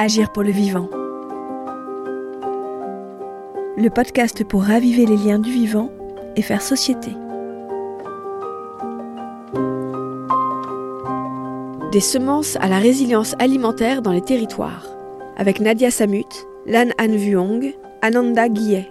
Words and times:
Agir 0.00 0.30
pour 0.30 0.44
le 0.44 0.52
vivant. 0.52 0.88
Le 3.76 3.88
podcast 3.88 4.44
pour 4.44 4.62
raviver 4.62 5.06
les 5.06 5.16
liens 5.16 5.40
du 5.40 5.50
vivant 5.50 5.90
et 6.36 6.42
faire 6.42 6.62
société. 6.62 7.10
Des 11.90 11.98
semences 11.98 12.54
à 12.60 12.68
la 12.68 12.78
résilience 12.78 13.34
alimentaire 13.40 14.00
dans 14.00 14.12
les 14.12 14.20
territoires. 14.20 14.86
Avec 15.36 15.58
Nadia 15.58 15.90
Samut, 15.90 16.46
Lan 16.64 16.90
Han 17.00 17.16
Vuong, 17.16 17.74
Ananda 18.00 18.48
Guillet. 18.48 18.86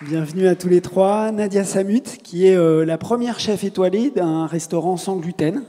Bienvenue 0.00 0.46
à 0.46 0.54
tous 0.54 0.68
les 0.68 0.80
trois. 0.80 1.32
Nadia 1.32 1.64
Samut, 1.64 2.18
qui 2.22 2.46
est 2.46 2.56
euh, 2.56 2.84
la 2.84 2.98
première 2.98 3.40
chef 3.40 3.64
étoilée 3.64 4.10
d'un 4.10 4.46
restaurant 4.46 4.96
sans 4.96 5.16
gluten, 5.16 5.64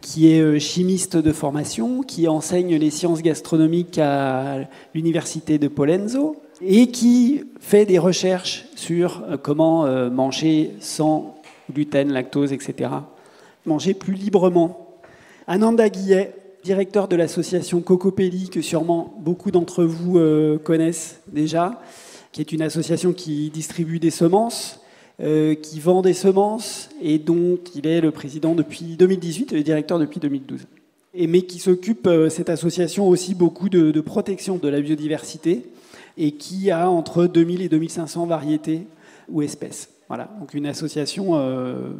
qui 0.00 0.32
est 0.32 0.40
euh, 0.40 0.58
chimiste 0.58 1.16
de 1.16 1.32
formation, 1.32 2.02
qui 2.02 2.28
enseigne 2.28 2.76
les 2.76 2.90
sciences 2.90 3.22
gastronomiques 3.22 3.98
à 3.98 4.68
l'université 4.94 5.58
de 5.58 5.68
Polenzo 5.68 6.36
et 6.62 6.88
qui 6.88 7.44
fait 7.60 7.86
des 7.86 7.98
recherches 7.98 8.66
sur 8.76 9.22
euh, 9.28 9.36
comment 9.36 9.86
manger 10.10 10.72
sans 10.80 11.36
gluten, 11.72 12.12
lactose, 12.12 12.52
etc. 12.52 12.90
Manger 13.66 13.94
plus 13.94 14.14
librement. 14.14 14.98
Ananda 15.46 15.88
Guillet, 15.88 16.34
directeur 16.64 17.08
de 17.08 17.16
l'association 17.16 17.80
Cocopelli, 17.80 18.48
que 18.50 18.62
sûrement 18.62 19.14
beaucoup 19.20 19.50
d'entre 19.50 19.84
vous 19.84 20.18
connaissent 20.62 21.20
déjà 21.32 21.80
qui 22.32 22.40
est 22.40 22.52
une 22.52 22.62
association 22.62 23.12
qui 23.12 23.50
distribue 23.50 23.98
des 23.98 24.10
semences, 24.10 24.79
euh, 25.20 25.54
qui 25.54 25.80
vend 25.80 26.02
des 26.02 26.14
semences 26.14 26.88
et 27.02 27.18
dont 27.18 27.58
il 27.74 27.86
est 27.86 28.00
le 28.00 28.10
président 28.10 28.54
depuis 28.54 28.96
2018 28.96 29.52
et 29.52 29.56
le 29.56 29.62
directeur 29.62 29.98
depuis 29.98 30.20
2012. 30.20 30.66
Et, 31.12 31.26
mais 31.26 31.42
qui 31.42 31.58
s'occupe, 31.58 32.06
euh, 32.06 32.28
cette 32.28 32.50
association, 32.50 33.08
aussi 33.08 33.34
beaucoup 33.34 33.68
de, 33.68 34.00
protection 34.00 34.56
de 34.56 34.68
la 34.68 34.80
biodiversité 34.80 35.64
et 36.16 36.32
qui 36.32 36.70
a 36.70 36.88
entre 36.88 37.26
2000 37.26 37.62
et 37.62 37.68
2500 37.68 38.26
variétés 38.26 38.86
ou 39.28 39.42
espèces. 39.42 39.90
Voilà, 40.08 40.30
donc 40.40 40.54
une 40.54 40.66
association 40.66 41.32
euh, 41.34 41.90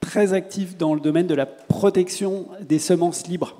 très 0.00 0.32
active 0.32 0.76
dans 0.76 0.94
le 0.94 1.00
domaine 1.00 1.26
de 1.26 1.34
la 1.34 1.46
protection 1.46 2.46
des 2.60 2.78
semences 2.78 3.26
libres. 3.26 3.56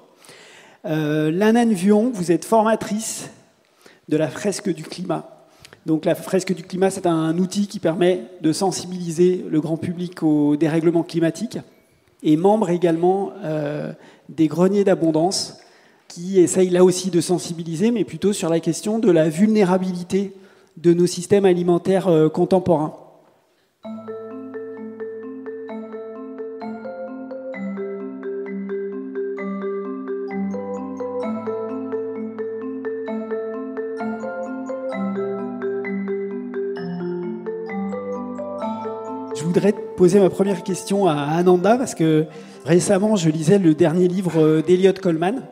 Euh, 0.86 1.30
Lana 1.30 1.64
Vion, 1.64 2.10
vous 2.12 2.30
êtes 2.32 2.44
formatrice 2.44 3.30
de 4.08 4.16
la 4.16 4.28
fresque 4.28 4.72
du 4.72 4.82
climat. 4.82 5.33
Donc 5.86 6.04
la 6.06 6.14
fresque 6.14 6.54
du 6.54 6.62
climat, 6.62 6.90
c'est 6.90 7.06
un 7.06 7.36
outil 7.38 7.66
qui 7.66 7.78
permet 7.78 8.22
de 8.40 8.52
sensibiliser 8.52 9.44
le 9.48 9.60
grand 9.60 9.76
public 9.76 10.22
au 10.22 10.56
dérèglement 10.56 11.02
climatique 11.02 11.58
et 12.22 12.36
membre 12.36 12.70
également 12.70 13.32
euh, 13.44 13.92
des 14.30 14.48
greniers 14.48 14.84
d'abondance 14.84 15.58
qui 16.08 16.40
essayent 16.40 16.70
là 16.70 16.84
aussi 16.84 17.10
de 17.10 17.20
sensibiliser, 17.20 17.90
mais 17.90 18.04
plutôt 18.04 18.32
sur 18.32 18.48
la 18.48 18.60
question 18.60 18.98
de 18.98 19.10
la 19.10 19.28
vulnérabilité 19.28 20.32
de 20.76 20.94
nos 20.94 21.06
systèmes 21.06 21.44
alimentaires 21.44 22.08
euh, 22.08 22.28
contemporains. 22.28 22.94
Voudrais 39.54 39.72
poser 39.96 40.18
ma 40.18 40.30
première 40.30 40.64
question 40.64 41.06
à 41.06 41.14
Ananda 41.14 41.76
parce 41.76 41.94
que 41.94 42.24
récemment, 42.64 43.14
je 43.14 43.30
lisais 43.30 43.60
le 43.60 43.72
dernier 43.72 44.08
livre 44.08 44.60
d'Eliot 44.66 44.94
Coleman, 45.00 45.42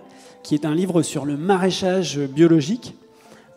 qui 0.42 0.56
est 0.56 0.64
un 0.64 0.75
livre 0.75 1.03
sur 1.03 1.25
le 1.25 1.36
maraîchage 1.36 2.19
biologique. 2.19 2.97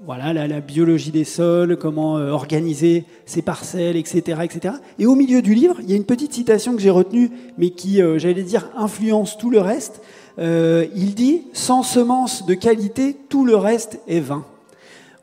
Voilà, 0.05 0.33
la, 0.33 0.61
biologie 0.61 1.09
des 1.09 1.23
sols, 1.23 1.77
comment 1.77 2.19
euh, 2.19 2.29
organiser 2.29 3.05
ses 3.25 3.41
parcelles, 3.41 3.95
etc., 3.95 4.41
etc. 4.43 4.75
Et 4.99 5.07
au 5.07 5.15
milieu 5.15 5.41
du 5.41 5.55
livre, 5.55 5.77
il 5.81 5.89
y 5.89 5.93
a 5.93 5.95
une 5.95 6.05
petite 6.05 6.33
citation 6.33 6.75
que 6.75 6.81
j'ai 6.81 6.91
retenue, 6.91 7.31
mais 7.57 7.71
qui, 7.71 7.99
euh, 7.99 8.19
j'allais 8.19 8.43
dire, 8.43 8.69
influence 8.77 9.39
tout 9.39 9.49
le 9.49 9.61
reste. 9.61 10.03
Euh, 10.37 10.85
il 10.95 11.15
dit 11.15 11.41
Sans 11.53 11.81
semences 11.81 12.45
de 12.45 12.53
qualité, 12.53 13.17
tout 13.29 13.45
le 13.45 13.55
reste 13.55 13.99
est 14.07 14.19
vain. 14.19 14.45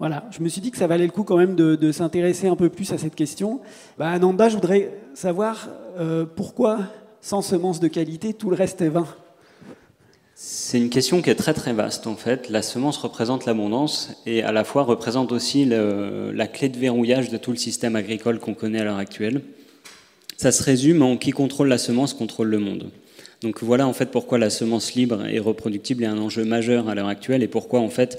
Voilà, 0.02 0.24
je 0.36 0.42
me 0.42 0.48
suis 0.48 0.60
dit 0.60 0.72
que 0.72 0.78
ça 0.78 0.88
valait 0.88 1.06
le 1.06 1.12
coup 1.12 1.22
quand 1.22 1.36
même 1.36 1.54
de, 1.54 1.92
s'intéresser 1.92 2.48
un 2.48 2.56
peu 2.56 2.68
plus 2.68 2.92
à 2.92 2.98
cette 2.98 3.14
question. 3.14 3.60
Bah, 3.98 4.08
Ananda, 4.08 4.48
je 4.48 4.56
voudrais 4.56 4.90
savoir 5.14 5.68
euh, 5.96 6.26
pourquoi, 6.26 6.80
sans 7.20 7.40
semences 7.40 7.78
de 7.78 7.86
qualité, 7.86 8.34
tout 8.34 8.50
le 8.50 8.56
reste 8.56 8.82
est 8.82 8.88
vain? 8.88 9.06
C'est 10.34 10.78
une 10.78 10.90
question 10.90 11.22
qui 11.22 11.30
est 11.30 11.36
très 11.36 11.54
très 11.54 11.72
vaste 11.72 12.08
en 12.08 12.16
fait. 12.16 12.48
La 12.48 12.62
semence 12.62 12.96
représente 12.96 13.46
l'abondance 13.46 14.10
et 14.26 14.42
à 14.42 14.50
la 14.50 14.64
fois 14.64 14.82
représente 14.82 15.30
aussi 15.30 15.66
la 15.66 16.48
clé 16.48 16.68
de 16.68 16.78
verrouillage 16.78 17.30
de 17.30 17.36
tout 17.36 17.52
le 17.52 17.56
système 17.56 17.94
agricole 17.94 18.40
qu'on 18.40 18.54
connaît 18.54 18.80
à 18.80 18.84
l'heure 18.84 18.98
actuelle. 18.98 19.42
Ça 20.36 20.50
se 20.50 20.64
résume 20.64 21.02
en 21.02 21.16
qui 21.16 21.30
contrôle 21.30 21.68
la 21.68 21.78
semence 21.78 22.12
contrôle 22.12 22.48
le 22.48 22.58
monde. 22.58 22.90
Donc 23.40 23.62
voilà 23.62 23.86
en 23.86 23.92
fait 23.92 24.06
pourquoi 24.06 24.38
la 24.38 24.50
semence 24.50 24.94
libre 24.94 25.24
et 25.26 25.38
reproductible 25.38 26.02
est 26.02 26.08
un 26.08 26.18
enjeu 26.18 26.44
majeur 26.44 26.88
à 26.88 26.96
l'heure 26.96 27.06
actuelle 27.06 27.44
et 27.44 27.48
pourquoi 27.48 27.78
en 27.78 27.88
fait 27.88 28.18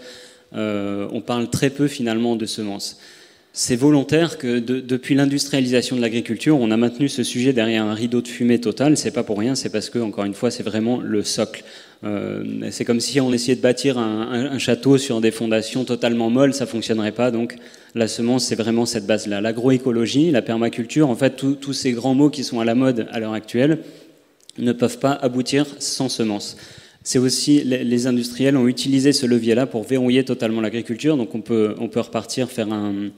euh, 0.55 1.07
on 1.11 1.21
parle 1.21 1.49
très 1.49 1.69
peu 1.69 1.87
finalement 1.87 2.35
de 2.35 2.45
semences. 2.45 2.99
C'est 3.55 3.75
volontaire 3.75 4.39
que 4.39 4.57
depuis 4.57 5.13
l'industrialisation 5.13 5.95
de 5.95 6.01
l'agriculture, 6.01 6.59
on 6.59 6.71
a 6.71 6.77
maintenu 6.77 7.07
ce 7.07 7.21
sujet 7.21 7.53
derrière 7.53 7.83
un 7.83 7.93
rideau 7.93 8.19
de 8.21 8.27
fumée 8.27 8.59
total. 8.59 8.97
C'est 8.97 9.11
pas 9.11 9.21
pour 9.21 9.37
rien, 9.37 9.53
c'est 9.53 9.69
parce 9.69 9.91
que, 9.91 9.99
encore 9.99 10.25
une 10.25 10.33
fois, 10.33 10.49
c'est 10.49 10.63
vraiment 10.63 10.99
le 10.99 11.23
socle. 11.23 11.63
Euh, 12.03 12.43
c'est 12.71 12.83
comme 12.83 12.99
si 12.99 13.21
on 13.21 13.31
essayait 13.31 13.55
de 13.55 13.61
bâtir 13.61 13.99
un, 13.99 14.57
château 14.57 14.97
sur 14.97 15.21
des 15.21 15.29
fondations 15.29 15.85
totalement 15.85 16.31
molles, 16.31 16.55
ça 16.55 16.65
fonctionnerait 16.65 17.11
pas. 17.11 17.29
Donc, 17.29 17.55
la 17.93 18.07
semence, 18.07 18.45
c'est 18.45 18.55
vraiment 18.55 18.87
cette 18.87 19.05
base-là. 19.05 19.39
L'agroécologie, 19.39 20.31
la 20.31 20.41
permaculture, 20.41 21.11
en 21.11 21.15
fait, 21.15 21.35
tous 21.35 21.73
ces 21.73 21.91
grands 21.91 22.15
mots 22.15 22.31
qui 22.31 22.43
sont 22.43 22.59
à 22.59 22.65
la 22.65 22.73
mode 22.73 23.07
à 23.11 23.19
l'heure 23.19 23.33
actuelle 23.33 23.83
ne 24.57 24.71
peuvent 24.71 24.97
pas 24.97 25.11
aboutir 25.13 25.67
sans 25.77 26.09
semences. 26.09 26.57
C'est 27.03 27.19
aussi, 27.19 27.63
les 27.63 28.07
industriels 28.07 28.55
ont 28.55 28.67
utilisé 28.67 29.11
ce 29.11 29.25
levier-là 29.25 29.65
pour 29.65 29.83
verrouiller 29.83 30.23
totalement 30.23 30.61
l'agriculture. 30.61 31.17
Donc 31.17 31.35
on 31.35 31.41
peut, 31.41 31.75
on 31.79 31.89
peut 31.89 31.99
repartir, 31.99 32.49
faire 32.49 32.71
un, 32.71 33.09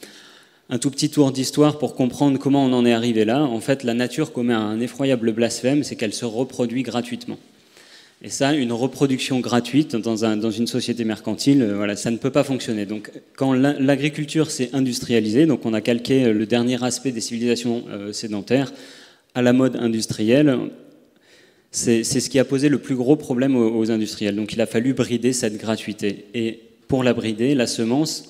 un 0.69 0.79
tout 0.79 0.89
petit 0.89 1.09
tour 1.09 1.31
d'histoire 1.31 1.77
pour 1.77 1.95
comprendre 1.95 2.39
comment 2.39 2.65
on 2.65 2.73
en 2.73 2.85
est 2.85 2.93
arrivé 2.93 3.25
là. 3.25 3.43
En 3.43 3.59
fait, 3.59 3.83
la 3.83 3.93
nature 3.93 4.33
commet 4.33 4.53
un 4.53 4.79
effroyable 4.79 5.31
blasphème, 5.31 5.83
c'est 5.83 5.95
qu'elle 5.95 6.13
se 6.13 6.25
reproduit 6.25 6.81
gratuitement. 6.81 7.37
Et 8.23 8.29
ça, 8.29 8.53
une 8.55 8.71
reproduction 8.71 9.39
gratuite 9.39 9.95
dans, 9.95 10.25
un, 10.25 10.37
dans 10.37 10.49
une 10.49 10.65
société 10.67 11.03
mercantile, 11.03 11.61
euh, 11.61 11.75
voilà, 11.75 11.95
ça 11.95 12.09
ne 12.09 12.17
peut 12.17 12.31
pas 12.31 12.43
fonctionner. 12.43 12.85
Donc, 12.85 13.11
quand 13.35 13.53
l'agriculture 13.53 14.49
s'est 14.49 14.69
industrialisée, 14.73 15.45
donc 15.45 15.65
on 15.65 15.73
a 15.73 15.81
calqué 15.81 16.31
le 16.31 16.45
dernier 16.45 16.83
aspect 16.83 17.11
des 17.11 17.21
civilisations 17.21 17.83
euh, 17.89 18.13
sédentaires 18.13 18.73
à 19.35 19.41
la 19.41 19.53
mode 19.53 19.75
industrielle, 19.75 20.57
c'est 21.75 22.03
ce 22.03 22.29
qui 22.29 22.39
a 22.39 22.45
posé 22.45 22.69
le 22.69 22.77
plus 22.77 22.95
gros 22.95 23.17
problème 23.17 23.57
aux, 23.57 23.91
industriels. 23.91 24.35
Donc 24.35 24.53
il 24.53 24.61
a 24.61 24.65
fallu 24.65 24.93
brider 24.93 25.33
cette 25.33 25.57
gratuité. 25.57 26.25
Et 26.33 26.59
pour 26.87 27.03
la 27.03 27.13
brider, 27.13 27.53
la 27.53 27.67
semence, 27.67 28.29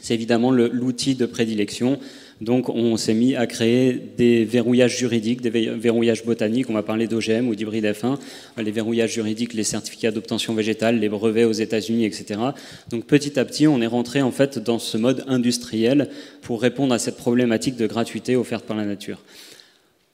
c'est 0.00 0.14
évidemment 0.14 0.50
l'outil 0.50 1.14
de 1.14 1.26
prédilection. 1.26 2.00
Donc 2.40 2.70
on 2.70 2.96
s'est 2.96 3.12
mis 3.12 3.36
à 3.36 3.46
créer 3.46 3.92
des 4.16 4.46
verrouillages 4.46 4.96
juridiques, 4.96 5.42
des 5.42 5.50
verrouillages 5.50 6.24
botaniques, 6.24 6.70
on 6.70 6.72
va 6.72 6.82
parler 6.82 7.06
d'OGM 7.06 7.48
ou 7.48 7.54
d'hybride 7.54 7.84
F1, 7.84 8.16
les 8.56 8.70
verrouillages 8.70 9.12
juridiques, 9.12 9.52
les 9.52 9.62
certificats 9.62 10.10
d'obtention 10.10 10.54
végétale, 10.54 10.98
les 10.98 11.10
brevets 11.10 11.44
aux 11.44 11.52
États-Unis, 11.52 12.06
etc. 12.06 12.40
Donc 12.88 13.04
petit 13.04 13.38
à 13.38 13.44
petit, 13.44 13.68
on 13.68 13.82
est 13.82 13.86
rentré 13.86 14.22
en 14.22 14.30
fait 14.30 14.58
dans 14.58 14.78
ce 14.78 14.96
mode 14.96 15.22
industriel 15.28 16.08
pour 16.40 16.62
répondre 16.62 16.94
à 16.94 16.98
cette 16.98 17.18
problématique 17.18 17.76
de 17.76 17.86
gratuité 17.86 18.36
offerte 18.36 18.64
par 18.64 18.78
la 18.78 18.86
nature. 18.86 19.22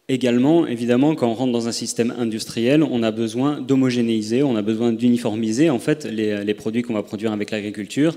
Également, 0.09 0.69
évidemment, 0.69 1.17
quand 1.17 1.29
on 1.29 1.35
rentre 1.35 1.53
dans 1.53 1.67
un 1.67 1.73
système 1.73 2.15
industriel, 2.17 2.85
on 2.85 3.03
a 3.03 3.11
besoin 3.11 3.61
d'homogénéiser, 3.61 4.45
on 4.45 4.55
a 4.55 4.63
besoin 4.63 4.93
d'uniformiser 4.93 5.69
en 5.69 5.81
fait 5.81 6.05
les, 6.05 6.55
produits 6.55 6.83
qu'on 6.83 6.95
va 6.95 7.03
produire 7.03 7.33
avec 7.33 7.51
l'agriculture. 7.51 8.17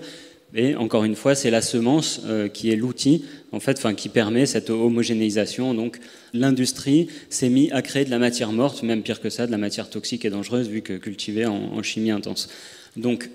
Et 0.53 0.75
encore 0.75 1.03
une 1.03 1.15
fois, 1.15 1.33
c'est 1.33 1.49
la 1.49 1.61
semence 1.61 2.21
euh, 2.25 2.47
qui 2.47 2.71
est 2.71 2.75
l'outil 2.75 3.25
en 3.51 3.59
fait, 3.59 3.83
qui 3.95 4.09
permet 4.09 4.45
cette 4.45 4.69
homogénéisation. 4.69 5.73
Donc, 5.73 5.99
l'industrie 6.33 7.07
s'est 7.29 7.49
mise 7.49 7.71
à 7.71 7.81
créer 7.81 8.05
de 8.05 8.11
la 8.11 8.19
matière 8.19 8.51
morte, 8.51 8.83
même 8.83 9.01
pire 9.01 9.19
que 9.19 9.31
ça, 9.31 9.47
de 9.47 9.51
la 9.51 9.57
matière 9.57 9.89
toxique 9.89 10.25
et 10.25 10.29
dangereuse, 10.29 10.69
vu 10.69 10.81
que 10.81 10.93
cultivée 10.93 11.47
en, 11.47 11.55
en 11.55 11.81
chimie 11.81 12.11
intense. 12.11 12.49
Donc, 12.97 13.29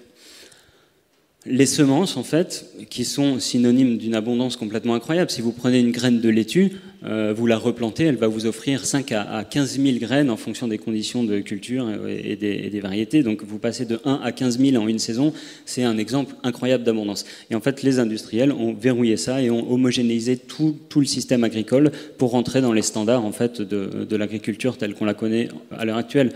les 1.46 1.66
semences, 1.66 2.16
en 2.16 2.22
fait, 2.22 2.70
qui 2.88 3.04
sont 3.04 3.38
synonymes 3.38 3.98
d'une 3.98 4.14
abondance 4.14 4.56
complètement 4.56 4.94
incroyable. 4.94 5.30
Si 5.30 5.42
vous 5.42 5.52
prenez 5.52 5.78
une 5.78 5.90
graine 5.90 6.20
de 6.20 6.28
laitue, 6.30 6.72
euh, 7.04 7.34
vous 7.36 7.46
la 7.46 7.58
replantez, 7.58 8.04
elle 8.04 8.16
va 8.16 8.28
vous 8.28 8.46
offrir 8.46 8.86
5 8.86 9.12
à 9.12 9.44
15 9.44 9.78
000 9.78 9.98
graines 9.98 10.30
en 10.30 10.38
fonction 10.38 10.68
des 10.68 10.78
conditions 10.78 11.22
de 11.22 11.40
culture 11.40 11.86
et 12.08 12.36
des, 12.36 12.80
variétés. 12.80 13.22
Donc 13.22 13.42
vous 13.42 13.58
passez 13.58 13.84
de 13.84 14.00
1 14.06 14.20
à 14.24 14.32
15 14.32 14.58
000 14.58 14.82
en 14.82 14.88
une 14.88 14.98
saison, 14.98 15.34
c'est 15.66 15.84
un 15.84 15.98
exemple 15.98 16.34
incroyable 16.42 16.82
d'abondance. 16.82 17.26
Et 17.50 17.54
en 17.54 17.60
fait, 17.60 17.82
les 17.82 17.98
industriels 17.98 18.52
ont 18.52 18.72
verrouillé 18.72 19.18
ça 19.18 19.42
et 19.42 19.50
ont 19.50 19.70
homogénéisé 19.70 20.38
tout, 20.38 20.78
le 20.96 21.04
système 21.04 21.44
agricole 21.44 21.92
pour 22.16 22.30
rentrer 22.30 22.62
dans 22.62 22.72
les 22.72 22.82
standards 22.82 23.24
en 23.24 23.32
fait, 23.32 23.60
de, 23.60 24.06
de 24.08 24.16
l'agriculture 24.16 24.78
telle 24.78 24.94
qu'on 24.94 25.04
la 25.04 25.14
connaît 25.14 25.48
à 25.72 25.84
l'heure 25.84 25.98
actuelle. 25.98 26.32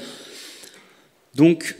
Donc, 1.34 1.76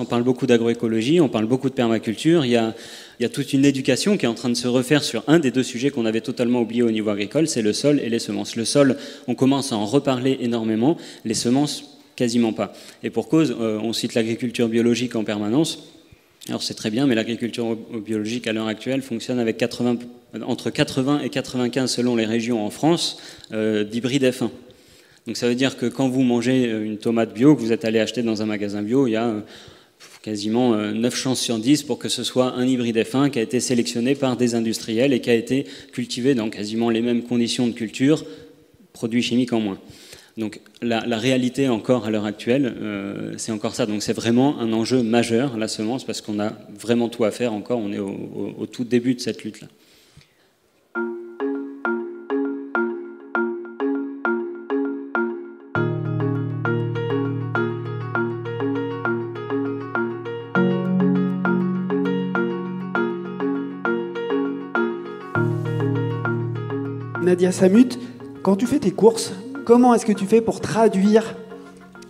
on 0.00 0.06
parle 0.06 0.22
beaucoup 0.22 0.46
d'agroécologie, 0.46 1.20
on 1.20 1.28
parle 1.28 1.46
beaucoup 1.46 1.68
de 1.68 1.74
permaculture. 1.74 2.44
Il 2.44 2.50
y, 2.50 2.56
a, 2.56 3.28
toute 3.28 3.52
une 3.52 3.64
éducation 3.64 4.16
qui 4.16 4.24
est 4.24 4.28
en 4.28 4.34
train 4.34 4.48
de 4.48 4.54
se 4.54 4.66
refaire 4.66 5.04
sur 5.04 5.22
un 5.26 5.38
des 5.38 5.50
deux 5.50 5.62
sujets 5.62 5.90
qu'on 5.90 6.06
avait 6.06 6.22
totalement 6.22 6.62
oublié 6.62 6.82
au 6.82 6.90
niveau 6.90 7.10
agricole, 7.10 7.46
c'est 7.46 7.62
le 7.62 7.72
sol 7.72 8.00
et 8.00 8.08
les 8.08 8.18
semences. 8.18 8.56
Le 8.56 8.64
sol, 8.64 8.96
on 9.28 9.34
commence 9.34 9.72
à 9.72 9.76
en 9.76 9.84
reparler 9.84 10.38
énormément, 10.40 10.96
les 11.24 11.34
semences, 11.34 11.98
quasiment 12.16 12.52
pas. 12.52 12.72
Et 13.02 13.10
pour 13.10 13.28
cause, 13.28 13.54
euh, 13.60 13.78
on 13.82 13.92
cite 13.92 14.14
l'agriculture 14.14 14.68
biologique 14.68 15.16
en 15.16 15.24
permanence. 15.24 15.90
Alors 16.48 16.62
c'est 16.62 16.74
très 16.74 16.90
bien, 16.90 17.06
mais 17.06 17.14
l'agriculture 17.14 17.76
biologique 17.76 18.46
à 18.46 18.54
l'heure 18.54 18.66
actuelle 18.66 19.02
fonctionne 19.02 19.38
avec 19.38 19.58
80, 19.58 19.98
entre 20.46 20.70
80 20.70 21.20
et 21.20 21.28
95 21.28 21.90
selon 21.90 22.16
les 22.16 22.24
régions 22.24 22.64
en 22.64 22.70
France 22.70 23.18
euh, 23.52 23.84
d'hybrides 23.84 24.24
F1. 24.24 24.48
Donc 25.26 25.36
ça 25.36 25.46
veut 25.46 25.54
dire 25.54 25.76
que 25.76 25.84
quand 25.84 26.08
vous 26.08 26.22
mangez 26.22 26.64
une 26.64 26.96
tomate 26.96 27.34
bio, 27.34 27.54
que 27.54 27.60
vous 27.60 27.72
êtes 27.72 27.84
allé 27.84 28.00
acheter 28.00 28.22
dans 28.22 28.40
un 28.40 28.46
magasin 28.46 28.82
bio, 28.82 29.06
il 29.06 29.10
y 29.10 29.16
a 29.16 29.34
quasiment 30.22 30.74
9 30.74 31.12
euh, 31.12 31.16
chances 31.16 31.40
sur 31.40 31.58
10 31.58 31.84
pour 31.84 31.98
que 31.98 32.08
ce 32.08 32.22
soit 32.24 32.54
un 32.54 32.66
hybride 32.66 32.96
F1 32.96 33.30
qui 33.30 33.38
a 33.38 33.42
été 33.42 33.60
sélectionné 33.60 34.14
par 34.14 34.36
des 34.36 34.54
industriels 34.54 35.12
et 35.12 35.20
qui 35.20 35.30
a 35.30 35.34
été 35.34 35.66
cultivé 35.92 36.34
dans 36.34 36.50
quasiment 36.50 36.90
les 36.90 37.00
mêmes 37.00 37.22
conditions 37.22 37.66
de 37.66 37.72
culture, 37.72 38.24
produits 38.92 39.22
chimiques 39.22 39.52
en 39.52 39.60
moins. 39.60 39.78
Donc 40.36 40.60
la, 40.80 41.00
réalité 41.18 41.68
encore 41.68 42.06
à 42.06 42.10
l'heure 42.10 42.24
actuelle, 42.24 42.74
euh, 42.80 43.34
c'est 43.36 43.52
encore 43.52 43.74
ça. 43.74 43.86
Donc 43.86 44.02
c'est 44.02 44.12
vraiment 44.12 44.58
un 44.58 44.72
enjeu 44.72 45.02
majeur, 45.02 45.58
la 45.58 45.68
semence, 45.68 46.04
parce 46.04 46.20
qu'on 46.20 46.40
a 46.40 46.52
vraiment 46.78 47.08
tout 47.08 47.24
à 47.24 47.30
faire 47.30 47.52
encore. 47.52 47.78
On 47.78 47.92
est 47.92 47.98
au 47.98 48.66
tout 48.70 48.84
début 48.84 49.14
de 49.14 49.20
cette 49.20 49.44
lutte-là. 49.44 49.66
Nadia 67.30 67.52
Samut, 67.52 67.96
quand 68.42 68.56
tu 68.56 68.66
fais 68.66 68.80
tes 68.80 68.90
courses, 68.90 69.32
comment 69.64 69.94
est-ce 69.94 70.04
que 70.04 70.10
tu 70.10 70.26
fais 70.26 70.40
pour 70.40 70.60
traduire 70.60 71.36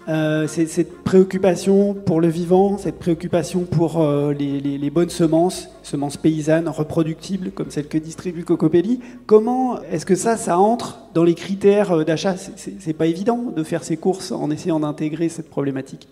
euh, 0.09 0.47
cette, 0.47 1.03
préoccupation 1.03 1.93
pour 1.93 2.23
le 2.23 2.29
vivant, 2.29 2.79
cette 2.79 2.99
préoccupation 2.99 3.65
pour 3.65 4.01
euh, 4.01 4.33
les, 4.33 4.89
bonnes 4.91 5.11
semences, 5.11 5.69
semences 5.83 6.17
paysannes 6.17 6.71
reproductibles 6.71 7.51
comme 7.51 7.71
celles 7.71 7.87
que 7.87 7.99
distribue 7.99 8.45
Cocopelli? 8.45 9.01
Comment 9.27 9.83
est-ce 9.83 10.07
que 10.07 10.15
ça, 10.15 10.39
ça 10.39 10.59
entre 10.59 11.01
dans 11.13 11.25
les 11.25 11.35
critères 11.35 11.93
euh, 11.93 12.05
d'achat? 12.05 12.37
C'est 12.39 12.95
pas 12.95 13.05
évident 13.05 13.53
de 13.55 13.63
faire 13.63 13.85
ces 13.85 13.99
courses 13.99 14.33
en 14.33 14.51
essayant 14.51 14.81
d'intégrer 14.81 15.29
cette 15.29 15.51
problématique. 15.51 16.09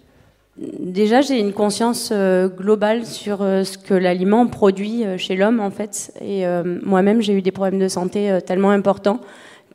Déjà, 0.58 1.20
j'ai 1.20 1.38
une 1.38 1.52
conscience 1.52 2.12
globale 2.56 3.06
sur 3.06 3.38
ce 3.38 3.78
que 3.78 3.94
l'aliment 3.94 4.46
produit 4.49 5.05
chez 5.16 5.37
l'homme, 5.37 5.60
en 5.60 5.70
fait. 5.70 6.12
Et 6.20 6.44
moi-même, 6.82 7.22
j'ai 7.22 7.32
eu 7.32 7.43
des 7.43 7.52
problèmes 7.52 7.78
de 7.78 7.87
santé 7.87 8.38
tellement 8.44 8.70
importants 8.70 9.20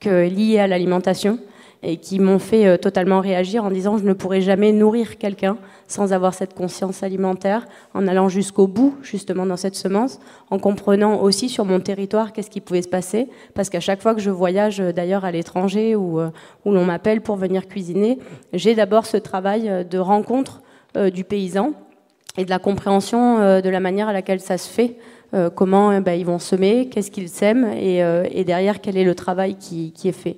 que, 0.02 0.28
liés 0.28 0.60
à 0.60 0.68
l'alimentation 0.68 1.40
et 1.84 1.98
qui 1.98 2.20
m'ont 2.20 2.40
fait 2.40 2.66
euh, 2.66 2.78
totalement 2.78 3.20
réagir 3.20 3.66
en 3.66 3.70
disant 3.70 3.98
je 3.98 4.06
ne 4.06 4.14
pourrai 4.14 4.42
jamais 4.42 4.72
nourrir 4.72 5.18
quelqu'un 5.18 5.58
sans 5.88 6.14
avoir 6.14 6.34
cette 6.34 6.54
conscience 6.54 7.04
alimentaire, 7.04 7.68
en 7.94 8.08
allant 8.08 8.30
jusqu'au 8.30 8.68
bout 8.68 8.96
justement 9.04 9.46
dans 9.46 9.58
cette 9.58 9.76
semence, 9.76 10.20
en 10.50 10.58
comprenant 10.60 11.22
aussi 11.22 11.50
sur 11.50 11.66
mon 11.66 11.82
territoire 11.82 12.32
qu'est-ce 12.32 12.50
qui 12.50 12.62
pouvait 12.62 12.82
se 12.82 12.88
passer, 12.88 13.28
parce 13.54 13.70
qu'à 13.70 13.82
chaque 13.82 14.02
fois 14.02 14.16
que 14.16 14.22
je 14.22 14.32
voyage 14.32 14.80
euh, 14.80 14.94
d'ailleurs 14.94 15.26
à 15.26 15.32
l'étranger 15.32 15.96
ou 15.96 16.20
euh, 16.20 16.30
où 16.66 16.72
l'on 16.72 16.86
m'appelle 16.86 17.22
pour 17.22 17.36
venir 17.36 17.68
cuisiner, 17.68 18.18
j'ai 18.54 18.76
d'abord 18.76 19.06
ce 19.06 19.18
travail 19.18 19.86
de 19.90 19.98
rencontre 19.98 20.62
du 21.14 21.24
paysan 21.24 21.74
et 22.38 22.46
de 22.46 22.50
la 22.50 22.60
compréhension 22.60 23.62
de 23.62 23.70
la 23.70 23.80
manière 23.80 24.08
à 24.08 24.14
laquelle 24.14 24.40
ça 24.40 24.58
se 24.58 24.70
fait. 24.70 24.98
comment 25.56 26.00
ben, 26.02 26.14
ils 26.14 26.26
vont 26.26 26.40
semer, 26.40 26.90
qu'est-ce 26.90 27.12
qu'ils 27.12 27.30
sèment 27.30 27.72
et, 27.74 28.44
derrière 28.44 28.82
quel 28.82 28.98
est 28.98 29.04
le 29.04 29.16
travail 29.16 29.56
qui 29.56 29.94
est 30.04 30.12
fait. 30.12 30.38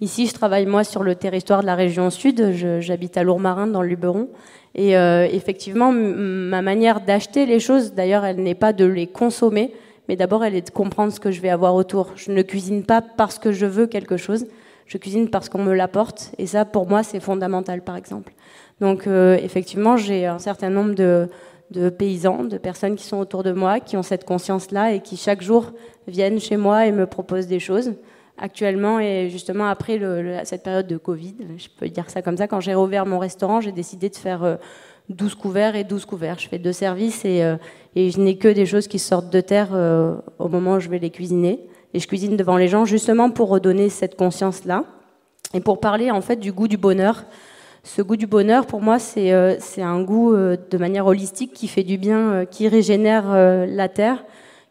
Ici, 0.00 0.26
je 0.26 0.34
travaille 0.34 0.66
moi 0.66 0.84
sur 0.84 1.02
le 1.02 1.14
territoire 1.14 1.62
de 1.62 1.66
la 1.66 1.74
région 1.74 2.10
sud. 2.10 2.52
J'habite 2.80 3.16
à 3.16 3.22
Lourmarin, 3.22 3.66
dans 3.66 3.80
le 3.80 3.88
Luberon. 3.88 4.28
Et 4.74 4.96
euh, 4.96 5.26
effectivement, 5.30 5.92
ma 5.92 6.62
manière 6.62 7.00
d'acheter 7.00 7.46
les 7.46 7.60
choses, 7.60 7.94
d'ailleurs, 7.94 8.24
elle 8.24 8.42
n'est 8.42 8.56
pas 8.56 8.72
de 8.72 8.84
les 8.84 9.06
consommer, 9.06 9.72
mais 10.08 10.16
d'abord, 10.16 10.44
elle 10.44 10.56
est 10.56 10.66
de 10.66 10.70
comprendre 10.70 11.12
ce 11.12 11.20
que 11.20 11.30
je 11.30 11.40
vais 11.40 11.48
avoir 11.48 11.74
autour. 11.74 12.10
Je 12.16 12.32
ne 12.32 12.42
cuisine 12.42 12.84
pas 12.84 13.00
parce 13.00 13.38
que 13.38 13.52
je 13.52 13.66
veux 13.66 13.86
quelque 13.86 14.16
chose. 14.16 14.46
Je 14.86 14.98
cuisine 14.98 15.30
parce 15.30 15.48
qu'on 15.48 15.62
me 15.62 15.72
l'apporte. 15.72 16.32
Et 16.38 16.46
ça, 16.46 16.64
pour 16.64 16.88
moi, 16.88 17.02
c'est 17.02 17.20
fondamental, 17.20 17.82
par 17.82 17.96
exemple. 17.96 18.34
Donc, 18.84 19.06
euh, 19.06 19.38
effectivement, 19.42 19.96
j'ai 19.96 20.26
un 20.26 20.38
certain 20.38 20.68
nombre 20.68 20.94
de, 20.94 21.88
paysans, 21.88 22.44
de 22.44 22.58
personnes 22.58 22.96
qui 22.96 23.04
sont 23.04 23.16
autour 23.16 23.42
de 23.42 23.50
moi, 23.50 23.80
qui 23.80 23.96
ont 23.96 24.02
cette 24.02 24.26
conscience-là 24.26 24.92
et 24.92 25.00
qui 25.00 25.16
chaque 25.16 25.40
jour 25.40 25.72
viennent 26.06 26.38
chez 26.38 26.58
moi 26.58 26.84
et 26.84 26.92
me 26.92 27.06
proposent 27.06 27.46
des 27.46 27.60
choses 27.60 27.94
actuellement 28.36 29.00
et 29.00 29.30
justement 29.30 29.68
après 29.68 29.98
cette 30.44 30.64
période 30.64 30.86
de 30.86 30.98
Covid, 30.98 31.34
je 31.56 31.68
peux 31.78 31.88
dire 31.88 32.10
ça 32.10 32.20
comme 32.20 32.36
ça, 32.36 32.46
quand 32.46 32.60
j'ai 32.60 32.74
rouvert 32.74 33.06
mon 33.06 33.18
restaurant, 33.18 33.62
j'ai 33.62 33.72
décidé 33.72 34.10
de 34.10 34.16
faire 34.16 34.58
12 35.08 35.32
euh, 35.32 35.36
couverts 35.40 35.76
et 35.76 35.84
12 35.84 36.04
couverts. 36.04 36.38
Je 36.38 36.48
fais 36.50 36.58
deux 36.58 36.74
services 36.74 37.24
et, 37.24 37.42
euh, 37.42 37.56
et 37.96 38.10
je 38.10 38.20
n'ai 38.20 38.36
que 38.36 38.48
des 38.48 38.66
choses 38.66 38.86
qui 38.86 38.98
sortent 38.98 39.32
de 39.32 39.40
terre 39.40 39.70
au 40.38 40.48
moment 40.48 40.74
où 40.74 40.80
je 40.80 40.90
vais 40.90 40.98
les 40.98 41.10
cuisiner. 41.10 41.66
Et 41.94 42.00
je 42.00 42.06
cuisine 42.06 42.36
devant 42.36 42.58
les 42.58 42.68
gens 42.68 42.84
justement 42.84 43.30
pour 43.30 43.48
redonner 43.48 43.88
cette 43.88 44.14
conscience-là 44.14 44.84
et 45.54 45.60
pour 45.60 45.80
parler 45.80 46.10
en 46.10 46.20
fait 46.20 46.36
du 46.36 46.52
goût 46.52 46.68
du 46.68 46.76
bonheur. 46.76 47.24
Ce 47.84 48.02
goût 48.02 48.16
du 48.16 48.26
bonheur, 48.26 48.66
pour 48.66 48.80
moi, 48.80 48.98
c'est 48.98 49.30
un 49.30 50.02
goût 50.02 50.34
de 50.34 50.78
manière 50.78 51.06
holistique 51.06 51.52
qui 51.52 51.68
fait 51.68 51.84
du 51.84 51.98
bien, 51.98 52.44
qui 52.46 52.66
régénère 52.66 53.30
la 53.66 53.88
terre 53.88 54.24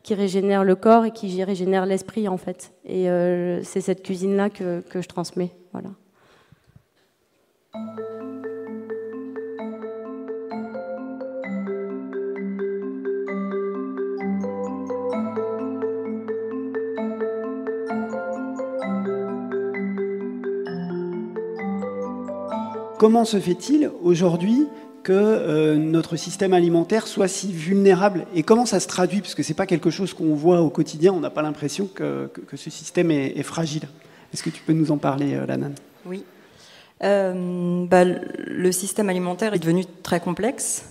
qui 0.03 0.13
régénère 0.13 0.63
le 0.65 0.75
corps 0.75 1.05
et 1.05 1.11
qui 1.11 1.43
régénère 1.43 1.85
l'esprit 1.85 2.27
en 2.27 2.37
fait. 2.37 2.73
Et 2.85 3.09
euh, 3.09 3.63
c'est 3.63 3.81
cette 3.81 4.03
cuisine-là 4.03 4.49
que, 4.49 4.81
que, 4.81 5.01
je 5.01 5.07
transmets. 5.07 5.51
Voilà. 5.71 5.89
Comment 23.03 23.25
se 23.25 23.37
fait-il 23.37 23.91
aujourd'hui 24.01 24.65
que 25.03 25.11
euh, 25.11 25.75
notre 25.75 26.15
système 26.15 26.53
alimentaire 26.53 27.05
soit 27.05 27.27
si 27.27 27.51
vulnérable? 27.51 28.25
Et 28.33 28.43
comment 28.43 28.65
ça 28.65 28.79
se 28.79 28.87
traduit? 28.87 29.19
Parce 29.19 29.35
que 29.35 29.43
ce 29.43 29.49
n'est 29.49 29.57
pas 29.57 29.65
quelque 29.65 29.89
chose 29.89 30.13
qu'on 30.13 30.35
voit 30.35 30.61
au 30.61 30.69
quotidien, 30.69 31.11
on 31.11 31.19
n'a 31.19 31.29
pas 31.29 31.41
l'impression 31.41 31.89
que, 31.93 32.29
ce 32.55 32.69
système 32.69 33.11
est, 33.11 33.43
fragile. 33.43 33.89
Est-ce 34.33 34.41
que 34.41 34.49
tu 34.49 34.61
peux 34.61 34.71
nous 34.71 34.89
en 34.91 34.97
parler, 34.99 35.33
euh, 35.33 35.45
Lanan? 35.45 35.73
Oui. 36.05 36.23
Euh, 37.03 37.85
bah, 37.87 38.05
le 38.05 38.71
système 38.71 39.09
alimentaire 39.09 39.53
est 39.53 39.59
devenu 39.59 39.83
très 40.01 40.21
complexe. 40.21 40.85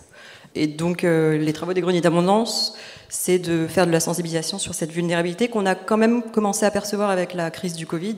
Et 0.54 0.66
donc, 0.66 1.04
les 1.04 1.52
travaux 1.54 1.72
des 1.72 1.80
greniers 1.80 2.02
d'abondance, 2.02 2.76
c'est 3.08 3.38
de 3.38 3.66
faire 3.66 3.86
de 3.86 3.90
la 3.90 4.00
sensibilisation 4.00 4.58
sur 4.58 4.74
cette 4.74 4.92
vulnérabilité 4.92 5.48
qu'on 5.48 5.64
a 5.64 5.74
quand 5.74 5.96
même 5.96 6.22
commencé 6.24 6.66
à 6.66 6.70
percevoir 6.70 7.08
avec 7.08 7.32
la 7.32 7.50
crise 7.50 7.72
du 7.72 7.86
Covid, 7.86 8.16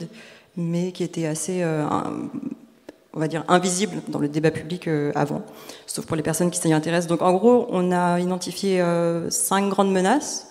mais 0.57 0.91
qui 0.91 1.05
était 1.05 1.27
assez 1.27 1.63
on 3.15 3.19
va 3.19 3.27
dire, 3.29 3.43
invisible 3.47 4.01
dans 4.09 4.19
le 4.19 4.27
débat 4.27 4.51
public 4.51 4.87
euh, 4.87 5.11
avant, 5.15 5.41
sauf 5.87 6.05
pour 6.05 6.17
les 6.17 6.23
personnes 6.23 6.51
qui 6.51 6.59
s'y 6.59 6.71
intéressent. 6.73 7.07
Donc 7.07 7.21
en 7.21 7.33
gros, 7.33 7.65
on 7.69 7.91
a 7.93 8.19
identifié 8.19 8.81
euh, 8.81 9.29
cinq 9.29 9.69
grandes 9.69 9.91
menaces. 9.91 10.49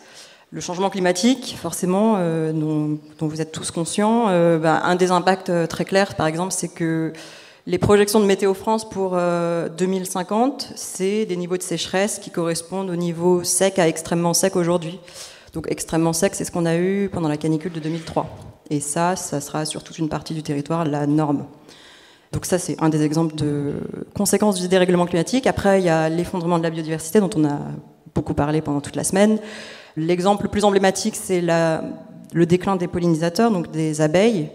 Le 0.50 0.60
changement 0.60 0.88
climatique, 0.88 1.56
forcément, 1.60 2.14
euh, 2.16 2.52
dont, 2.52 2.98
vous 3.20 3.40
êtes 3.42 3.52
tous 3.52 3.70
conscients. 3.70 4.26
Bah, 4.58 4.80
un 4.84 4.94
des 4.94 5.10
impacts 5.10 5.52
très 5.68 5.84
clairs, 5.84 6.14
par 6.14 6.26
exemple, 6.26 6.52
c'est 6.52 6.68
que 6.68 7.12
les 7.66 7.78
projections 7.78 8.20
de 8.20 8.24
Météo 8.24 8.54
France 8.54 8.88
pour 8.88 9.16
2050, 9.76 10.74
c'est 10.76 11.24
des 11.24 11.36
niveaux 11.36 11.56
de 11.56 11.62
sécheresse 11.62 12.18
qui 12.18 12.30
correspondent 12.30 12.90
au 12.90 12.96
niveau 12.96 13.42
sec 13.42 13.78
à 13.78 13.88
extrêmement 13.88 14.32
sec 14.32 14.54
aujourd'hui. 14.54 15.00
Donc 15.54 15.66
extrêmement 15.70 16.12
sec, 16.12 16.34
c'est 16.34 16.44
ce 16.44 16.52
qu'on 16.52 16.66
a 16.66 16.76
eu 16.76 17.08
pendant 17.12 17.28
la 17.28 17.36
canicule 17.36 17.72
de 17.72 17.80
2003. 17.80 18.28
Et 18.70 18.80
ça, 18.80 19.16
ça 19.16 19.40
sera 19.40 19.64
sur 19.64 19.82
toute 19.82 19.98
une 19.98 20.08
partie 20.08 20.34
du 20.34 20.42
territoire 20.42 20.84
la 20.84 21.06
norme. 21.06 21.46
Donc 22.34 22.46
ça, 22.46 22.58
c'est 22.58 22.74
un 22.82 22.88
des 22.88 23.02
exemples 23.02 23.36
de 23.36 23.74
conséquences 24.12 24.60
du 24.60 24.66
dérèglement 24.66 25.06
climatique. 25.06 25.46
Après, 25.46 25.80
il 25.80 25.84
y 25.84 25.88
a 25.88 26.08
l'effondrement 26.08 26.58
de 26.58 26.64
la 26.64 26.70
biodiversité 26.70 27.20
dont 27.20 27.30
on 27.36 27.44
a 27.44 27.60
beaucoup 28.12 28.34
parlé 28.34 28.60
pendant 28.60 28.80
toute 28.80 28.96
la 28.96 29.04
semaine. 29.04 29.38
L'exemple 29.96 30.42
le 30.42 30.48
plus 30.48 30.64
emblématique, 30.64 31.14
c'est 31.14 31.40
le 31.40 32.46
déclin 32.46 32.74
des 32.74 32.88
pollinisateurs, 32.88 33.52
donc 33.52 33.70
des 33.70 34.00
abeilles. 34.00 34.48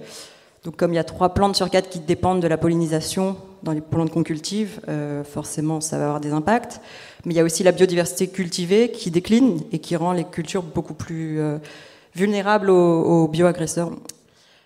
Donc 0.65 0.75
comme 0.75 0.91
il 0.91 0.97
y 0.97 0.99
a 0.99 1.05
trois 1.05 1.29
plantes 1.33 1.55
sur 1.55 1.69
quatre 1.69 1.87
qui 1.87 1.99
dépendent 1.99 2.41
de 2.41 2.49
la 2.49 2.57
pollinisation 2.57 3.37
dans 3.63 3.71
les 3.71 3.79
plantes 3.79 4.11
qu'on 4.11 4.23
cultive, 4.23 4.81
euh, 4.89 5.23
forcément 5.23 5.79
ça 5.79 5.97
va 5.97 6.05
avoir 6.05 6.19
des 6.19 6.33
impacts. 6.33 6.81
Mais 7.23 7.33
il 7.33 7.37
y 7.37 7.39
a 7.39 7.45
aussi 7.45 7.63
la 7.63 7.71
biodiversité 7.71 8.27
cultivée 8.27 8.91
qui 8.91 9.09
décline 9.09 9.61
et 9.71 9.79
qui 9.79 9.95
rend 9.95 10.11
les 10.11 10.25
cultures 10.25 10.63
beaucoup 10.63 10.93
plus 10.93 11.39
euh, 11.39 11.59
vulnérables 12.13 12.69
aux, 12.69 13.23
aux 13.23 13.27
bioagresseurs. 13.29 13.91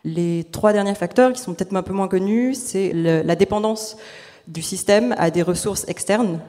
Les 0.06 0.44
trois 0.52 0.74
derniers 0.74 0.96
facteurs, 0.96 1.32
qui 1.32 1.42
sont 1.42 1.54
peut-être 1.54 1.74
un 1.76 1.84
peu 1.84 1.94
moins 1.94 2.08
connus, 2.08 2.56
c'est 2.56 2.92
la 2.94 3.36
dépendance 3.36 3.98
du 4.48 4.62
système 4.62 5.16
à 5.18 5.32
des 5.32 5.42
ressources 5.42 5.88
externes. 5.88 6.40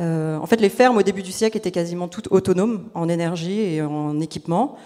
Euh, 0.00 0.36
en 0.36 0.46
fait, 0.46 0.60
les 0.60 0.68
fermes 0.68 0.96
au 0.96 1.02
début 1.02 1.22
du 1.22 1.32
siècle 1.32 1.56
étaient 1.56 1.70
quasiment 1.70 2.08
toutes 2.08 2.28
autonomes 2.30 2.88
en 2.94 3.08
énergie 3.08 3.60
et 3.60 3.82
en 3.82 4.20
équipement 4.20 4.76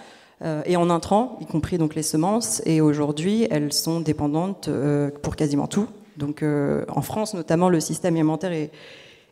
euh, 0.43 0.61
et 0.65 0.77
en 0.77 0.89
intrants, 0.89 1.37
y 1.41 1.45
compris 1.45 1.77
donc 1.77 1.95
les 1.95 2.03
semences. 2.03 2.61
Et 2.65 2.81
aujourd'hui, 2.81 3.47
elles 3.49 3.73
sont 3.73 3.99
dépendantes 3.99 4.67
euh, 4.67 5.09
pour 5.21 5.35
quasiment 5.35 5.67
tout. 5.67 5.87
Donc, 6.17 6.43
en 6.43 7.01
France, 7.03 7.35
notamment, 7.35 7.69
le 7.69 7.79
système 7.79 8.15
alimentaire 8.15 8.51
est, 8.51 8.71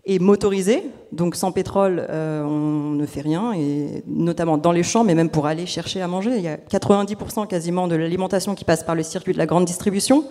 est 0.05 0.19
motorisé. 0.19 0.83
Donc, 1.11 1.35
sans 1.35 1.51
pétrole, 1.51 2.05
on 2.09 2.91
ne 2.91 3.05
fait 3.05 3.21
rien, 3.21 3.53
et 3.53 4.03
notamment 4.05 4.57
dans 4.57 4.71
les 4.71 4.83
champs, 4.83 5.03
mais 5.03 5.15
même 5.15 5.29
pour 5.29 5.47
aller 5.47 5.65
chercher 5.65 6.01
à 6.01 6.07
manger. 6.07 6.31
Il 6.35 6.43
y 6.43 6.47
a 6.47 6.57
90% 6.57 7.47
quasiment 7.47 7.87
de 7.87 7.95
l'alimentation 7.95 8.53
qui 8.53 8.65
passe 8.65 8.83
par 8.83 8.95
le 8.95 9.03
circuit 9.03 9.33
de 9.33 9.37
la 9.37 9.45
grande 9.45 9.65
distribution. 9.65 10.25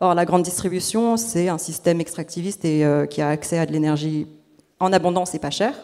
Or, 0.00 0.14
la 0.14 0.24
grande 0.24 0.42
distribution, 0.42 1.16
c'est 1.16 1.48
un 1.48 1.58
système 1.58 2.00
extractiviste 2.00 2.64
et 2.64 2.84
qui 3.10 3.22
a 3.22 3.28
accès 3.28 3.58
à 3.58 3.66
de 3.66 3.72
l'énergie 3.72 4.26
en 4.80 4.92
abondance 4.92 5.34
et 5.34 5.38
pas 5.38 5.50
cher. 5.50 5.74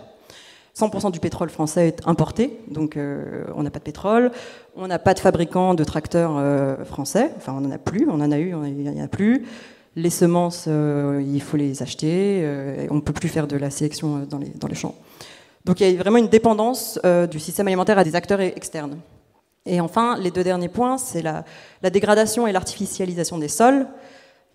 100% 0.76 1.10
du 1.10 1.20
pétrole 1.20 1.50
français 1.50 1.88
est 1.88 2.06
importé, 2.06 2.58
donc 2.68 2.96
euh, 2.96 3.44
on 3.54 3.62
n'a 3.62 3.70
pas 3.70 3.78
de 3.78 3.84
pétrole. 3.84 4.30
On 4.74 4.86
n'a 4.86 4.98
pas 4.98 5.12
de 5.12 5.18
fabricants 5.18 5.74
de 5.74 5.84
tracteurs 5.84 6.36
euh, 6.38 6.84
français, 6.84 7.30
enfin 7.36 7.54
on 7.56 7.60
n'en 7.60 7.70
a 7.70 7.78
plus, 7.78 8.08
on 8.08 8.14
en 8.14 8.32
a 8.32 8.38
eu, 8.38 8.54
il 8.66 8.74
n'y 8.74 9.00
en 9.00 9.04
a 9.04 9.08
plus. 9.08 9.46
Les 9.94 10.10
semences, 10.10 10.64
euh, 10.68 11.22
il 11.26 11.42
faut 11.42 11.56
les 11.56 11.82
acheter, 11.82 12.46
on 12.90 12.94
ne 12.94 13.00
peut 13.00 13.12
plus 13.12 13.28
faire 13.28 13.46
de 13.46 13.56
la 13.56 13.70
sélection 13.70 14.26
dans 14.28 14.38
les, 14.38 14.48
dans 14.48 14.68
les 14.68 14.74
champs. 14.74 14.94
Donc 15.64 15.80
il 15.80 15.90
y 15.90 15.94
a 15.94 15.98
vraiment 15.98 16.18
une 16.18 16.28
dépendance 16.28 16.98
du 17.30 17.38
système 17.38 17.68
alimentaire 17.68 17.98
à 17.98 18.04
des 18.04 18.16
acteurs 18.16 18.40
externes. 18.40 18.98
Et 19.64 19.80
enfin, 19.80 20.18
les 20.18 20.30
deux 20.30 20.42
derniers 20.42 20.68
points, 20.68 20.98
c'est 20.98 21.22
la, 21.22 21.44
dégradation 21.90 22.46
et 22.46 22.52
l'artificialisation 22.52 23.38
des 23.38 23.48
sols. 23.48 23.86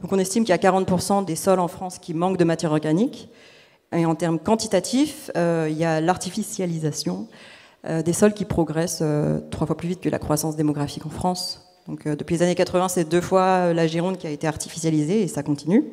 Donc 0.01 0.11
on 0.11 0.19
estime 0.19 0.43
qu'il 0.43 0.51
y 0.51 0.53
a 0.53 0.71
40% 0.71 1.25
des 1.25 1.35
sols 1.35 1.59
en 1.59 1.67
France 1.67 1.97
qui 1.97 2.13
manquent 2.13 2.37
de 2.37 2.43
matière 2.43 2.71
organique. 2.71 3.29
Et 3.95 4.05
en 4.05 4.15
termes 4.15 4.37
quantitatifs, 4.37 5.31
euh, 5.37 5.67
il 5.69 5.77
y 5.77 5.85
a 5.85 6.01
l'artificialisation 6.01 7.27
euh, 7.85 8.01
des 8.01 8.11
sols 8.11 8.33
qui 8.33 8.43
progressent 8.43 8.99
euh, 9.01 9.39
trois 9.49 9.65
fois 9.65 9.77
plus 9.77 9.87
vite 9.87 10.01
que 10.01 10.09
la 10.09 10.19
croissance 10.19 10.57
démographique 10.57 11.05
en 11.05 11.09
France. 11.09 11.66
Donc, 11.87 12.07
depuis 12.07 12.35
les 12.35 12.43
années 12.43 12.55
80, 12.55 12.89
c'est 12.89 13.03
deux 13.05 13.21
fois 13.21 13.73
la 13.73 13.87
Gironde 13.87 14.17
qui 14.17 14.27
a 14.27 14.29
été 14.29 14.47
artificialisée 14.47 15.21
et 15.21 15.27
ça 15.27 15.43
continue. 15.43 15.85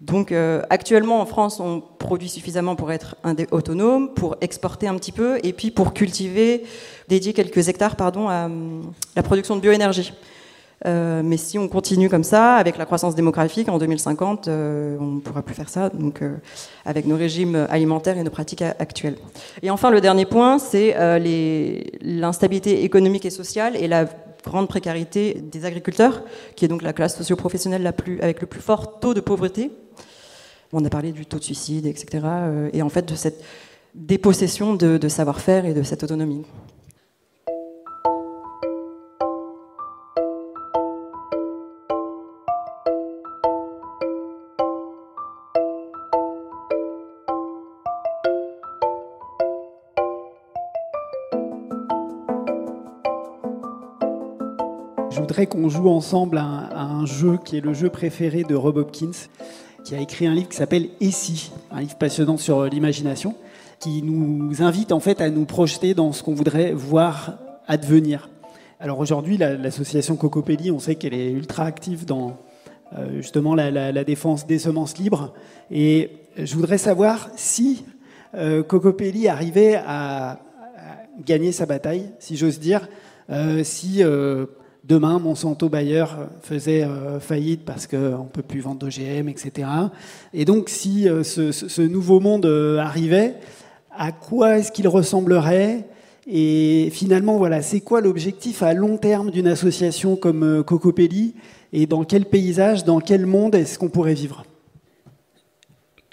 Donc 0.00 0.34
actuellement 0.68 1.20
en 1.20 1.24
France, 1.24 1.60
on 1.60 1.80
produit 1.80 2.28
suffisamment 2.28 2.76
pour 2.76 2.92
être 2.92 3.16
autonome, 3.52 4.12
pour 4.12 4.36
exporter 4.42 4.86
un 4.86 4.96
petit 4.96 5.12
peu 5.12 5.38
et 5.42 5.54
puis 5.54 5.70
pour 5.70 5.94
cultiver, 5.94 6.64
dédier 7.08 7.32
quelques 7.32 7.68
hectares 7.68 7.96
pardon, 7.96 8.28
à 8.28 8.50
la 9.16 9.22
production 9.22 9.56
de 9.56 9.60
bioénergie. 9.60 10.12
Euh, 10.86 11.22
mais 11.24 11.36
si 11.36 11.58
on 11.58 11.68
continue 11.68 12.08
comme 12.08 12.24
ça, 12.24 12.56
avec 12.56 12.76
la 12.76 12.84
croissance 12.84 13.14
démographique, 13.14 13.68
en 13.68 13.78
2050, 13.78 14.48
euh, 14.48 14.96
on 15.00 15.06
ne 15.06 15.20
pourra 15.20 15.42
plus 15.42 15.54
faire 15.54 15.68
ça, 15.68 15.88
donc 15.88 16.20
euh, 16.20 16.36
avec 16.84 17.06
nos 17.06 17.16
régimes 17.16 17.66
alimentaires 17.70 18.18
et 18.18 18.22
nos 18.22 18.30
pratiques 18.30 18.62
actuelles. 18.62 19.16
Et 19.62 19.70
enfin, 19.70 19.90
le 19.90 20.00
dernier 20.00 20.26
point, 20.26 20.58
c'est 20.58 20.94
l'instabilité 22.02 22.84
économique 22.84 23.24
et 23.24 23.30
sociale 23.30 23.76
et 23.76 23.88
la 23.88 24.06
grande 24.50 24.68
précarité 24.68 25.34
des 25.34 25.64
agriculteurs, 25.64 26.22
qui 26.56 26.64
est 26.64 26.68
donc 26.68 26.82
la 26.82 26.92
classe 26.92 27.16
socio-professionnelle 27.16 27.82
la 27.82 27.92
plus, 27.92 28.20
avec 28.20 28.40
le 28.40 28.46
plus 28.46 28.60
fort 28.60 29.00
taux 29.00 29.14
de 29.14 29.20
pauvreté. 29.20 29.70
On 30.72 30.84
a 30.84 30.90
parlé 30.90 31.12
du 31.12 31.26
taux 31.26 31.38
de 31.38 31.44
suicide, 31.44 31.86
etc. 31.86 32.26
et 32.72 32.82
en 32.82 32.88
fait 32.88 33.08
de 33.08 33.14
cette 33.14 33.42
dépossession 33.94 34.74
de 34.74 35.08
savoir-faire 35.08 35.66
et 35.66 35.74
de 35.74 35.82
cette 35.82 36.02
autonomie. 36.02 36.44
Qu'on 55.42 55.68
joue 55.68 55.88
ensemble 55.88 56.38
à 56.38 56.44
un, 56.80 57.06
jeu 57.06 57.38
qui 57.44 57.56
est 57.56 57.60
le 57.60 57.74
jeu 57.74 57.90
préféré 57.90 58.44
de 58.44 58.54
Rob 58.54 58.76
Hopkins, 58.76 59.10
qui 59.84 59.94
a 59.94 60.00
écrit 60.00 60.26
un 60.26 60.34
livre 60.34 60.48
qui 60.48 60.56
s'appelle 60.56 60.88
Et 61.00 61.10
si, 61.10 61.50
un 61.72 61.80
livre 61.80 61.96
passionnant 61.96 62.36
sur 62.36 62.64
l'imagination, 62.64 63.34
qui 63.80 64.02
nous 64.02 64.62
invite 64.62 64.92
en 64.92 65.00
fait 65.00 65.20
à 65.20 65.30
nous 65.30 65.44
projeter 65.44 65.92
dans 65.92 66.12
ce 66.12 66.22
qu'on 66.22 66.34
voudrait 66.34 66.72
voir 66.72 67.38
advenir. 67.66 68.30
Alors 68.78 69.00
aujourd'hui, 69.00 69.36
l'association 69.36 70.16
Cocopelli, 70.16 70.70
on 70.70 70.78
sait 70.78 70.94
qu'elle 70.94 71.14
est 71.14 71.32
ultra 71.32 71.64
active 71.64 72.04
dans 72.04 72.36
euh, 72.96 73.16
justement 73.16 73.56
la, 73.56 74.04
défense 74.04 74.46
des 74.46 74.60
semences 74.60 74.98
libres. 74.98 75.34
Et 75.70 76.10
je 76.38 76.54
voudrais 76.54 76.78
savoir 76.78 77.28
si 77.34 77.84
euh, 78.34 78.62
Cocopelli 78.62 79.26
arrivait 79.26 79.74
à, 79.74 80.38
gagner 81.24 81.52
sa 81.52 81.66
bataille, 81.66 82.10
si 82.18 82.36
j'ose 82.36 82.58
dire, 82.58 82.88
euh, 83.30 83.62
si 83.62 84.02
demain 84.86 85.18
Monsanto 85.18 85.68
Bayer 85.68 86.04
faisait 86.42 86.84
euh, 86.84 87.18
faillite 87.20 87.64
parce 87.64 87.86
qu'on 87.86 87.96
ne 87.96 88.28
peut 88.32 88.42
plus 88.42 88.60
vendre 88.60 88.78
d'OGM, 88.78 89.28
etc. 89.28 89.68
Et 90.32 90.44
donc 90.44 90.68
si 90.68 91.08
euh, 91.08 91.22
ce, 91.22 91.82
nouveau 91.82 92.20
monde 92.20 92.46
euh, 92.46 92.78
arrivait, 92.78 93.34
à 93.90 94.12
quoi 94.12 94.58
est-ce 94.58 94.72
qu'il 94.72 94.88
ressemblerait? 94.88 95.86
Et 96.26 96.88
finalement, 96.90 97.36
voilà, 97.36 97.60
c'est 97.60 97.80
quoi 97.80 98.00
l'objectif 98.00 98.62
à 98.62 98.72
long 98.72 98.96
terme 98.96 99.30
d'une 99.30 99.46
association 99.46 100.16
comme 100.16 100.64
Cocopelli? 100.64 101.34
Et 101.72 101.86
dans 101.86 102.04
quel 102.04 102.24
paysage, 102.24 102.84
dans 102.84 103.00
quel 103.00 103.26
monde 103.26 103.54
est-ce 103.54 103.78
qu'on 103.78 103.90
pourrait 103.90 104.14
vivre? 104.14 104.44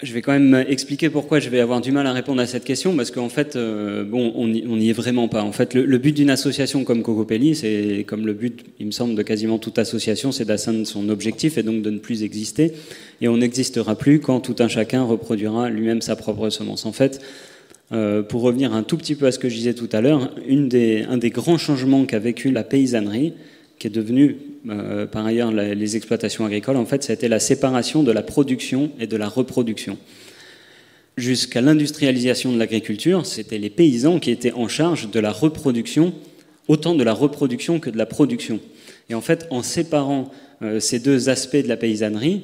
Je 0.02 0.12
vais 0.12 0.22
quand 0.22 0.32
même 0.32 0.64
expliquer 0.68 1.10
pourquoi 1.10 1.38
je 1.38 1.48
vais 1.48 1.60
avoir 1.60 1.80
du 1.80 1.92
mal 1.92 2.06
à 2.06 2.12
répondre 2.12 2.40
à 2.40 2.46
cette 2.46 2.64
question, 2.64 2.96
parce 2.96 3.10
qu'en 3.10 3.28
fait, 3.28 3.56
euh, 3.56 4.04
bon, 4.04 4.32
on 4.34 4.46
n'y 4.48 4.90
est 4.90 4.92
vraiment 4.92 5.28
pas. 5.28 5.42
En 5.42 5.52
fait, 5.52 5.74
le, 5.74 5.98
but 5.98 6.12
d'une 6.12 6.30
association 6.30 6.84
comme 6.84 7.02
Cocopelli, 7.02 7.54
c'est 7.54 8.04
comme 8.06 8.26
le 8.26 8.32
but, 8.32 8.64
il 8.80 8.86
me 8.86 8.90
semble, 8.90 9.14
de 9.14 9.22
quasiment 9.22 9.58
toute 9.58 9.78
association, 9.78 10.32
c'est 10.32 10.44
d'atteindre 10.44 10.84
son 10.86 11.08
objectif 11.08 11.56
et 11.56 11.62
donc 11.62 11.82
de 11.82 11.90
ne 11.90 11.98
plus 11.98 12.22
exister. 12.24 12.72
Et 13.20 13.28
on 13.28 13.36
n'existera 13.36 13.94
plus 13.94 14.20
quand 14.20 14.40
tout 14.40 14.56
un 14.58 14.68
chacun 14.68 15.04
reproduira 15.04 15.70
lui-même 15.70 16.02
sa 16.02 16.16
propre 16.16 16.50
semence. 16.50 16.84
En 16.84 16.92
fait, 16.92 17.20
euh, 17.92 18.22
pour 18.22 18.42
revenir 18.42 18.74
un 18.74 18.82
tout 18.82 18.96
petit 18.96 19.14
peu 19.14 19.26
à 19.26 19.32
ce 19.32 19.38
que 19.38 19.48
je 19.48 19.54
disais 19.54 19.74
tout 19.74 19.88
à 19.92 20.00
l'heure, 20.00 20.34
un 20.48 21.18
des 21.18 21.30
grands 21.30 21.58
changements 21.58 22.04
qu'a 22.06 22.18
vécu 22.18 22.50
la 22.50 22.64
paysannerie, 22.64 23.34
qui 23.82 23.88
est 23.88 23.90
devenue 23.90 24.36
euh, 24.70 25.06
par 25.06 25.26
ailleurs 25.26 25.50
les 25.50 25.96
exploitations 25.96 26.44
agricoles, 26.44 26.76
en 26.76 26.86
fait, 26.86 27.02
c'était 27.02 27.26
la 27.26 27.40
séparation 27.40 28.04
de 28.04 28.12
la 28.12 28.22
production 28.22 28.92
et 29.00 29.08
de 29.08 29.16
la 29.16 29.28
reproduction. 29.28 29.98
Jusqu'à 31.16 31.60
l'industrialisation 31.60 32.52
de 32.52 32.60
l'agriculture, 32.60 33.26
c'était 33.26 33.58
les 33.58 33.70
paysans 33.70 34.20
qui 34.20 34.30
étaient 34.30 34.52
en 34.52 34.68
charge 34.68 35.10
de 35.10 35.18
la 35.18 35.32
reproduction, 35.32 36.14
autant 36.68 36.94
de 36.94 37.02
la 37.02 37.12
reproduction 37.12 37.80
que 37.80 37.90
de 37.90 37.98
la 37.98 38.06
production. 38.06 38.60
Et 39.10 39.14
en 39.14 39.20
fait, 39.20 39.48
en 39.50 39.64
séparant 39.64 40.30
euh, 40.62 40.78
ces 40.78 41.00
deux 41.00 41.28
aspects 41.28 41.56
de 41.56 41.66
la 41.66 41.76
paysannerie, 41.76 42.42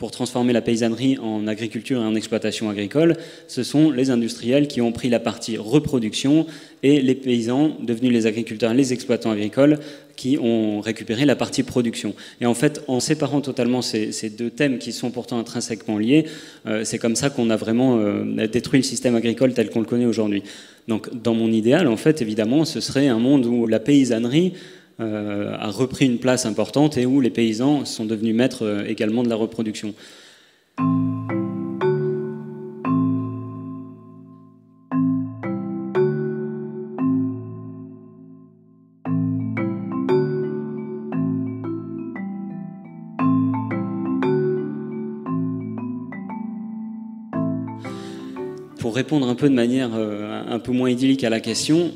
pour 0.00 0.10
transformer 0.10 0.54
la 0.54 0.62
paysannerie 0.62 1.18
en 1.18 1.46
agriculture 1.46 2.00
et 2.00 2.04
en 2.04 2.14
exploitation 2.14 2.70
agricole, 2.70 3.18
ce 3.48 3.62
sont 3.62 3.90
les 3.90 4.08
industriels 4.08 4.66
qui 4.66 4.80
ont 4.80 4.92
pris 4.92 5.10
la 5.10 5.20
partie 5.20 5.58
reproduction 5.58 6.46
et 6.82 7.02
les 7.02 7.14
paysans, 7.14 7.76
devenus 7.82 8.10
les 8.10 8.24
agriculteurs, 8.24 8.72
les 8.72 8.94
exploitants 8.94 9.30
agricoles, 9.30 9.78
qui 10.16 10.38
ont 10.38 10.80
récupéré 10.80 11.26
la 11.26 11.36
partie 11.36 11.64
production. 11.64 12.14
Et 12.40 12.46
en 12.46 12.54
fait, 12.54 12.82
en 12.88 12.98
séparant 12.98 13.42
totalement 13.42 13.82
ces, 13.82 14.30
deux 14.30 14.48
thèmes 14.48 14.78
qui 14.78 14.92
sont 14.92 15.10
pourtant 15.10 15.38
intrinsèquement 15.38 15.98
liés, 15.98 16.24
euh, 16.66 16.82
c'est 16.82 16.98
comme 16.98 17.14
ça 17.14 17.28
qu'on 17.28 17.50
a 17.50 17.56
vraiment 17.56 17.98
euh, 17.98 18.46
détruit 18.46 18.80
le 18.80 18.84
système 18.84 19.16
agricole 19.16 19.52
tel 19.52 19.68
qu'on 19.68 19.80
le 19.80 19.86
connaît 19.86 20.06
aujourd'hui. 20.06 20.42
Donc, 20.88 21.10
dans 21.22 21.34
mon 21.34 21.52
idéal, 21.52 21.86
en 21.86 21.98
fait, 21.98 22.22
évidemment, 22.22 22.64
ce 22.64 22.80
serait 22.80 23.08
un 23.08 23.18
monde 23.18 23.44
où 23.44 23.66
la 23.66 23.80
paysannerie 23.80 24.54
a 25.00 25.70
repris 25.70 26.06
une 26.06 26.18
place 26.18 26.46
importante 26.46 26.96
et 26.96 27.06
où 27.06 27.20
les 27.20 27.30
paysans 27.30 27.84
sont 27.84 28.04
devenus 28.04 28.34
maîtres 28.34 28.64
euh, 28.64 28.84
également 28.86 29.22
de 29.22 29.28
la 29.28 29.36
reproduction. 29.36 29.94
Pour 48.78 48.94
répondre 48.94 49.28
un 49.28 49.34
peu 49.34 49.48
de 49.48 49.54
manière 49.54 49.90
euh, 49.94 50.42
un 50.48 50.58
peu 50.58 50.72
moins 50.72 50.90
idyllique 50.90 51.22
à 51.24 51.30
la 51.30 51.40
question, 51.40 51.92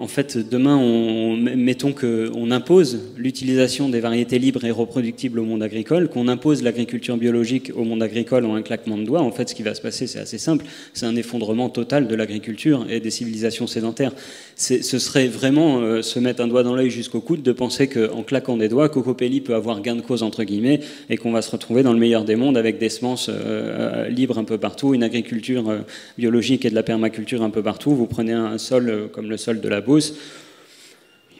en 0.00 0.06
fait, 0.06 0.38
demain, 0.38 0.76
on, 0.76 1.36
mettons 1.36 1.92
qu'on 1.92 2.50
impose 2.50 3.00
l'utilisation 3.16 3.88
des 3.88 4.00
variétés 4.00 4.38
libres 4.38 4.64
et 4.64 4.70
reproductibles 4.70 5.38
au 5.38 5.44
monde 5.44 5.62
agricole, 5.62 6.08
qu'on 6.08 6.28
impose 6.28 6.62
l'agriculture 6.62 7.16
biologique 7.16 7.72
au 7.74 7.84
monde 7.84 8.02
agricole 8.02 8.44
en 8.44 8.54
un 8.54 8.62
claquement 8.62 8.96
de 8.96 9.04
doigts. 9.04 9.22
En 9.22 9.30
fait, 9.30 9.48
ce 9.48 9.54
qui 9.54 9.62
va 9.62 9.74
se 9.74 9.80
passer, 9.80 10.06
c'est 10.06 10.20
assez 10.20 10.38
simple. 10.38 10.64
C'est 10.92 11.06
un 11.06 11.16
effondrement 11.16 11.68
total 11.68 12.08
de 12.08 12.14
l'agriculture 12.14 12.86
et 12.88 13.00
des 13.00 13.10
civilisations 13.10 13.66
sédentaires. 13.66 14.12
Ce 14.58 14.98
serait 14.98 15.28
vraiment 15.28 15.78
euh, 15.78 16.02
se 16.02 16.18
mettre 16.18 16.42
un 16.42 16.48
doigt 16.48 16.64
dans 16.64 16.74
l'œil 16.74 16.90
jusqu'au 16.90 17.20
coude 17.20 17.42
de 17.42 17.52
penser 17.52 17.86
qu'en 17.86 18.24
claquant 18.24 18.56
des 18.56 18.68
doigts, 18.68 18.88
Cocopelli 18.88 19.40
peut 19.40 19.54
avoir 19.54 19.80
gain 19.80 19.94
de 19.94 20.00
cause, 20.00 20.24
entre 20.24 20.42
guillemets, 20.42 20.80
et 21.08 21.16
qu'on 21.16 21.30
va 21.30 21.42
se 21.42 21.52
retrouver 21.52 21.84
dans 21.84 21.92
le 21.92 22.00
meilleur 22.00 22.24
des 22.24 22.34
mondes 22.34 22.56
avec 22.56 22.78
des 22.78 22.88
semences 22.88 23.30
euh, 23.32 24.08
libres 24.08 24.36
un 24.36 24.42
peu 24.42 24.58
partout, 24.58 24.94
une 24.94 25.04
agriculture 25.04 25.70
euh, 25.70 25.78
biologique 26.18 26.64
et 26.64 26.70
de 26.70 26.74
la 26.74 26.82
permaculture 26.82 27.42
un 27.42 27.50
peu 27.50 27.62
partout. 27.62 27.94
Vous 27.94 28.06
prenez 28.06 28.32
un 28.32 28.58
sol 28.58 29.08
comme 29.12 29.30
le 29.30 29.36
sol 29.36 29.60
de 29.60 29.68
la 29.68 29.80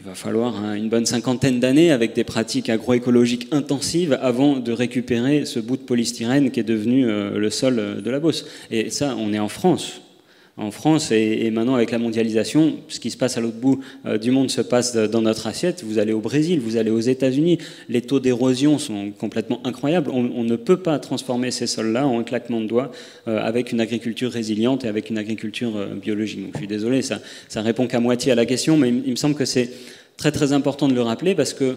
il 0.00 0.06
va 0.06 0.14
falloir 0.14 0.54
hein, 0.56 0.74
une 0.74 0.88
bonne 0.88 1.06
cinquantaine 1.06 1.58
d'années 1.58 1.90
avec 1.90 2.14
des 2.14 2.22
pratiques 2.22 2.68
agroécologiques 2.68 3.48
intensives 3.50 4.16
avant 4.22 4.56
de 4.56 4.70
récupérer 4.70 5.44
ce 5.44 5.58
bout 5.58 5.76
de 5.76 5.82
polystyrène 5.82 6.52
qui 6.52 6.60
est 6.60 6.64
devenu 6.64 7.08
euh, 7.08 7.36
le 7.36 7.50
sol 7.50 8.00
de 8.00 8.10
la 8.10 8.20
Beauce. 8.20 8.46
Et 8.70 8.90
ça, 8.90 9.16
on 9.18 9.32
est 9.32 9.40
en 9.40 9.48
France 9.48 10.02
en 10.58 10.72
France 10.72 11.12
et, 11.12 11.50
maintenant 11.50 11.76
avec 11.76 11.92
la 11.92 11.98
mondialisation, 11.98 12.74
ce 12.88 12.98
qui 12.98 13.10
se 13.10 13.16
passe 13.16 13.38
à 13.38 13.40
l'autre 13.40 13.56
bout 13.56 13.80
euh, 14.06 14.18
du 14.18 14.32
monde 14.32 14.50
se 14.50 14.60
passe 14.60 14.96
dans 14.96 15.22
notre 15.22 15.46
assiette. 15.46 15.84
Vous 15.84 15.98
allez 15.98 16.12
au 16.12 16.20
Brésil, 16.20 16.60
vous 16.60 16.76
allez 16.76 16.90
aux 16.90 17.00
États-Unis, 17.00 17.58
les 17.88 18.02
taux 18.02 18.18
d'érosion 18.18 18.78
sont 18.78 19.12
complètement 19.12 19.60
incroyables. 19.64 20.10
On, 20.10 20.44
ne 20.44 20.56
peut 20.56 20.78
pas 20.78 20.98
transformer 20.98 21.50
ces 21.50 21.66
sols-là 21.66 22.06
en 22.06 22.20
un 22.20 22.24
claquement 22.24 22.60
de 22.60 22.66
doigts 22.66 22.90
euh, 23.28 23.40
avec 23.40 23.70
une 23.70 23.80
agriculture 23.80 24.32
résiliente 24.32 24.84
et 24.84 24.88
avec 24.88 25.10
une 25.10 25.18
agriculture 25.18 25.76
euh, 25.76 25.94
biologique. 25.94 26.48
Je 26.54 26.58
suis 26.58 26.66
désolé, 26.66 27.02
ça, 27.02 27.20
ça 27.48 27.62
répond 27.62 27.86
qu'à 27.86 28.00
moitié 28.00 28.32
à 28.32 28.34
la 28.34 28.46
question, 28.46 28.76
mais 28.76 28.88
il, 28.88 29.10
me 29.10 29.16
semble 29.16 29.36
que 29.36 29.44
c'est 29.44 29.70
très 30.16 30.32
très 30.32 30.52
important 30.52 30.88
de 30.88 30.94
le 30.94 31.02
rappeler 31.02 31.34
parce 31.34 31.54
que 31.54 31.76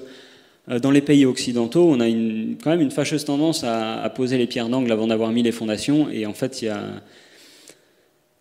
dans 0.81 0.91
les 0.91 1.01
pays 1.01 1.25
occidentaux, 1.25 1.89
on 1.89 1.99
a 1.99 2.07
quand 2.07 2.69
même 2.69 2.81
une 2.81 2.91
fâcheuse 2.91 3.25
tendance 3.25 3.63
à, 3.63 4.01
à 4.01 4.09
poser 4.09 4.37
les 4.37 4.47
pierres 4.47 4.69
d'angle 4.69 4.91
avant 4.91 5.07
d'avoir 5.07 5.31
mis 5.31 5.43
les 5.43 5.51
fondations, 5.51 6.07
et 6.09 6.25
en 6.27 6.33
fait, 6.33 6.61
il 6.61 6.65
y 6.65 6.69
a 6.69 7.01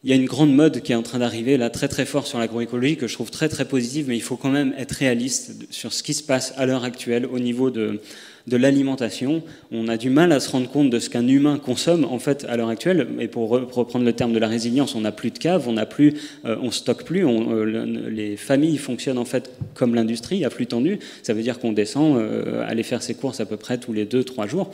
il 0.03 0.09
y 0.09 0.13
a 0.15 0.17
une 0.17 0.27
grande 0.27 0.55
mode 0.55 0.81
qui 0.81 0.93
est 0.93 0.95
en 0.95 1.03
train 1.03 1.19
d'arriver 1.19 1.59
là 1.59 1.69
très 1.69 1.87
très 1.87 2.07
fort 2.07 2.27
sur 2.27 2.39
l'agroécologie 2.39 2.97
que 2.97 3.07
je 3.07 3.15
trouve 3.15 3.31
très 3.31 3.51
très 3.51 3.67
positive, 3.67 4.07
mais 4.09 4.17
il 4.17 4.23
faut 4.23 4.37
quand 4.37 4.51
même 4.51 4.73
être 4.79 4.93
réaliste 4.93 5.67
sur 5.71 5.93
ce 5.93 6.03
qui 6.03 6.15
se 6.15 6.23
passe 6.23 6.55
à 6.57 6.65
l'heure 6.65 6.85
actuelle 6.85 7.27
au 7.27 7.39
niveau 7.39 7.71
de, 7.71 8.01
de 8.47 8.57
l'alimentation. 8.57 9.43
On 9.73 9.89
a 9.89 9.99
du 9.99 10.09
mal 10.09 10.33
à 10.33 10.41
se 10.41 10.49
rendre 10.49 10.71
compte 10.71 10.89
de 10.89 10.99
ce 10.99 11.11
qu'un 11.11 11.29
humain 11.29 11.59
consomme 11.59 12.05
en 12.05 12.19
fait 12.19 12.47
à 12.49 12.57
l'heure 12.57 12.71
actuelle. 12.71 13.09
Et 13.19 13.29
pour 13.29 13.51
reprendre 13.51 14.07
le 14.07 14.15
terme 14.15 14.33
de 14.33 14.39
la 14.39 14.49
résilience, 14.49 14.95
on 14.95 15.03
n'a 15.03 15.13
plus 15.13 15.31
de 15.31 15.39
cave, 15.39 15.69
on 15.69 15.75
n'a 15.75 15.85
plus, 15.87 16.15
euh, 16.47 16.57
on 16.63 16.71
stocke 16.71 17.05
plus. 17.05 17.27
Euh, 17.27 18.09
les 18.11 18.39
familles 18.39 18.79
fonctionnent 18.79 19.19
en 19.19 19.27
fait 19.27 19.51
comme 19.75 19.95
l'industrie 19.95 20.47
à 20.47 20.51
flux 20.51 20.67
tendu. 20.67 20.99
Ça 21.23 21.35
veut 21.35 21.43
dire 21.43 21.59
qu'on 21.59 21.73
descend 21.73 22.17
euh, 22.17 22.65
aller 22.67 22.85
faire 22.85 23.03
ses 23.03 23.15
courses 23.15 23.41
à 23.41 23.45
peu 23.47 23.59
près 23.59 23.77
tous 23.77 23.93
les 23.93 24.07
deux 24.07 24.25
trois 24.25 24.47
jours. 24.47 24.73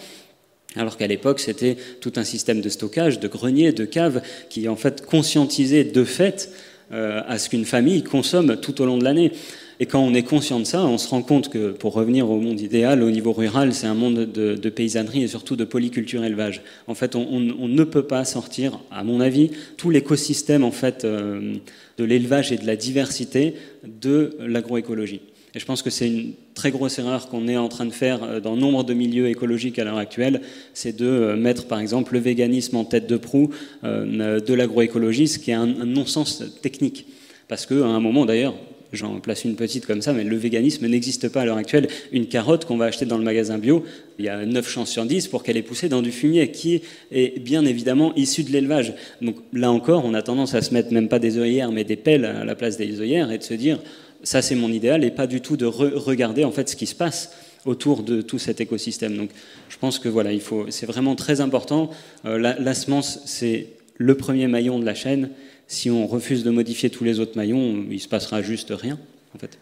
Alors 0.76 0.96
qu'à 0.96 1.06
l'époque, 1.06 1.40
c'était 1.40 1.76
tout 2.00 2.12
un 2.16 2.24
système 2.24 2.60
de 2.60 2.68
stockage, 2.68 3.20
de 3.20 3.28
greniers, 3.28 3.72
de 3.72 3.84
caves, 3.84 4.22
qui 4.48 4.68
en 4.68 4.76
fait 4.76 5.04
conscientisait 5.04 5.84
de 5.84 6.04
fait 6.04 6.50
euh, 6.92 7.22
à 7.26 7.38
ce 7.38 7.48
qu'une 7.48 7.64
famille 7.64 8.02
consomme 8.04 8.56
tout 8.60 8.80
au 8.80 8.86
long 8.86 8.98
de 8.98 9.04
l'année. 9.04 9.32
Et 9.78 9.86
quand 9.86 10.00
on 10.00 10.14
est 10.14 10.22
conscient 10.22 10.58
de 10.58 10.64
ça, 10.64 10.84
on 10.86 10.96
se 10.96 11.08
rend 11.08 11.22
compte 11.22 11.50
que, 11.50 11.72
pour 11.72 11.92
revenir 11.92 12.30
au 12.30 12.40
monde 12.40 12.60
idéal, 12.60 13.02
au 13.02 13.10
niveau 13.10 13.32
rural, 13.32 13.74
c'est 13.74 13.86
un 13.86 13.94
monde 13.94 14.24
de, 14.32 14.70
paysannerie 14.70 15.22
et 15.22 15.28
surtout 15.28 15.56
de 15.56 15.64
polyculture 15.64 16.24
élevage. 16.24 16.62
En 16.86 16.94
fait, 16.94 17.14
on, 17.14 17.40
ne 17.40 17.84
peut 17.84 18.04
pas 18.04 18.24
sortir, 18.24 18.78
à 18.90 19.04
mon 19.04 19.20
avis, 19.20 19.50
tout 19.76 19.90
l'écosystème 19.90 20.64
en 20.64 20.70
fait 20.70 21.04
euh, 21.04 21.56
de 21.98 22.04
l'élevage 22.04 22.52
et 22.52 22.56
de 22.56 22.66
la 22.66 22.76
diversité 22.76 23.54
de 23.84 24.36
l'agroécologie. 24.40 25.20
Et 25.56 25.58
je 25.58 25.64
pense 25.64 25.80
que 25.80 25.88
c'est 25.88 26.06
une 26.06 26.34
très 26.54 26.70
grosse 26.70 26.98
erreur 26.98 27.30
qu'on 27.30 27.48
est 27.48 27.56
en 27.56 27.68
train 27.68 27.86
de 27.86 27.90
faire 27.90 28.22
euh, 28.22 28.40
dans 28.40 28.56
nombre 28.56 28.84
de 28.84 28.92
milieux 28.92 29.28
écologiques 29.28 29.78
à 29.78 29.84
l'heure 29.84 29.96
actuelle, 29.96 30.42
c'est 30.74 30.94
de 30.94 31.06
euh, 31.06 31.34
mettre 31.34 31.66
par 31.66 31.80
exemple 31.80 32.12
le 32.12 32.18
véganisme 32.18 32.76
en 32.76 32.84
tête 32.84 33.06
de 33.06 33.16
proue 33.16 33.48
euh, 33.82 34.38
de 34.38 34.54
l'agroécologie, 34.54 35.28
ce 35.28 35.38
qui 35.38 35.52
est 35.52 35.54
un, 35.54 35.66
non-sens 35.66 36.44
technique. 36.60 37.06
Parce 37.48 37.64
qu'à 37.64 37.86
un 37.86 38.00
moment 38.00 38.26
d'ailleurs, 38.26 38.54
j'en 38.92 39.18
place 39.18 39.46
une 39.46 39.56
petite 39.56 39.86
comme 39.86 40.02
ça, 40.02 40.12
mais 40.12 40.24
le 40.24 40.36
véganisme 40.36 40.86
n'existe 40.88 41.30
pas 41.30 41.40
à 41.40 41.44
l'heure 41.46 41.56
actuelle. 41.56 41.88
Une 42.12 42.26
carotte 42.26 42.66
qu'on 42.66 42.76
va 42.76 42.84
acheter 42.84 43.06
dans 43.06 43.16
le 43.16 43.24
magasin 43.24 43.56
bio, 43.56 43.82
il 44.18 44.26
y 44.26 44.28
a 44.28 44.44
9 44.44 44.68
chances 44.68 44.90
sur 44.90 45.06
10 45.06 45.28
pour 45.28 45.42
qu'elle 45.42 45.56
ait 45.56 45.62
poussé 45.62 45.88
dans 45.88 46.02
du 46.02 46.12
fumier, 46.12 46.50
qui 46.50 46.82
est 47.10 47.38
bien 47.40 47.64
évidemment 47.64 48.14
issu 48.14 48.42
de 48.42 48.52
l'élevage. 48.52 48.92
Donc 49.22 49.36
là 49.54 49.70
encore, 49.70 50.04
on 50.04 50.12
a 50.12 50.20
tendance 50.20 50.54
à 50.54 50.60
se 50.60 50.74
mettre 50.74 50.92
même 50.92 51.08
pas 51.08 51.18
des 51.18 51.38
œillères, 51.38 51.72
mais 51.72 51.84
des 51.84 51.96
pelles 51.96 52.26
à 52.26 52.44
la 52.44 52.54
place 52.54 52.76
des 52.76 53.00
œillères, 53.00 53.30
et 53.30 53.38
de 53.38 53.42
se 53.42 53.54
dire, 53.54 53.78
ça 54.22 54.42
c'est 54.42 54.54
mon 54.54 54.70
idéal, 54.70 55.04
et 55.04 55.10
pas 55.10 55.26
du 55.26 55.40
tout 55.40 55.56
de 55.56 55.66
regarder 55.66 56.44
en 56.44 56.52
fait 56.52 56.68
ce 56.68 56.76
qui 56.76 56.86
se 56.86 56.94
passe 56.94 57.32
autour 57.64 58.02
de 58.02 58.22
tout 58.22 58.38
cet 58.38 58.60
écosystème. 58.60 59.16
Donc 59.16 59.30
je 59.68 59.76
pense 59.76 59.98
que 59.98 60.08
voilà, 60.08 60.32
il 60.32 60.40
faut, 60.40 60.66
c'est 60.70 60.86
vraiment 60.86 61.16
très 61.16 61.40
important. 61.40 61.90
Euh, 62.24 62.38
la, 62.38 62.74
semence, 62.74 63.20
c'est 63.26 63.68
le 63.96 64.16
premier 64.16 64.46
maillon 64.46 64.78
de 64.78 64.84
la 64.84 64.94
chaîne. 64.94 65.30
Si 65.66 65.90
on 65.90 66.06
refuse 66.06 66.44
de 66.44 66.50
modifier 66.50 66.90
tous 66.90 67.04
les 67.04 67.18
autres 67.18 67.36
maillons, 67.36 67.84
il 67.90 68.00
se 68.00 68.08
passera 68.08 68.40
juste 68.40 68.72
rien 68.74 68.98
en 69.34 69.38
fait. 69.38 69.58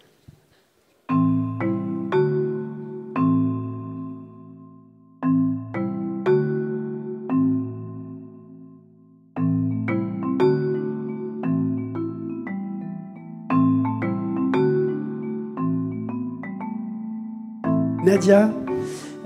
Nadia, 18.15 18.49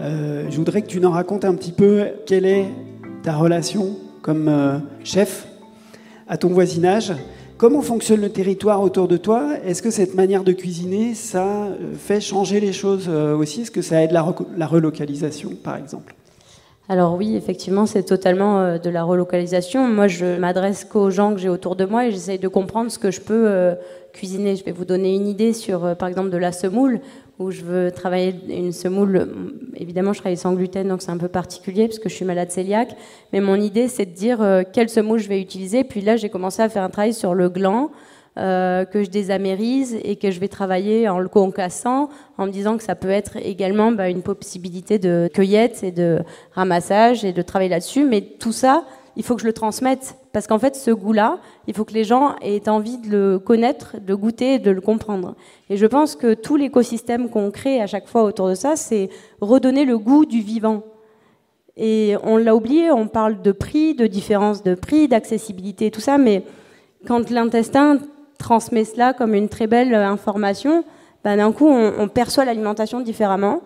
euh, 0.00 0.46
je 0.48 0.56
voudrais 0.56 0.80
que 0.80 0.86
tu 0.86 0.98
nous 0.98 1.10
racontes 1.10 1.44
un 1.44 1.54
petit 1.54 1.72
peu 1.72 2.06
quelle 2.24 2.46
est 2.46 2.64
ta 3.22 3.36
relation 3.36 3.98
comme 4.22 4.48
euh, 4.48 4.78
chef 5.04 5.46
à 6.26 6.38
ton 6.38 6.48
voisinage. 6.48 7.12
Comment 7.58 7.82
fonctionne 7.82 8.22
le 8.22 8.30
territoire 8.30 8.80
autour 8.80 9.06
de 9.06 9.18
toi? 9.18 9.56
Est-ce 9.62 9.82
que 9.82 9.90
cette 9.90 10.14
manière 10.14 10.42
de 10.42 10.52
cuisiner, 10.52 11.12
ça 11.12 11.44
euh, 11.44 11.92
fait 11.98 12.22
changer 12.22 12.60
les 12.60 12.72
choses 12.72 13.10
aussi? 13.10 13.60
Est-ce 13.60 13.70
que 13.70 13.82
ça 13.82 14.02
aide 14.02 14.12
la, 14.12 14.22
relocalisation, 14.66 15.50
par 15.62 15.76
exemple? 15.76 16.14
Alors 16.88 17.14
oui, 17.14 17.36
effectivement, 17.36 17.84
c'est 17.84 18.04
totalement 18.04 18.78
de 18.78 18.88
la 18.88 19.02
relocalisation. 19.02 19.86
Moi, 19.86 20.08
je 20.08 20.38
m'adresse 20.38 20.86
qu'aux 20.86 21.10
gens 21.10 21.34
que 21.34 21.40
j'ai 21.40 21.50
autour 21.50 21.76
de 21.76 21.84
moi 21.84 22.06
et 22.06 22.10
j'essaye 22.10 22.38
de 22.38 22.48
comprendre 22.48 22.90
ce 22.90 22.98
que 22.98 23.10
je 23.10 23.20
peux 23.20 23.74
cuisiner. 24.14 24.56
Je 24.56 24.64
vais 24.64 24.72
vous 24.72 24.86
donner 24.86 25.14
une 25.14 25.28
idée 25.28 25.52
sur, 25.52 25.94
par 25.96 26.08
exemple, 26.08 26.30
de 26.30 26.38
la 26.38 26.52
semoule 26.52 27.02
où 27.38 27.50
je 27.50 27.62
veux 27.62 27.90
travailler 27.90 28.34
une 28.48 28.72
semoule. 28.72 29.28
Évidemment, 29.76 30.12
je 30.12 30.18
travaille 30.18 30.36
sans 30.36 30.54
gluten, 30.54 30.88
donc 30.88 31.02
c'est 31.02 31.10
un 31.10 31.18
peu 31.18 31.28
particulier 31.28 31.86
parce 31.86 31.98
que 31.98 32.08
je 32.08 32.14
suis 32.14 32.24
malade 32.24 32.52
cœliaque. 32.52 32.96
Mais 33.32 33.40
mon 33.40 33.56
idée, 33.56 33.88
c'est 33.88 34.06
de 34.06 34.14
dire 34.14 34.42
euh, 34.42 34.62
quelle 34.70 34.88
semoule 34.88 35.20
je 35.20 35.28
vais 35.28 35.40
utiliser. 35.40 35.84
Puis 35.84 36.00
là, 36.00 36.16
j'ai 36.16 36.30
commencé 36.30 36.62
à 36.62 36.68
faire 36.68 36.82
un 36.82 36.90
travail 36.90 37.14
sur 37.14 37.34
le 37.34 37.48
gland. 37.48 37.90
Euh, 38.36 38.84
que 38.84 39.02
je 39.02 39.10
désamérise 39.10 39.98
et 40.04 40.14
que 40.14 40.30
je 40.30 40.38
vais 40.38 40.46
travailler 40.46 41.08
en 41.08 41.18
le 41.18 41.28
concassant, 41.28 42.08
en 42.36 42.46
me 42.46 42.52
disant 42.52 42.76
que 42.76 42.84
ça 42.84 42.94
peut 42.94 43.10
être 43.10 43.36
également 43.36 43.90
bah, 43.90 44.08
une 44.08 44.22
possibilité 44.22 45.00
de 45.00 45.28
cueillette 45.34 45.82
et 45.82 45.90
de 45.90 46.20
ramassage 46.52 47.24
et 47.24 47.32
de 47.32 47.42
travailler 47.42 47.70
là-dessus. 47.70 48.04
Mais 48.04 48.20
tout 48.20 48.52
ça, 48.52 48.84
il 49.18 49.24
faut 49.24 49.34
que 49.34 49.42
je 49.42 49.46
le 49.46 49.52
transmette. 49.52 50.16
Parce 50.32 50.46
qu'en 50.46 50.58
fait, 50.58 50.76
ce 50.76 50.92
goût-là, 50.92 51.38
il 51.66 51.74
faut 51.74 51.84
que 51.84 51.92
les 51.92 52.04
gens 52.04 52.36
aient 52.40 52.68
envie 52.68 52.96
de 52.98 53.10
le 53.10 53.38
connaître, 53.38 53.96
de 54.00 54.14
goûter, 54.14 54.58
de 54.60 54.70
le 54.70 54.80
comprendre. 54.80 55.34
Et 55.68 55.76
je 55.76 55.84
pense 55.86 56.16
que 56.16 56.34
tout 56.34 56.56
l'écosystème 56.56 57.28
qu'on 57.28 57.50
crée 57.50 57.82
à 57.82 57.86
chaque 57.86 58.06
fois 58.06 58.22
autour 58.22 58.48
de 58.48 58.54
ça, 58.54 58.76
c'est 58.76 59.10
redonner 59.40 59.84
le 59.84 59.98
goût 59.98 60.24
du 60.24 60.40
vivant. 60.40 60.84
Et 61.76 62.14
on 62.22 62.36
l'a 62.36 62.54
oublié, 62.54 62.90
on 62.90 63.08
parle 63.08 63.42
de 63.42 63.52
prix, 63.52 63.94
de 63.94 64.06
différence 64.06 64.62
de 64.62 64.74
prix, 64.74 65.08
d'accessibilité, 65.08 65.90
tout 65.90 66.00
ça, 66.00 66.16
mais 66.16 66.44
quand 67.06 67.30
l'intestin 67.30 67.98
transmet 68.38 68.84
cela 68.84 69.12
comme 69.12 69.34
une 69.34 69.48
très 69.48 69.66
belle 69.66 69.94
information, 69.94 70.84
ben 71.24 71.36
d'un 71.36 71.52
coup, 71.52 71.68
on, 71.68 72.08
perçoit 72.08 72.44
l'alimentation 72.44 73.00
différemment. 73.00 73.60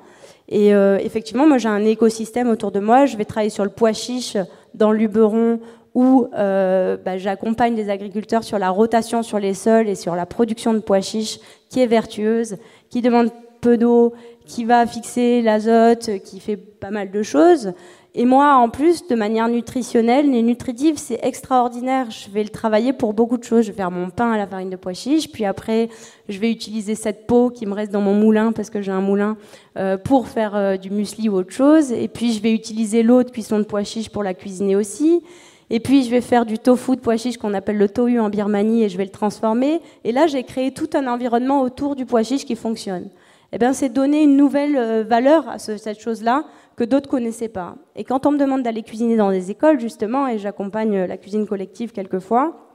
Et 0.52 0.74
euh, 0.74 0.98
effectivement, 0.98 1.48
moi, 1.48 1.56
j'ai 1.56 1.70
un 1.70 1.82
écosystème 1.82 2.50
autour 2.50 2.72
de 2.72 2.78
moi. 2.78 3.06
Je 3.06 3.16
vais 3.16 3.24
travailler 3.24 3.48
sur 3.48 3.64
le 3.64 3.70
pois 3.70 3.94
chiche 3.94 4.36
dans 4.74 4.92
l'Uberon 4.92 5.60
où 5.94 6.26
euh, 6.34 6.98
bah, 7.02 7.16
j'accompagne 7.16 7.74
des 7.74 7.88
agriculteurs 7.88 8.44
sur 8.44 8.58
la 8.58 8.68
rotation 8.68 9.22
sur 9.22 9.38
les 9.38 9.54
sols 9.54 9.88
et 9.88 9.94
sur 9.94 10.14
la 10.14 10.26
production 10.26 10.74
de 10.74 10.80
pois 10.80 11.00
chiches 11.00 11.40
qui 11.70 11.80
est 11.80 11.86
vertueuse, 11.86 12.56
qui 12.90 13.00
demande 13.00 13.30
peu 13.62 13.78
d'eau, 13.78 14.12
qui 14.44 14.66
va 14.66 14.86
fixer 14.86 15.40
l'azote, 15.40 16.10
qui 16.22 16.38
fait 16.38 16.56
pas 16.56 16.90
mal 16.90 17.10
de 17.10 17.22
choses. 17.22 17.72
Et 18.14 18.26
moi, 18.26 18.56
en 18.56 18.68
plus, 18.68 19.06
de 19.06 19.14
manière 19.14 19.48
nutritionnelle 19.48 20.34
et 20.34 20.42
nutritive, 20.42 20.98
c'est 20.98 21.18
extraordinaire. 21.22 22.10
Je 22.10 22.28
vais 22.28 22.42
le 22.42 22.50
travailler 22.50 22.92
pour 22.92 23.14
beaucoup 23.14 23.38
de 23.38 23.44
choses. 23.44 23.64
Je 23.64 23.70
vais 23.70 23.78
faire 23.78 23.90
mon 23.90 24.10
pain 24.10 24.32
à 24.32 24.36
la 24.36 24.46
farine 24.46 24.68
de 24.68 24.76
pois 24.76 24.92
chiches, 24.92 25.32
puis 25.32 25.46
après, 25.46 25.88
je 26.28 26.38
vais 26.38 26.50
utiliser 26.50 26.94
cette 26.94 27.26
peau 27.26 27.48
qui 27.48 27.64
me 27.64 27.72
reste 27.72 27.90
dans 27.90 28.02
mon 28.02 28.12
moulin, 28.12 28.52
parce 28.52 28.68
que 28.68 28.82
j'ai 28.82 28.92
un 28.92 29.00
moulin, 29.00 29.38
euh, 29.78 29.96
pour 29.96 30.28
faire 30.28 30.54
euh, 30.54 30.76
du 30.76 30.90
muesli 30.90 31.30
ou 31.30 31.36
autre 31.36 31.52
chose. 31.52 31.90
Et 31.90 32.08
puis, 32.08 32.34
je 32.34 32.42
vais 32.42 32.52
utiliser 32.52 33.02
l'eau 33.02 33.22
de 33.22 33.30
cuisson 33.30 33.58
de 33.58 33.64
pois 33.64 33.82
chiches 33.82 34.10
pour 34.10 34.22
la 34.22 34.34
cuisiner 34.34 34.76
aussi. 34.76 35.22
Et 35.70 35.80
puis 35.80 36.04
je 36.04 36.10
vais 36.10 36.20
faire 36.20 36.44
du 36.44 36.58
tofu 36.58 36.96
de 36.96 37.00
pois 37.00 37.16
chiche 37.16 37.38
qu'on 37.38 37.54
appelle 37.54 37.78
le 37.78 37.88
tohu 37.88 38.20
en 38.20 38.28
Birmanie 38.28 38.84
et 38.84 38.90
je 38.90 38.98
vais 38.98 39.06
le 39.06 39.10
transformer. 39.10 39.80
Et 40.04 40.12
là, 40.12 40.26
j'ai 40.26 40.42
créé 40.42 40.70
tout 40.70 40.90
un 40.92 41.06
environnement 41.06 41.62
autour 41.62 41.96
du 41.96 42.04
pois 42.04 42.22
chiche 42.22 42.44
qui 42.44 42.56
fonctionne. 42.56 43.08
Eh 43.52 43.58
bien, 43.58 43.72
c'est 43.72 43.88
donner 43.88 44.22
une 44.22 44.36
nouvelle 44.36 44.76
euh, 44.76 45.02
valeur 45.02 45.48
à 45.48 45.58
cette 45.58 45.98
chose-là 45.98 46.44
que 46.76 46.84
d'autres 46.84 47.08
connaissaient 47.08 47.48
pas. 47.48 47.76
Et 47.96 48.04
quand 48.04 48.26
on 48.26 48.32
me 48.32 48.38
demande 48.38 48.62
d'aller 48.62 48.82
cuisiner 48.82 49.16
dans 49.16 49.30
des 49.30 49.50
écoles, 49.50 49.80
justement, 49.80 50.26
et 50.26 50.38
j'accompagne 50.38 51.04
la 51.04 51.16
cuisine 51.16 51.46
collective 51.46 51.92
quelquefois, 51.92 52.68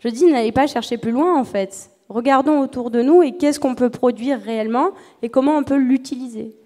je 0.00 0.08
dis 0.08 0.26
n'allez 0.26 0.52
pas 0.52 0.66
chercher 0.66 0.98
plus 0.98 1.12
loin 1.12 1.38
en 1.38 1.44
fait. 1.44 1.90
Regardons 2.08 2.60
autour 2.60 2.90
de 2.90 3.02
nous 3.02 3.22
et 3.22 3.32
qu'est-ce 3.32 3.60
qu'on 3.60 3.74
peut 3.74 3.90
produire 3.90 4.40
réellement 4.40 4.90
et 5.22 5.28
comment 5.28 5.56
on 5.56 5.62
peut 5.62 5.76
l'utiliser. 5.76 6.56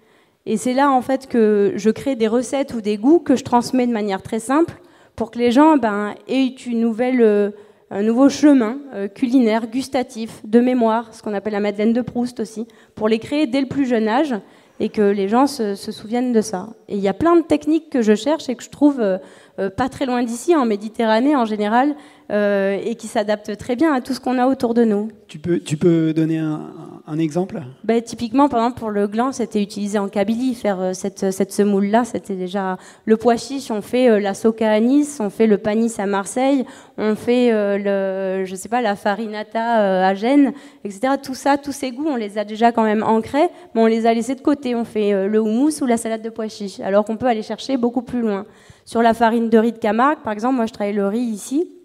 Et 0.45 0.57
c'est 0.57 0.73
là 0.73 0.91
en 0.91 1.01
fait 1.01 1.27
que 1.27 1.73
je 1.75 1.89
crée 1.89 2.15
des 2.15 2.27
recettes 2.27 2.73
ou 2.73 2.81
des 2.81 2.97
goûts 2.97 3.19
que 3.19 3.35
je 3.35 3.43
transmets 3.43 3.85
de 3.85 3.91
manière 3.91 4.23
très 4.23 4.39
simple 4.39 4.81
pour 5.15 5.31
que 5.31 5.39
les 5.39 5.51
gens 5.51 5.77
ben, 5.77 6.15
aient 6.27 6.45
une 6.45 6.79
nouvelle, 6.79 7.21
euh, 7.21 7.49
un 7.91 8.03
nouveau 8.03 8.29
chemin 8.29 8.77
euh, 8.93 9.07
culinaire, 9.07 9.67
gustatif, 9.67 10.41
de 10.45 10.59
mémoire, 10.59 11.13
ce 11.13 11.21
qu'on 11.21 11.33
appelle 11.33 11.53
la 11.53 11.59
Madeleine 11.59 11.91
de 11.91 12.01
Proust 12.01 12.39
aussi, 12.39 12.67
pour 12.95 13.09
les 13.09 13.19
créer 13.19 13.47
dès 13.47 13.61
le 13.61 13.67
plus 13.67 13.85
jeune 13.85 14.07
âge 14.07 14.35
et 14.79 14.89
que 14.89 15.01
les 15.01 15.27
gens 15.27 15.47
se, 15.47 15.75
souviennent 15.75 16.33
de 16.33 16.41
ça. 16.41 16.69
Et 16.87 16.95
il 16.95 17.01
y 17.01 17.07
a 17.07 17.13
plein 17.13 17.35
de 17.35 17.41
techniques 17.41 17.89
que 17.89 18.01
je 18.01 18.15
cherche 18.15 18.49
et 18.49 18.55
que 18.55 18.63
je 18.63 18.69
trouve 18.69 18.99
euh, 18.99 19.69
pas 19.69 19.89
très 19.89 20.05
loin 20.05 20.23
d'ici, 20.23 20.55
en 20.55 20.65
Méditerranée 20.65 21.35
en 21.35 21.45
général, 21.45 21.95
euh, 22.31 22.77
et 22.83 22.95
qui 22.95 23.07
s'adapte 23.07 23.57
très 23.57 23.75
bien 23.75 23.93
à 23.93 24.01
tout 24.01 24.13
ce 24.13 24.19
qu'on 24.19 24.37
a 24.37 24.47
autour 24.47 24.73
de 24.73 24.83
nous. 24.83 25.09
Tu 25.27 25.39
peux, 25.39 25.59
tu 25.59 25.77
peux 25.77 26.13
donner 26.13 26.37
un, 26.37 26.96
un 27.09 27.19
exemple? 27.19 27.61
Ben, 27.85 28.01
Typiquement, 28.01 28.49
par 28.49 28.59
exemple, 28.59 28.79
pour 28.79 28.91
le 28.91 29.07
gland, 29.07 29.31
c'était 29.31 29.63
utilisé 29.63 29.97
en 29.97 30.09
Kabylie. 30.09 30.53
Faire 30.55 30.81
euh, 30.81 30.93
cette, 30.93 31.31
cette 31.31 31.53
semoule-là, 31.53 32.03
c'était 32.03 32.35
déjà 32.35 32.77
le 33.05 33.15
pois 33.15 33.37
chiche. 33.37 33.71
On 33.71 33.81
fait 33.81 34.09
euh, 34.09 34.19
la 34.19 34.33
soca 34.33 34.69
à 34.69 34.79
Nice, 34.81 35.19
on 35.21 35.29
fait 35.29 35.47
le 35.47 35.57
panis 35.57 35.93
à 35.99 36.05
Marseille, 36.05 36.65
on 36.97 37.15
fait 37.15 37.49
le, 37.51 38.43
je 38.45 38.55
sais 38.55 38.67
pas, 38.67 38.81
la 38.81 38.95
farinata 38.95 40.05
à 40.05 40.13
Gênes, 40.15 40.51
etc. 40.83 41.13
Tout 41.21 41.35
ça, 41.35 41.57
tous 41.57 41.71
ces 41.71 41.91
goûts, 41.91 42.07
on 42.07 42.17
les 42.17 42.37
a 42.37 42.43
déjà 42.43 42.71
quand 42.71 42.83
même 42.83 43.03
ancrés, 43.03 43.49
mais 43.73 43.81
on 43.81 43.85
les 43.85 44.05
a 44.05 44.13
laissés 44.13 44.35
de 44.35 44.41
côté. 44.41 44.75
On 44.75 44.83
fait 44.83 45.27
le 45.27 45.39
houmous 45.39 45.81
ou 45.81 45.85
la 45.85 45.97
salade 45.97 46.21
de 46.21 46.29
pois 46.29 46.49
chiche, 46.49 46.79
alors 46.81 47.05
qu'on 47.05 47.17
peut 47.17 47.27
aller 47.27 47.43
chercher 47.43 47.77
beaucoup 47.77 48.01
plus 48.01 48.21
loin. 48.21 48.45
Sur 48.83 49.01
la 49.01 49.13
farine 49.13 49.49
de 49.49 49.57
riz 49.57 49.71
de 49.71 49.77
Camargue, 49.77 50.19
par 50.23 50.33
exemple, 50.33 50.55
moi 50.55 50.65
je 50.65 50.73
travaille 50.73 50.95
le 50.95 51.07
riz 51.07 51.19
ici 51.19 51.76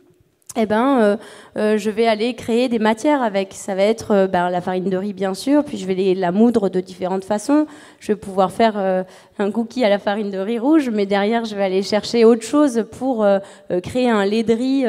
eh 0.54 0.66
ben, 0.66 0.98
euh, 1.00 1.16
euh, 1.56 1.78
je 1.78 1.88
vais 1.88 2.06
aller 2.06 2.34
créer 2.34 2.68
des 2.68 2.78
matières 2.78 3.22
avec. 3.22 3.54
Ça 3.54 3.74
va 3.74 3.82
être 3.82 4.10
euh, 4.10 4.26
ben, 4.26 4.50
la 4.50 4.60
farine 4.60 4.84
de 4.84 4.96
riz, 4.98 5.14
bien 5.14 5.32
sûr, 5.32 5.64
puis 5.64 5.78
je 5.78 5.86
vais 5.86 6.14
la 6.14 6.30
moudre 6.30 6.68
de 6.68 6.80
différentes 6.80 7.24
façons. 7.24 7.66
Je 8.00 8.08
vais 8.08 8.16
pouvoir 8.16 8.52
faire 8.52 9.04
un 9.38 9.50
cookie 9.50 9.84
à 9.84 9.88
la 9.88 9.98
farine 9.98 10.30
de 10.30 10.38
riz 10.38 10.58
rouge, 10.58 10.90
mais 10.92 11.06
derrière, 11.06 11.44
je 11.44 11.54
vais 11.54 11.62
aller 11.62 11.82
chercher 11.82 12.24
autre 12.24 12.42
chose 12.42 12.84
pour 12.90 13.24
créer 13.82 14.10
un 14.10 14.24
lait 14.24 14.42
de 14.42 14.52
riz 14.52 14.84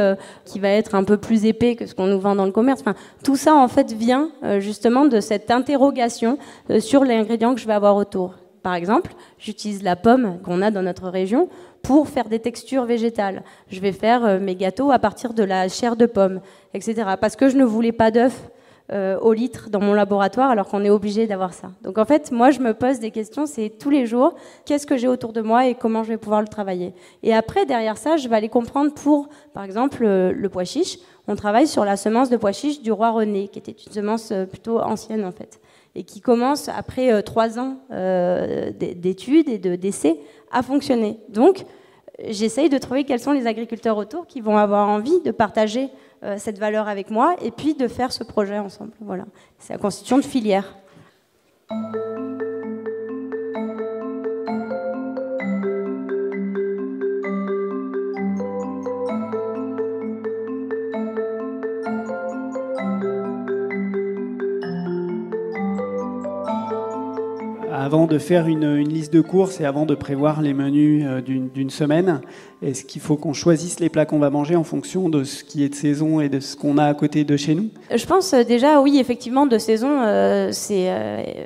qui 0.45 0.59
va 0.59 0.69
être 0.69 0.95
un 0.95 1.03
peu 1.03 1.17
plus 1.17 1.45
épais 1.45 1.75
que 1.75 1.85
ce 1.85 1.93
qu'on 1.93 2.07
nous 2.07 2.19
vend 2.19 2.35
dans 2.35 2.45
le 2.45 2.51
commerce. 2.51 2.81
Enfin, 2.81 2.95
tout 3.23 3.35
ça, 3.35 3.55
en 3.55 3.67
fait, 3.67 3.91
vient 3.91 4.29
justement 4.59 5.05
de 5.05 5.19
cette 5.19 5.51
interrogation 5.51 6.37
sur 6.79 7.03
les 7.03 7.15
ingrédients 7.15 7.53
que 7.53 7.61
je 7.61 7.67
vais 7.67 7.73
avoir 7.73 7.95
autour. 7.95 8.42
Par 8.63 8.75
exemple, 8.75 9.11
j'utilise 9.37 9.83
la 9.83 9.97
pomme 9.97 10.39
qu'on 10.41 10.61
a 10.61 10.71
dans 10.71 10.81
notre 10.81 11.09
région 11.09 11.49
pour 11.81 12.07
faire 12.07 12.29
des 12.29 12.39
textures 12.39 12.85
végétales. 12.85 13.43
Je 13.69 13.81
vais 13.81 13.91
faire 13.91 14.23
euh, 14.23 14.39
mes 14.39 14.55
gâteaux 14.55 14.91
à 14.91 14.99
partir 14.99 15.33
de 15.33 15.43
la 15.43 15.67
chair 15.67 15.97
de 15.97 16.05
pomme, 16.05 16.39
etc. 16.73 17.15
Parce 17.19 17.35
que 17.35 17.49
je 17.49 17.57
ne 17.57 17.65
voulais 17.65 17.91
pas 17.91 18.09
d'œufs 18.09 18.49
euh, 18.91 19.19
au 19.19 19.33
litre 19.33 19.69
dans 19.69 19.81
mon 19.81 19.93
laboratoire 19.93 20.49
alors 20.49 20.67
qu'on 20.67 20.83
est 20.85 20.89
obligé 20.89 21.27
d'avoir 21.27 21.53
ça. 21.53 21.71
Donc 21.83 21.97
en 21.97 22.05
fait, 22.05 22.31
moi 22.31 22.51
je 22.51 22.61
me 22.61 22.73
pose 22.73 22.99
des 22.99 23.11
questions, 23.11 23.45
c'est 23.45 23.69
tous 23.69 23.89
les 23.89 24.05
jours, 24.05 24.33
qu'est-ce 24.65 24.87
que 24.87 24.95
j'ai 24.95 25.09
autour 25.09 25.33
de 25.33 25.41
moi 25.41 25.67
et 25.67 25.75
comment 25.75 26.03
je 26.03 26.09
vais 26.09 26.17
pouvoir 26.17 26.41
le 26.41 26.47
travailler. 26.47 26.93
Et 27.21 27.33
après, 27.33 27.65
derrière 27.65 27.97
ça, 27.97 28.15
je 28.15 28.29
vais 28.29 28.35
aller 28.35 28.49
comprendre 28.49 28.93
pour, 28.93 29.27
par 29.53 29.63
exemple, 29.63 30.03
euh, 30.03 30.31
le 30.33 30.49
pois 30.49 30.63
chiche. 30.63 30.99
On 31.27 31.35
travaille 31.35 31.67
sur 31.67 31.83
la 31.83 31.97
semence 31.97 32.29
de 32.29 32.37
pois 32.37 32.53
chiche 32.53 32.81
du 32.81 32.93
roi 32.93 33.11
René, 33.11 33.49
qui 33.49 33.59
était 33.59 33.71
une 33.71 33.91
semence 33.91 34.33
plutôt 34.49 34.79
ancienne 34.79 35.25
en 35.25 35.31
fait, 35.31 35.59
et 35.95 36.03
qui 36.03 36.21
commence 36.21 36.69
après 36.69 37.21
trois 37.23 37.59
ans 37.59 37.77
d'études 37.89 39.49
et 39.49 39.59
de 39.59 39.75
d'essais 39.75 40.17
à 40.51 40.63
fonctionner. 40.63 41.19
Donc, 41.29 41.65
j'essaye 42.27 42.69
de 42.69 42.77
trouver 42.77 43.03
quels 43.03 43.19
sont 43.19 43.31
les 43.31 43.47
agriculteurs 43.47 43.97
autour 43.97 44.27
qui 44.27 44.41
vont 44.41 44.57
avoir 44.57 44.89
envie 44.89 45.21
de 45.21 45.31
partager 45.31 45.89
euh, 46.23 46.35
cette 46.37 46.57
valeur 46.57 46.87
avec 46.87 47.09
moi 47.09 47.35
et 47.41 47.51
puis 47.51 47.73
de 47.73 47.87
faire 47.87 48.13
ce 48.13 48.23
projet 48.23 48.57
ensemble. 48.57 48.91
Voilà, 49.01 49.25
c'est 49.59 49.73
la 49.73 49.79
constitution 49.79 50.17
de 50.17 50.23
filière. 50.23 50.77
Avant 67.83 68.07
de 68.07 68.17
faire 68.17 68.47
une, 68.47 68.77
liste 68.77 69.11
de 69.11 69.19
courses 69.19 69.59
et 69.59 69.65
avant 69.65 69.85
de 69.85 69.93
prévoir 69.93 70.41
les 70.41 70.53
menus 70.53 71.03
euh, 71.05 71.19
d'une 71.19 71.69
semaine, 71.69 72.21
est-ce 72.61 72.85
qu'il 72.85 73.01
faut 73.01 73.17
qu'on 73.17 73.33
choisisse 73.33 73.81
les 73.81 73.89
plats 73.89 74.05
qu'on 74.05 74.19
va 74.19 74.29
manger 74.29 74.55
en 74.55 74.63
fonction 74.63 75.09
de 75.09 75.25
ce 75.25 75.43
qui 75.43 75.65
est 75.65 75.69
de 75.69 75.75
saison 75.75 76.21
et 76.21 76.29
de 76.29 76.39
ce 76.39 76.55
qu'on 76.55 76.77
a 76.77 76.85
à 76.85 76.93
côté 76.93 77.25
de 77.25 77.35
chez 77.35 77.55
nous? 77.55 77.67
Je 77.93 78.05
pense 78.05 78.33
euh, 78.33 78.45
déjà, 78.45 78.79
oui, 78.79 78.99
effectivement, 78.99 79.45
de 79.47 79.57
saison, 79.57 79.99
euh, 80.01 80.47
c'est 80.53 81.43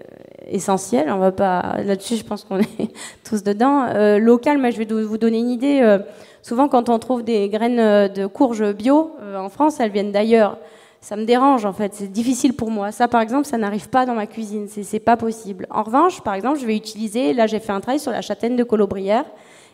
essentiel. 0.47 1.09
On 1.09 1.17
va 1.17 1.31
pas 1.31 1.77
là-dessus, 1.83 2.17
je 2.17 2.23
pense 2.23 2.43
qu'on 2.43 2.59
est 2.79 2.93
tous 3.27 3.41
dedans. 3.41 3.87
local, 4.19 4.59
moi, 4.59 4.69
je 4.69 4.77
vais 4.77 4.85
vous 4.85 5.17
donner 5.17 5.39
une 5.39 5.49
idée. 5.49 5.97
souvent, 6.43 6.67
quand 6.67 6.89
on 6.89 6.99
trouve 6.99 7.23
des 7.23 7.49
graines 7.49 8.13
de 8.13 8.27
courge 8.27 8.75
bio 8.75 9.09
en 9.35 9.49
France, 9.49 9.79
elles 9.79 9.91
viennent 9.91 10.11
d'ailleurs 10.11 10.59
ça 11.01 11.15
me 11.15 11.25
dérange 11.25 11.65
en 11.65 11.73
fait, 11.73 11.93
c'est 11.93 12.11
difficile 12.11 12.53
pour 12.53 12.71
moi. 12.71 12.91
Ça 12.91 13.07
par 13.07 13.21
exemple, 13.21 13.45
ça 13.45 13.57
n'arrive 13.57 13.89
pas 13.89 14.05
dans 14.05 14.15
ma 14.15 14.27
cuisine, 14.27 14.67
c'est 14.67 14.99
pas 14.99 15.17
possible. 15.17 15.67
En 15.69 15.83
revanche, 15.83 16.21
par 16.21 16.33
exemple, 16.33 16.59
je 16.59 16.65
vais 16.65 16.75
utiliser, 16.75 17.33
là 17.33 17.47
j'ai 17.47 17.59
fait 17.59 17.71
un 17.71 17.81
travail 17.81 17.99
sur 17.99 18.11
la 18.11 18.21
châtaigne 18.21 18.55
de 18.55 18.63
Colobrière, 18.63 19.25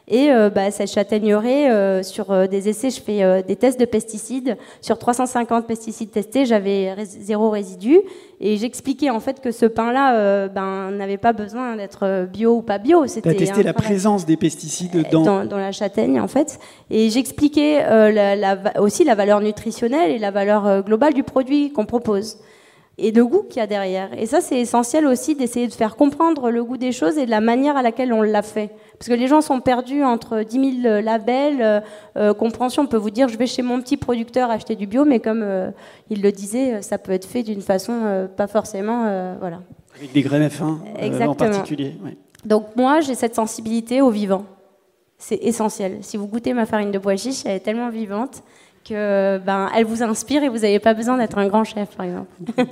et 0.10 0.32
euh, 0.32 0.50
bah, 0.50 0.70
cette 0.70 0.92
châtaigneraie, 0.92 1.72
euh, 1.72 2.04
sur 2.04 2.32
euh, 2.32 2.46
des 2.46 2.68
essais, 2.68 2.90
je 2.90 3.00
fais 3.00 3.44
des 3.44 3.56
tests 3.56 3.80
de 3.80 3.86
pesticides. 3.86 4.58
Sur 4.82 5.00
350 5.00 5.66
pesticides 5.66 6.12
testés, 6.12 6.46
j'avais 6.46 6.94
zéro 7.06 7.50
résidu. 7.50 8.00
Et 8.42 8.58
j'expliquais 8.58 9.10
en 9.10 9.22
fait 9.22 9.40
que 9.40 9.52
ce 9.52 9.66
pain-là 9.66 10.50
ben, 10.50 10.92
n'avait 10.92 11.18
pas 11.18 11.32
besoin 11.32 11.78
d'être 11.78 12.26
bio 12.26 12.58
ou 12.58 12.62
pas 12.62 12.78
bio. 12.78 13.04
As 13.04 13.22
testé 13.22 13.64
la 13.64 13.74
présence 13.74 14.26
des 14.26 14.36
pesticides 14.36 15.10
dans... 15.10 15.46
dans... 15.46 15.58
la 15.58 15.72
châtaigne 15.72 16.20
en 16.20 16.28
fait. 16.28 16.60
Et 16.92 17.10
j'expliquais 17.10 17.80
la, 18.12 18.82
aussi 18.82 19.06
la 19.06 19.16
valeur 19.16 19.40
nutritionnelle 19.40 20.12
et 20.12 20.20
la 20.20 20.32
valeur 20.32 20.84
globale 20.84 21.14
du 21.14 21.24
produit 21.24 21.72
qu'on 21.72 21.86
propose 21.86 22.38
et 22.98 23.12
le 23.12 23.26
goût 23.26 23.44
qu'il 23.44 23.58
y 23.58 23.64
a 23.64 23.68
derrière. 23.68 24.10
Et 24.18 24.26
ça, 24.26 24.40
c'est 24.40 24.60
essentiel 24.60 25.08
aussi 25.08 25.36
d'essayer 25.36 25.68
de 25.68 25.74
faire 25.74 25.96
comprendre 25.96 26.52
le 26.52 26.64
goût 26.64 26.78
des 26.78 26.92
choses 26.92 27.18
et 27.18 27.26
de 27.26 27.32
la 27.32 27.42
manière 27.42 27.76
à 27.76 27.82
laquelle 27.82 28.14
on 28.14 28.22
l'a 28.22 28.44
fait. 28.44 28.70
Parce 29.00 29.10
que 29.10 29.14
les 29.14 29.28
gens 29.28 29.42
sont 29.42 29.60
perdus 29.62 30.04
entre 30.04 30.44
10 30.44 30.82
000 30.82 31.02
labels, 31.02 31.62
euh, 31.62 31.80
euh, 32.18 32.34
compréhension. 32.34 32.84
On 32.84 32.88
peut 32.88 32.98
vous 32.98 33.10
dire, 33.10 33.30
je 33.30 33.38
vais 33.38 33.48
chez 33.48 33.64
mon 33.64 33.82
petit 33.82 33.98
producteur 33.98 34.52
acheter 34.52 34.76
du 34.76 34.86
bio, 34.86 35.06
mais 35.06 35.20
comme 35.20 35.42
euh, 35.42 35.72
il 36.12 36.22
le 36.22 36.32
disait, 36.32 36.84
ça 36.84 37.00
peut 37.00 37.12
être 37.12 37.26
fait 37.26 37.42
d'une 37.42 37.62
façon 37.62 38.28
pas 38.38 38.48
forcément, 38.48 39.36
voilà. 39.40 39.62
Avec 39.96 40.12
des 40.12 40.22
graines 40.22 40.48
F1 40.48 41.28
en 41.28 41.36
particulier. 41.36 41.96
Donc 42.46 42.76
moi, 42.76 43.00
j'ai 43.02 43.16
cette 43.16 43.36
sensibilité 43.36 44.02
au 44.02 44.10
vivant. 44.10 44.46
C'est 45.18 45.40
essentiel. 45.42 46.00
Si 46.02 46.18
vous 46.18 46.28
goûtez 46.28 46.54
ma 46.54 46.66
farine 46.66 46.92
de 46.92 47.00
bois 47.00 47.16
chiche, 47.16 47.44
elle 47.46 47.56
est 47.56 47.62
tellement 47.62 47.90
vivante 47.90 48.44
que 48.84 49.38
ben, 49.40 49.70
elle 49.76 49.86
vous 49.86 50.04
inspire 50.04 50.44
et 50.44 50.50
vous 50.50 50.60
n'avez 50.60 50.80
pas 50.80 50.94
besoin 50.94 51.18
d'être 51.18 51.38
un 51.38 51.48
grand 51.48 51.64
chef, 51.64 51.96
par 51.96 52.06
exemple. 52.06 52.28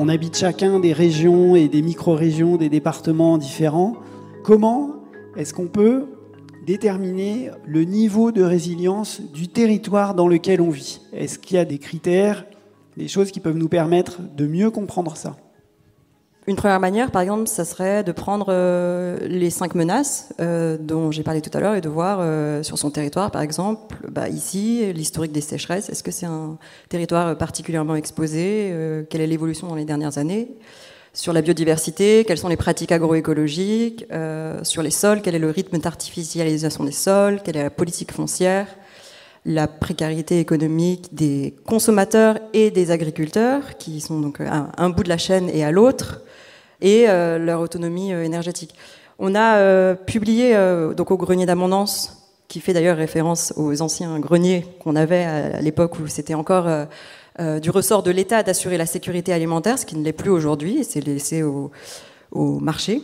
On 0.00 0.08
habite 0.08 0.38
chacun 0.38 0.80
des 0.80 0.94
régions 0.94 1.54
et 1.54 1.68
des 1.68 1.82
micro-régions, 1.82 2.56
des 2.56 2.70
départements 2.70 3.36
différents. 3.36 3.94
Comment 4.42 4.92
est-ce 5.36 5.52
qu'on 5.52 5.66
peut 5.66 6.06
déterminer 6.68 7.50
le 7.66 7.84
niveau 7.84 8.30
de 8.30 8.42
résilience 8.42 9.22
du 9.22 9.48
territoire 9.48 10.14
dans 10.14 10.28
lequel 10.28 10.60
on 10.60 10.68
vit. 10.68 11.00
Est-ce 11.14 11.38
qu'il 11.38 11.56
y 11.56 11.58
a 11.58 11.64
des 11.64 11.78
critères, 11.78 12.44
des 12.98 13.08
choses 13.08 13.30
qui 13.30 13.40
peuvent 13.40 13.56
nous 13.56 13.70
permettre 13.70 14.20
de 14.36 14.46
mieux 14.46 14.70
comprendre 14.70 15.16
ça? 15.16 15.38
Une 16.46 16.56
première 16.56 16.78
manière, 16.78 17.10
par 17.10 17.22
exemple, 17.22 17.48
ça 17.48 17.64
serait 17.64 18.04
de 18.04 18.12
prendre 18.12 18.48
euh, 18.50 19.18
les 19.26 19.48
cinq 19.48 19.74
menaces 19.74 20.34
euh, 20.40 20.76
dont 20.78 21.10
j'ai 21.10 21.22
parlé 21.22 21.40
tout 21.40 21.50
à 21.54 21.60
l'heure 21.60 21.74
et 21.74 21.80
de 21.80 21.88
voir 21.88 22.18
euh, 22.20 22.62
sur 22.62 22.76
son 22.76 22.90
territoire, 22.90 23.30
par 23.30 23.40
exemple, 23.40 23.96
bah, 24.10 24.28
ici, 24.28 24.92
l'historique 24.92 25.32
des 25.32 25.40
sécheresses. 25.40 25.88
Est-ce 25.88 26.02
que 26.02 26.10
c'est 26.10 26.26
un 26.26 26.58
territoire 26.90 27.36
particulièrement 27.38 27.96
exposé? 27.96 28.74
Quelle 29.08 29.22
est 29.22 29.26
l'évolution 29.26 29.68
dans 29.68 29.74
les 29.74 29.86
dernières 29.86 30.18
années? 30.18 30.48
Sur 31.18 31.32
la 31.32 31.42
biodiversité, 31.42 32.24
quelles 32.24 32.38
sont 32.38 32.46
les 32.46 32.56
pratiques 32.56 32.92
agroécologiques, 32.92 34.06
euh, 34.12 34.62
sur 34.62 34.84
les 34.84 34.92
sols, 34.92 35.20
quel 35.20 35.34
est 35.34 35.40
le 35.40 35.50
rythme 35.50 35.78
d'artificialisation 35.78 36.84
des 36.84 36.92
sols, 36.92 37.40
quelle 37.42 37.56
est 37.56 37.64
la 37.64 37.70
politique 37.70 38.12
foncière, 38.12 38.68
la 39.44 39.66
précarité 39.66 40.38
économique 40.38 41.12
des 41.12 41.56
consommateurs 41.66 42.38
et 42.52 42.70
des 42.70 42.92
agriculteurs, 42.92 43.78
qui 43.78 44.00
sont 44.00 44.20
donc 44.20 44.40
à 44.40 44.68
un 44.78 44.90
bout 44.90 45.02
de 45.02 45.08
la 45.08 45.18
chaîne 45.18 45.50
et 45.52 45.64
à 45.64 45.72
l'autre, 45.72 46.22
et 46.80 47.06
euh, 47.08 47.36
leur 47.36 47.62
autonomie 47.62 48.12
euh, 48.12 48.22
énergétique. 48.22 48.76
On 49.18 49.34
a 49.34 49.96
publié 49.96 50.54
donc 50.96 51.10
au 51.10 51.16
grenier 51.16 51.44
d'abondance, 51.44 52.30
qui 52.46 52.60
fait 52.60 52.72
d'ailleurs 52.72 52.96
référence 52.96 53.52
aux 53.56 53.82
anciens 53.82 54.20
greniers 54.20 54.64
qu'on 54.78 54.94
avait 54.94 55.24
à 55.24 55.60
l'époque 55.60 55.98
où 55.98 56.06
c'était 56.06 56.34
encore 56.34 56.68
euh, 57.40 57.60
du 57.60 57.70
ressort 57.70 58.02
de 58.02 58.10
l'État 58.10 58.42
d'assurer 58.42 58.76
la 58.76 58.86
sécurité 58.86 59.32
alimentaire, 59.32 59.78
ce 59.78 59.86
qui 59.86 59.96
ne 59.96 60.04
l'est 60.04 60.12
plus 60.12 60.30
aujourd'hui, 60.30 60.78
et 60.78 60.82
c'est 60.82 61.00
laissé 61.00 61.42
au, 61.42 61.70
marché. 62.32 63.00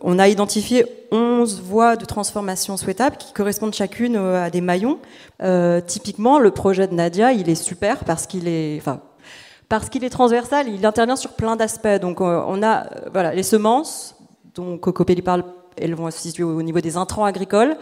On 0.00 0.18
a 0.18 0.28
identifié 0.28 0.86
11 1.12 1.62
voies 1.62 1.96
de 1.96 2.04
transformation 2.04 2.76
souhaitables 2.76 3.16
qui 3.16 3.32
correspondent 3.32 3.74
chacune 3.74 4.16
à 4.16 4.50
des 4.50 4.60
maillons. 4.60 4.98
Euh, 5.42 5.80
typiquement, 5.80 6.38
le 6.38 6.50
projet 6.50 6.86
de 6.86 6.94
Nadia, 6.94 7.32
il 7.32 7.48
est 7.48 7.54
super 7.54 8.04
parce 8.04 8.26
qu'il 8.26 8.48
est, 8.48 8.78
enfin, 8.78 9.00
parce 9.68 9.88
qu'il 9.88 10.02
est 10.04 10.10
transversal, 10.10 10.68
il 10.68 10.84
intervient 10.84 11.16
sur 11.16 11.34
plein 11.34 11.56
d'aspects. 11.56 12.00
Donc, 12.00 12.20
euh, 12.20 12.42
on 12.46 12.62
a 12.62 12.86
voilà, 13.12 13.32
les 13.34 13.44
semences, 13.44 14.16
dont 14.54 14.78
Coco 14.78 15.04
Pelli 15.04 15.22
parle, 15.22 15.44
elles 15.76 15.94
vont 15.94 16.10
se 16.10 16.18
situer 16.18 16.42
au 16.42 16.62
niveau 16.62 16.80
des 16.80 16.96
intrants 16.96 17.24
agricoles. 17.24 17.76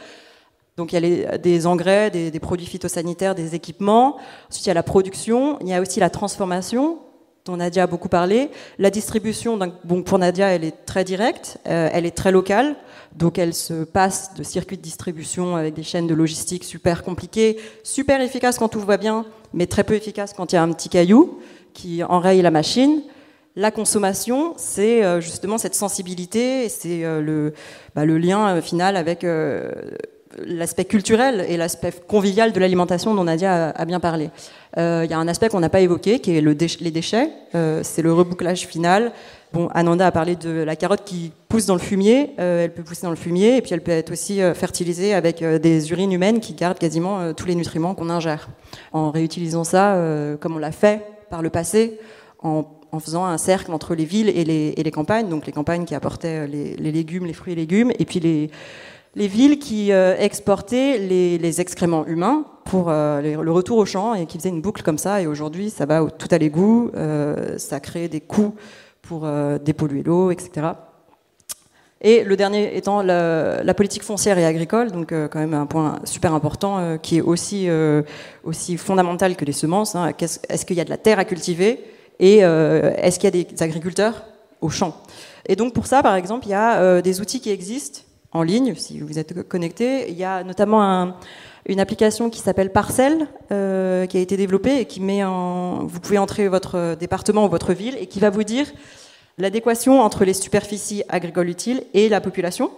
Donc 0.79 0.93
il 0.93 1.05
y 1.05 1.27
a 1.27 1.38
des 1.38 1.67
engrais, 1.67 2.09
des, 2.09 2.38
produits 2.38 2.64
phytosanitaires, 2.64 3.35
des 3.35 3.57
équipements. 3.57 4.17
Ensuite 4.49 4.64
il 4.64 4.69
y 4.69 4.71
a 4.71 4.75
la 4.75 4.85
production, 4.85 5.59
il 5.61 5.67
y 5.67 5.75
a 5.75 5.81
aussi 5.81 5.99
la 5.99 6.09
transformation 6.09 7.01
dont 7.45 7.57
Nadia 7.57 7.83
a 7.83 7.87
beaucoup 7.88 8.09
parlé. 8.09 8.49
La 8.79 8.91
distribution, 8.91 9.59
bon, 9.83 10.03
pour 10.05 10.21
Nadia, 10.21 10.49
elle 10.49 10.62
est 10.62 10.87
très 10.87 11.03
directe, 11.03 11.59
euh, 11.67 11.88
elle 11.93 12.07
est 12.07 12.17
très 12.17 12.31
locale. 12.31 12.77
Donc 13.17 13.38
elle 13.38 13.55
se 13.55 13.83
passe 13.83 14.35
de 14.35 14.45
circuits 14.45 14.77
de 14.77 14.83
distribution 14.83 15.57
avec 15.57 15.75
des 15.75 15.83
chaînes 15.83 16.07
de 16.07 16.14
logistique 16.14 16.62
super 16.62 17.03
compliquées, 17.03 17.59
super 17.83 18.21
efficaces 18.21 18.59
quand 18.59 18.69
tout 18.69 18.81
va 18.81 18.99
bien, 18.99 19.27
mais 19.53 19.67
très 19.67 19.83
peu 19.83 19.95
efficaces 19.95 20.33
quand 20.33 20.53
il 20.53 20.55
y 20.55 20.59
a 20.59 20.62
un 20.62 20.71
petit 20.71 20.91
caillou 20.91 21.41
qui 21.75 22.05
enraye 22.05 22.41
la 22.41 22.53
machine. 22.53 23.03
La 23.57 23.73
consommation, 23.73 24.55
c'est 24.57 25.05
euh, 25.05 25.21
justement 25.21 25.59
cette 25.59 25.75
sensibilité, 25.75 26.69
c'est 26.69 27.05
euh, 27.05 27.51
bah, 27.97 28.05
le, 28.05 28.19
lien 28.19 28.61
final 28.61 28.97
avec 28.97 29.25
l'aspect 30.44 30.85
culturel 30.85 31.44
et 31.48 31.57
l'aspect 31.57 31.92
convivial 32.07 32.53
de 32.53 32.61
l'alimentation 32.61 33.14
dont 33.14 33.24
Nadia 33.24 33.70
a, 33.70 33.85
bien 33.85 34.01
parlé. 34.01 34.31
Euh, 34.77 35.03
il 35.05 35.11
y 35.11 35.14
a 35.14 35.18
un 35.18 35.29
aspect 35.29 35.48
qu'on 35.48 35.61
n'a 35.61 35.68
pas 35.68 35.81
évoqué, 35.81 36.20
qui 36.20 36.37
est 36.37 36.40
le 36.40 36.57
les 36.81 36.90
déchets. 36.90 37.31
Euh, 37.55 37.81
c'est 37.83 38.03
le 38.03 38.12
rebouclage 38.12 38.66
final. 38.66 39.12
Bon, 39.53 39.68
Ananda 39.68 40.07
a 40.07 40.11
parlé 40.11 40.37
de 40.37 40.51
la 40.51 40.77
carotte 40.77 41.05
qui 41.05 41.33
pousse 41.48 41.66
dans 41.66 41.74
le 41.74 41.81
fumier. 41.81 42.35
Euh, 42.38 42.64
elle 42.64 42.72
peut 42.72 42.83
pousser 42.83 43.03
dans 43.03 43.11
le 43.11 43.16
fumier 43.16 43.57
et 43.57 43.62
puis 43.62 43.72
elle 43.72 43.81
peut 43.81 43.92
être 43.92 44.12
aussi 44.12 44.40
fertilisée 44.55 45.14
avec 45.14 45.42
des 45.42 45.90
urines 45.90 46.12
humaines 46.12 46.40
qui 46.40 46.53
gardent 46.53 46.79
quasiment 46.79 47.33
tous 47.33 47.46
les 47.46 47.55
nutriments 47.55 47.94
qu'on 47.94 48.11
ingère. 48.11 48.48
En 48.92 49.11
réutilisant 49.11 49.64
ça, 49.64 49.96
comme 50.40 50.57
on 50.57 50.59
l'a 50.59 50.72
fait 50.72 51.03
par 51.31 51.42
le 51.42 51.51
passé, 51.51 51.98
en, 52.42 52.64
faisant 53.01 53.24
un 53.24 53.38
cercle 53.38 53.72
entre 53.72 53.94
les 53.94 54.05
villes 54.05 54.29
et 54.29 54.44
les, 54.44 54.74
et 54.77 54.83
les, 54.83 54.90
campagnes, 54.90 55.29
donc 55.29 55.46
les 55.46 55.53
campagnes 55.53 55.85
qui 55.85 55.94
apportaient 55.94 56.46
les 56.46 56.92
légumes, 56.92 57.27
les 57.27 57.33
fruits 57.33 57.53
et 57.53 57.57
légumes, 57.57 57.92
et 57.98 58.05
puis 58.05 58.20
les 58.20 58.51
les 59.14 59.29
villes 59.29 59.59
qui 59.59 59.92
euh, 59.92 60.16
exportaient 60.18 60.99
les, 60.99 61.61
excréments 61.61 62.07
humains 62.07 62.44
pour 62.64 62.87
euh, 62.88 63.21
le 63.21 63.51
retour 63.51 63.79
au 63.79 63.87
champ 63.87 64.14
et 64.14 64.27
qui 64.27 64.38
faisaient 64.38 64.49
une 64.49 64.61
boucle 64.61 64.83
comme 64.83 64.99
ça. 64.99 65.21
Et 65.21 65.27
aujourd'hui, 65.27 65.71
ça 65.71 65.87
va 65.87 66.07
tout 66.07 66.29
à 66.31 66.38
l'égout, 66.38 66.90
euh, 66.94 67.59
ça 67.59 67.81
crée 67.81 68.09
des 68.09 68.21
coûts 68.21 68.55
pour 69.03 69.27
dépolluer 69.64 70.03
l'eau, 70.03 70.31
etc. 70.31 70.66
Et 72.03 72.25
le 72.25 72.37
dernier 72.37 72.77
étant 72.77 73.01
la, 73.01 73.75
politique 73.75 74.03
foncière 74.03 74.37
et 74.37 74.44
agricole, 74.44 74.92
donc 74.92 75.09
quand 75.09 75.38
même 75.38 75.55
un 75.55 75.64
point 75.64 75.99
super 76.05 76.35
important 76.35 76.99
qui 76.99 77.16
est 77.16 77.21
aussi, 77.23 77.68
aussi 78.44 78.77
fondamental 78.77 79.35
que 79.35 79.47
les 79.47 79.53
semences. 79.53 79.97
Hein. 79.97 80.12
Est-ce 80.21 80.66
qu'il 80.66 80.77
y 80.77 80.81
a 80.83 80.85
de 80.85 80.90
la 80.90 80.99
terre 80.99 81.18
à 81.18 81.25
cultiver 81.25 81.83
et 82.21 82.40
est-ce 82.40 83.18
qu'il 83.18 83.35
y 83.35 83.40
a 83.40 83.44
des 83.44 83.62
agriculteurs 83.62 84.25
au 84.61 84.68
champ? 84.68 84.94
Et 85.47 85.57
donc 85.57 85.73
pour 85.73 85.87
ça, 85.87 86.03
par 86.03 86.14
exemple, 86.16 86.47
il 86.49 86.51
y 86.51 86.55
a 86.55 87.01
des 87.01 87.23
outils 87.23 87.40
qui 87.40 87.49
existent 87.49 88.03
en 88.33 88.43
ligne, 88.43 88.75
si 88.75 89.01
vous 89.01 89.19
êtes 89.19 89.47
connecté. 89.49 90.11
Il 90.11 90.17
y 90.17 90.25
a 90.25 90.45
notamment 90.45 91.14
une 91.67 91.81
application 91.81 92.31
qui 92.31 92.41
s'appelle 92.41 92.73
Parcel, 92.73 93.27
euh, 93.53 94.07
qui 94.07 94.17
a 94.17 94.21
été 94.21 94.37
développée 94.37 94.81
et 94.81 94.85
qui 94.85 95.01
met 95.01 95.25
en. 95.25 95.87
Vous 95.87 96.01
pouvez 96.01 96.19
entrer 96.19 96.49
votre 96.49 96.97
département 96.99 97.47
ou 97.47 97.49
votre 97.49 97.73
ville 97.73 97.97
et 98.01 98.07
qui 98.07 98.21
va 98.21 98.31
vous 98.31 98.45
dire 98.45 98.67
l'adéquation 99.38 100.01
entre 100.01 100.25
les 100.25 100.35
superficies 100.35 101.05
agricoles 101.09 101.49
utiles 101.49 101.85
et 101.95 102.09
la 102.09 102.21
population. 102.21 102.71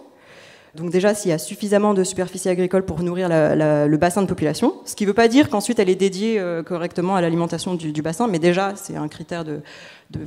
Donc 0.75 0.89
déjà, 0.89 1.13
s'il 1.13 1.31
y 1.31 1.33
a 1.33 1.37
suffisamment 1.37 1.93
de 1.93 2.03
superficie 2.03 2.47
agricole 2.47 2.83
pour 2.83 3.03
nourrir 3.03 3.27
le 3.29 3.97
bassin 3.97 4.21
de 4.21 4.27
population, 4.27 4.75
ce 4.85 4.95
qui 4.95 5.03
ne 5.03 5.09
veut 5.09 5.13
pas 5.13 5.27
dire 5.27 5.49
qu'ensuite 5.49 5.79
elle 5.79 5.89
est 5.89 5.95
dédiée 5.95 6.39
euh, 6.39 6.63
correctement 6.63 7.15
à 7.15 7.21
l'alimentation 7.21 7.75
du, 7.75 8.01
bassin, 8.01 8.27
mais 8.27 8.39
déjà 8.39 8.73
c'est 8.75 8.95
un 8.95 9.09
critère 9.09 9.43
de, 9.43 9.61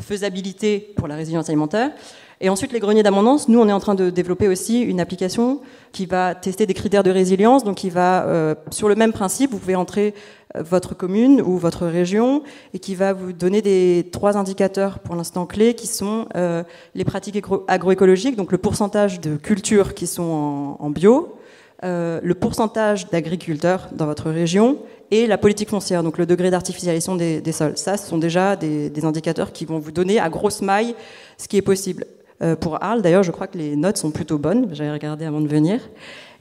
faisabilité 0.01 0.93
pour 0.97 1.09
la 1.09 1.17
résilience 1.17 1.49
alimentaire. 1.49 1.93
Et 2.41 2.49
ensuite, 2.49 2.73
les 2.73 2.81
greniers 2.81 3.03
d'abondance, 3.03 3.49
nous, 3.49 3.61
on 3.61 3.69
est 3.69 3.73
en 3.73 3.81
train 3.81 3.95
de 3.95 4.11
développer 4.11 4.49
aussi 4.49 4.81
une 4.81 5.01
application 5.01 5.61
qui 5.93 6.05
va 6.05 6.35
tester 6.35 6.67
des 6.67 6.75
critères 6.75 7.03
de 7.03 7.11
résilience. 7.11 7.65
Donc, 7.65 7.77
qui 7.77 7.91
va, 7.91 8.27
euh, 8.27 8.55
sur 8.71 8.89
le 8.89 8.97
même 8.97 9.13
principe, 9.13 9.53
vous 9.53 9.59
pouvez 9.59 9.77
entrer 9.77 10.15
votre 10.59 10.95
commune 10.95 11.41
ou 11.41 11.59
votre 11.59 11.87
région 11.87 12.43
et 12.73 12.79
qui 12.79 12.95
va 12.95 13.13
vous 13.13 13.33
donner 13.33 13.63
des 13.63 14.09
trois 14.13 14.37
indicateurs 14.37 14.99
pour 15.01 15.17
l'instant 15.17 15.47
clés 15.47 15.75
qui 15.75 15.87
sont 15.87 16.27
euh, 16.37 16.63
les 16.95 17.05
pratiques 17.05 17.43
agroécologiques, 17.69 18.37
donc 18.37 18.53
le 18.53 18.59
pourcentage 18.59 19.21
de 19.21 19.37
cultures 19.37 19.95
qui 19.95 20.07
sont 20.07 20.77
en, 20.79 20.91
bio, 20.91 21.37
le 21.83 22.33
pourcentage 22.33 23.11
d'agriculteurs 23.11 23.89
dans 23.93 24.07
votre 24.07 24.31
région 24.31 24.79
et 25.11 25.27
la 25.27 25.37
politique 25.37 25.69
foncière, 25.69 26.03
donc 26.03 26.17
le 26.19 26.25
degré 26.25 26.51
d'artificialisation 26.51 27.15
des, 27.15 27.53
sols. 27.53 27.77
Ça, 27.77 27.97
ce 27.97 28.09
sont 28.09 28.17
déjà 28.17 28.57
des 28.57 29.05
indicateurs 29.05 29.53
qui 29.53 29.67
vont 29.67 29.79
vous 29.79 29.93
donner 29.93 30.19
à 30.19 30.31
grosse 30.31 30.63
maille 30.63 30.95
ce 31.37 31.47
qui 31.47 31.57
est 31.57 31.63
possible. 31.63 32.07
Euh, 32.43 32.57
pour 32.57 32.83
Arles, 32.83 33.03
d'ailleurs, 33.03 33.23
je 33.23 33.31
crois 33.31 33.47
que 33.47 33.57
les 33.57 33.77
notes 33.77 33.97
sont 33.97 34.11
plutôt 34.11 34.39
bonnes. 34.39 34.69
J'avais 34.73 34.93
regardé 34.93 35.25
avant 35.25 35.41
de 35.41 35.47
venir. 35.47 35.81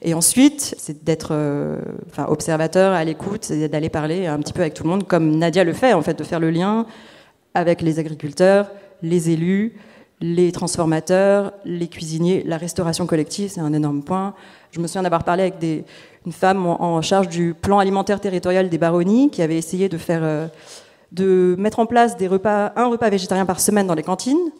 Et 0.02 0.12
ensuite, 0.12 0.74
c'est 0.78 1.04
d'être 1.04 1.28
euh, 1.32 1.78
observateur, 2.28 2.92
à 2.92 3.04
l'écoute, 3.04 3.44
c'est 3.44 3.68
d'aller 3.68 3.88
parler 3.88 4.26
un 4.26 4.38
petit 4.38 4.52
peu 4.52 4.60
avec 4.60 4.74
tout 4.74 4.82
le 4.82 4.90
monde, 4.90 5.06
comme 5.06 5.36
Nadia 5.36 5.64
le 5.64 5.72
fait, 5.72 5.92
en 5.94 6.02
fait, 6.02 6.18
de 6.18 6.24
faire 6.24 6.40
le 6.40 6.50
lien 6.50 6.86
avec 7.54 7.80
les 7.80 7.98
agriculteurs, 7.98 8.70
les 9.02 9.30
élus, 9.30 9.74
les 10.20 10.52
transformateurs, 10.52 11.52
les 11.64 11.88
cuisiniers, 11.88 12.42
la 12.44 12.56
restauration 12.56 13.06
collective, 13.06 13.50
c'est 13.50 13.60
un 13.60 13.72
énorme 13.72 14.02
point. 14.02 14.34
Je 14.72 14.80
me 14.80 14.86
souviens 14.86 15.02
d'avoir 15.02 15.24
parlé 15.24 15.42
avec 15.44 15.54
une 16.26 16.32
femme 16.32 16.66
en, 16.66 17.00
charge 17.02 17.28
du 17.28 17.54
plan 17.54 17.78
alimentaire 17.78 18.20
territorial 18.20 18.68
des 18.68 18.78
baronnies 18.78 19.30
qui 19.30 19.42
avait 19.42 19.56
essayé 19.56 19.88
de 19.88 19.98
faire, 19.98 20.22
euh, 20.22 20.48
de 21.12 21.54
mettre 21.58 21.78
en 21.78 21.86
place 21.86 22.16
des 22.16 22.26
repas, 22.26 22.72
un 22.76 22.86
repas 22.86 23.08
végétarien 23.08 23.46
par 23.46 23.60
semaine 23.60 23.86
dans 23.86 23.94
les 23.94 24.02
cantines 24.02 24.50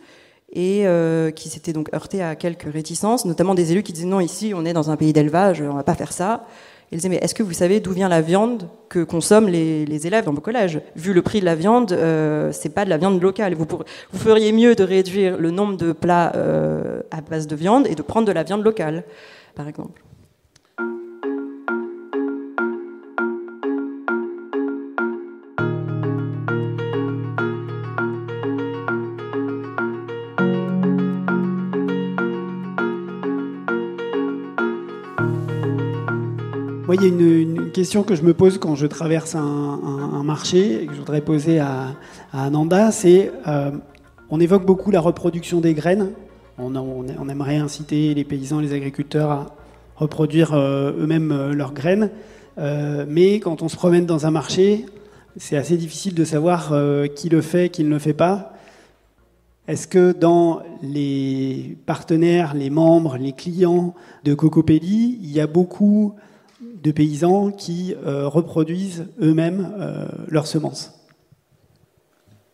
et 0.54 0.86
euh, 0.86 1.30
qui 1.30 1.48
s'était 1.48 1.72
donc 1.72 1.92
heurté 1.94 2.22
à 2.22 2.36
quelques 2.36 2.72
réticences, 2.72 3.24
notamment 3.24 3.54
des 3.54 3.72
élus 3.72 3.82
qui 3.82 3.92
disaient 3.92 4.06
non, 4.06 4.20
ici 4.20 4.52
on 4.54 4.64
est 4.64 4.72
dans 4.72 4.90
un 4.90 4.96
pays 4.96 5.12
d'élevage, 5.12 5.60
on 5.60 5.74
va 5.74 5.82
pas 5.82 5.94
faire 5.94 6.12
ça. 6.12 6.46
Ils 6.92 6.98
disaient 6.98 7.08
mais 7.08 7.16
est-ce 7.16 7.34
que 7.34 7.42
vous 7.42 7.52
savez 7.52 7.80
d'où 7.80 7.92
vient 7.92 8.08
la 8.08 8.20
viande 8.20 8.68
que 8.88 9.02
consomment 9.02 9.48
les, 9.48 10.06
élèves 10.06 10.26
dans 10.26 10.32
vos 10.32 10.40
collèges 10.40 10.80
Vu 10.94 11.12
le 11.12 11.22
prix 11.22 11.40
de 11.40 11.44
la 11.44 11.56
viande, 11.56 11.92
euh, 11.92 12.52
c'est 12.52 12.68
pas 12.68 12.84
de 12.84 12.90
la 12.90 12.98
viande 12.98 13.20
locale. 13.20 13.54
Vous, 13.54 13.66
feriez 14.12 14.52
mieux 14.52 14.76
de 14.76 14.84
réduire 14.84 15.36
le 15.36 15.50
nombre 15.50 15.76
de 15.76 15.92
plats 15.92 16.32
euh, 16.36 17.00
à 17.10 17.20
base 17.20 17.46
de 17.48 17.56
viande 17.56 17.86
et 17.88 17.96
de 17.96 18.02
prendre 18.02 18.28
de 18.28 18.32
la 18.32 18.44
viande 18.44 18.62
locale, 18.62 19.02
par 19.56 19.66
exemple. 19.66 20.02
Il 36.94 37.02
y 37.02 37.04
a 37.04 37.08
une, 37.08 37.70
question 37.72 38.02
que 38.02 38.14
je 38.14 38.22
me 38.22 38.34
pose 38.34 38.58
quand 38.58 38.74
je 38.74 38.86
traverse 38.86 39.34
un, 39.34 40.22
marché 40.24 40.82
et 40.82 40.86
que 40.86 40.94
je 40.94 40.98
voudrais 40.98 41.20
poser 41.20 41.58
à, 41.58 41.96
Ananda, 42.32 42.90
c'est 42.90 43.30
euh, 43.46 43.70
on 44.30 44.40
évoque 44.40 44.64
beaucoup 44.64 44.90
la 44.90 45.00
reproduction 45.00 45.60
des 45.60 45.74
graines. 45.74 46.10
On, 46.58 47.28
aimerait 47.28 47.56
inciter 47.56 48.14
les 48.14 48.24
paysans, 48.24 48.60
les 48.60 48.72
agriculteurs 48.72 49.30
à 49.30 49.56
reproduire 49.96 50.54
euh, 50.54 50.92
eux-mêmes 50.98 51.32
euh, 51.32 51.52
leurs 51.52 51.72
graines. 51.72 52.10
mais 52.56 53.40
quand 53.40 53.62
on 53.62 53.68
se 53.68 53.76
promène 53.76 54.06
dans 54.06 54.26
un 54.26 54.30
marché, 54.30 54.86
c'est 55.36 55.56
assez 55.56 55.76
difficile 55.76 56.14
de 56.14 56.24
savoir 56.24 56.72
qui 57.16 57.28
le 57.28 57.40
fait, 57.40 57.68
qui 57.68 57.82
ne 57.82 57.90
le 57.90 57.98
fait 57.98 58.14
pas. 58.14 58.52
Est-ce 59.66 59.88
que 59.88 60.12
dans 60.12 60.62
les 60.82 61.76
partenaires, 61.86 62.54
les 62.54 62.70
membres, 62.70 63.16
les 63.16 63.32
clients 63.32 63.94
de 64.22 64.34
Cocopelli, 64.34 65.18
il 65.20 65.32
y 65.32 65.40
a 65.40 65.48
beaucoup 65.48 66.14
de 66.84 66.90
paysans 66.92 67.50
qui 67.50 67.94
euh, 68.06 68.28
reproduisent 68.28 69.06
eux-mêmes 69.20 69.74
euh, 69.80 70.06
leurs 70.28 70.46
semences 70.46 70.92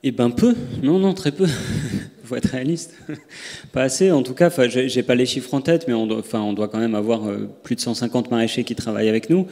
Eh 0.05 0.13
bien 0.13 0.31
peu, 0.31 0.55
non, 0.83 1.01
non, 1.01 1.15
très 1.15 1.33
peu. 1.33 1.47
faut 2.25 2.37
être 2.37 2.51
réaliste. 2.51 2.95
pas 3.73 3.83
assez, 3.83 4.13
en 4.13 4.23
tout 4.23 4.35
cas. 4.35 4.47
Enfin, 4.47 4.69
j'ai 4.69 5.03
pas 5.03 5.17
les 5.17 5.27
chiffres 5.27 5.53
en 5.53 5.61
tête, 5.61 5.87
mais 5.89 5.95
on 5.95 6.07
doit, 6.07 6.21
enfin, 6.21 6.41
on 6.41 6.53
doit 6.53 6.69
quand 6.69 6.79
même 6.79 6.95
avoir 6.95 7.23
plus 7.65 7.75
de 7.75 7.81
150 7.81 8.31
maraîchers 8.31 8.63
qui 8.63 8.77
travaillent 8.77 9.09
avec 9.09 9.31
nous. 9.31 9.49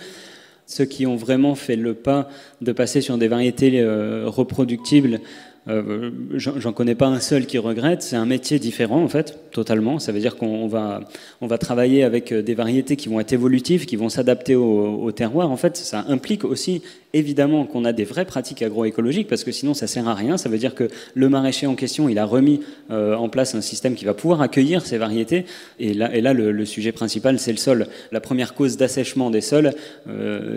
Ceux 0.65 0.85
qui 0.85 1.07
ont 1.07 1.17
vraiment 1.17 1.57
fait 1.57 1.77
le 1.77 1.95
pas 1.95 2.29
de 2.61 2.71
passer 2.73 3.01
sur 3.01 3.19
des 3.19 3.27
variétés 3.27 3.83
reproductibles 4.27 5.21
euh, 5.69 6.11
j'en 6.35 6.73
connais 6.73 6.95
pas 6.95 7.09
un 7.09 7.21
seul 7.21 7.47
qui 7.47 7.59
regrette. 7.59 8.03
C'est 8.03 8.17
un 8.17 8.25
métier 8.25 8.59
différent 8.59 9.03
en 9.03 9.09
fait, 9.09 9.39
totalement. 9.51 9.99
Ça 9.99 10.13
veut 10.13 10.21
dire 10.21 10.37
qu'on 10.37 10.67
va, 10.67 11.01
on 11.41 11.47
va 11.47 11.59
travailler 11.59 12.05
avec 12.05 12.33
euh, 12.33 12.43
des 12.43 12.55
variétés 12.55 12.97
qui 12.97 13.09
vont 13.09 13.21
être 13.21 13.33
évolutives, 13.33 13.85
qui 13.85 13.97
vont 13.97 14.09
s'adapter 14.09 14.55
au, 14.55 15.11
terroir. 15.13 15.51
En 15.51 15.57
fait, 15.57 15.77
ça 15.77 16.05
implique 16.09 16.45
aussi 16.45 16.83
évidemment 17.15 17.65
qu'on 17.65 17.85
a 17.87 17.93
des 17.93 18.05
vraies 18.05 18.27
pratiques 18.27 18.61
agroécologiques 18.61 19.29
parce 19.29 19.43
que 19.43 19.53
sinon 19.53 19.75
ça 19.75 19.87
sert 19.87 20.09
à 20.09 20.15
rien. 20.15 20.37
Ça 20.37 20.49
veut 20.49 20.59
dire 20.59 20.75
que 20.75 20.89
le 21.15 21.29
maraîcher 21.29 21.67
en 21.67 21.75
question, 21.75 22.09
il 22.09 22.19
a 22.19 22.25
remis 22.25 22.61
euh, 22.91 23.15
en 23.15 23.29
place 23.29 23.55
un 23.55 23.61
système 23.61 23.95
qui 23.95 24.05
va 24.05 24.15
pouvoir 24.15 24.41
accueillir 24.43 24.85
ces 24.85 24.99
variétés. 24.99 25.45
Et 25.79 25.95
là, 25.95 26.33
le, 26.33 26.65
sujet 26.65 26.93
principal, 26.93 27.39
c'est 27.39 27.53
le 27.53 27.59
sol. 27.59 27.87
La 28.13 28.21
première 28.21 28.55
cause 28.55 28.77
d'assèchement 28.77 29.31
des 29.31 29.41
sols, 29.41 29.73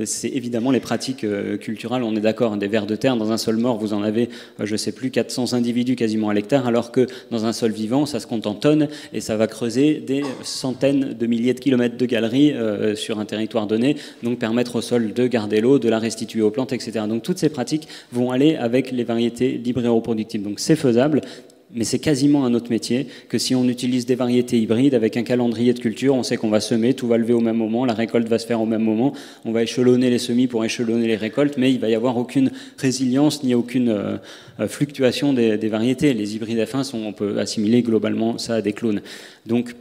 c'est 0.06 0.30
évidemment 0.30 0.72
les 0.72 0.80
pratiques 0.80 1.26
culturelles. 1.60 2.04
On 2.04 2.16
est 2.16 2.22
d'accord. 2.22 2.58
Des 2.58 2.68
vers 2.68 2.86
de 2.86 2.96
terre 2.96 3.16
dans 3.16 3.32
un 3.32 3.38
sol 3.38 3.58
mort, 3.58 3.78
vous 3.78 3.94
en 3.94 4.04
avez, 4.04 4.30
je 4.60 4.76
sais 4.76 4.92
plus, 4.92 5.01
400 5.10 5.54
individus 5.54 5.96
quasiment 5.96 6.30
à 6.30 6.34
l'hectare, 6.34 6.68
alors 6.68 6.92
que 6.92 7.08
dans 7.32 7.46
un 7.46 7.54
sol 7.54 7.72
vivant, 7.72 8.06
ça 8.06 8.20
se 8.20 8.28
compte 8.28 8.46
en 8.46 8.54
tonnes 8.54 8.90
et 9.14 9.22
ça 9.22 9.38
va 9.38 9.48
creuser 9.48 9.96
des 9.96 10.22
centaines 10.44 11.14
de 11.14 11.26
milliers 11.26 11.54
de 11.54 11.60
kilomètres 11.60 11.98
de 11.98 12.06
galeries 12.06 12.54
sur 12.96 13.20
un 13.20 13.26
territoire 13.26 13.66
donné, 13.66 13.96
donc 14.22 14.38
permettre 14.38 14.76
au 14.76 14.82
sol 14.82 15.14
de 15.14 15.28
garder 15.28 15.62
l'eau, 15.62 15.80
de 15.80 15.90
la 15.90 16.00
restituer 16.00 16.42
aux 16.42 16.52
plantes, 16.52 16.74
etc. 16.74 17.06
Donc 17.08 17.24
toutes 17.24 17.40
ces 17.40 17.50
pratiques 17.50 17.88
vont 18.12 18.32
aller 18.32 18.56
avec 18.56 18.92
les 18.92 19.04
variétés 19.04 19.54
libres 19.58 19.86
et 19.86 19.88
reproductibles. 19.88 20.44
Donc 20.44 20.60
c'est 20.60 20.76
faisable, 20.76 21.22
mais 21.74 21.84
c'est 21.84 22.00
quasiment 22.00 22.46
un 22.46 22.54
autre 22.54 22.70
métier 22.70 23.08
que 23.30 23.38
si 23.38 23.56
on 23.56 23.68
utilise 23.68 24.06
des 24.06 24.16
variétés 24.16 24.60
hybrides 24.60 24.94
avec 24.94 25.18
un 25.18 25.24
calendrier 25.24 25.74
de 25.74 25.80
culture, 25.80 26.16
on 26.16 26.24
sait 26.24 26.38
qu'on 26.38 26.50
va 26.50 26.60
semer, 26.60 26.94
tout 26.94 27.08
va 27.08 27.18
lever 27.18 27.34
au 27.34 27.40
même 27.40 27.58
moment, 27.58 27.86
la 27.86 27.94
récolte 27.94 28.28
va 28.28 28.40
se 28.40 28.46
faire 28.46 28.62
au 28.62 28.66
même 28.66 28.84
moment, 28.84 29.14
on 29.46 29.52
va 29.52 29.64
échelonner 29.64 30.10
les 30.10 30.20
semis 30.20 30.48
pour 30.48 30.66
échelonner 30.66 31.08
les 31.08 31.16
récoltes, 31.16 31.58
mais 31.58 31.72
il 31.72 31.80
va 31.80 31.90
y 31.90 31.96
avoir 31.96 32.18
aucune 32.18 32.52
résilience 32.78 33.44
ni 33.44 33.56
aucune 33.56 33.90
euh, 33.90 34.18
fluctuation 34.68 35.34
des, 35.34 35.58
variétés. 35.68 36.14
Les 36.14 36.36
hybrides 36.36 36.60
F1, 36.60 36.96
on 36.96 37.14
peut 37.14 37.40
assimiler 37.40 37.82
globalement 37.82 38.38
ça 38.38 38.56
à 38.56 38.62
des 38.62 38.74
clones. 38.74 39.02
Donc 39.46 39.76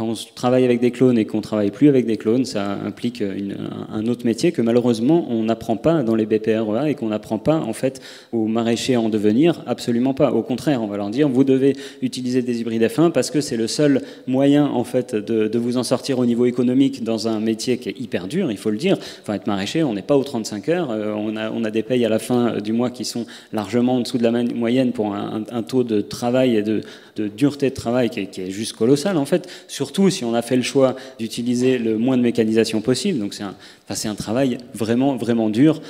quand 0.00 0.06
on 0.06 0.14
travaille 0.34 0.64
avec 0.64 0.80
des 0.80 0.92
clones 0.92 1.18
et 1.18 1.26
qu'on 1.26 1.42
travaille 1.42 1.70
plus 1.70 1.90
avec 1.90 2.06
des 2.06 2.16
clones, 2.16 2.46
ça 2.46 2.78
implique 2.86 3.22
un 3.22 4.06
autre 4.06 4.24
métier 4.24 4.50
que 4.50 4.62
malheureusement 4.62 5.26
on 5.28 5.42
n'apprend 5.42 5.76
pas 5.76 6.02
dans 6.02 6.14
les 6.14 6.24
BPREA 6.24 6.88
et 6.88 6.94
qu'on 6.94 7.08
n'apprend 7.08 7.38
pas 7.38 7.56
en 7.56 7.74
fait 7.74 8.00
aux 8.32 8.46
maraîchers 8.46 8.96
en 8.96 9.10
devenir, 9.10 9.62
absolument 9.66 10.14
pas. 10.14 10.32
Au 10.32 10.40
contraire, 10.40 10.82
on 10.82 10.86
va 10.86 10.96
leur 10.96 11.10
dire 11.10 11.28
vous 11.28 11.44
devez 11.44 11.76
utiliser 12.00 12.40
des 12.40 12.62
hybrides 12.62 12.82
F1 12.82 13.12
parce 13.12 13.30
que 13.30 13.42
c'est 13.42 13.58
le 13.58 13.66
seul 13.66 14.00
moyen 14.26 14.64
en 14.64 14.84
fait 14.84 15.14
de, 15.14 15.58
vous 15.58 15.76
en 15.76 15.82
sortir 15.82 16.18
au 16.18 16.24
niveau 16.24 16.46
économique 16.46 17.04
dans 17.04 17.28
un 17.28 17.38
métier 17.38 17.76
qui 17.76 17.90
est 17.90 18.00
hyper 18.00 18.26
dur, 18.26 18.50
il 18.50 18.56
faut 18.56 18.70
le 18.70 18.78
dire. 18.78 18.96
Enfin, 19.20 19.34
être 19.34 19.48
maraîcher, 19.48 19.82
on 19.82 19.92
n'est 19.92 20.00
pas 20.00 20.16
aux 20.16 20.24
35 20.24 20.68
heures, 20.70 20.90
euh, 20.90 21.12
on 21.12 21.36
a, 21.36 21.50
on 21.50 21.62
a 21.62 21.70
des 21.70 21.82
payes 21.82 22.06
à 22.06 22.08
la 22.08 22.18
fin 22.18 22.56
du 22.56 22.72
mois 22.72 22.88
qui 22.88 23.04
sont 23.04 23.26
largement 23.52 23.96
en 23.96 24.00
dessous 24.00 24.16
de 24.16 24.22
la 24.22 24.30
moyenne 24.30 24.92
pour 24.92 25.14
un, 25.14 25.62
taux 25.62 25.84
de 25.84 26.00
travail 26.00 26.56
et 26.56 26.62
de, 26.62 26.80
dureté 27.36 27.68
de 27.68 27.74
travail 27.74 28.08
qui 28.08 28.20
est, 28.20 28.26
qui 28.28 28.40
est 28.40 28.50
juste 28.50 28.72
colossal 28.72 29.18
en 29.18 29.26
fait 29.26 29.46
surtout 29.90 30.08
si 30.08 30.24
on 30.24 30.34
a 30.34 30.42
fait 30.42 30.54
le 30.54 30.62
choix 30.62 30.94
d'utiliser 31.18 31.76
le 31.76 31.98
moins 31.98 32.16
de 32.16 32.22
mécanisation 32.22 32.80
possible. 32.80 33.18
Donc 33.18 33.34
c'est 33.34 33.42
un, 33.42 34.10
un 34.10 34.14
travail 34.14 34.58
vraiment, 34.72 35.16
vraiment 35.16 35.50
dur. 35.50 35.80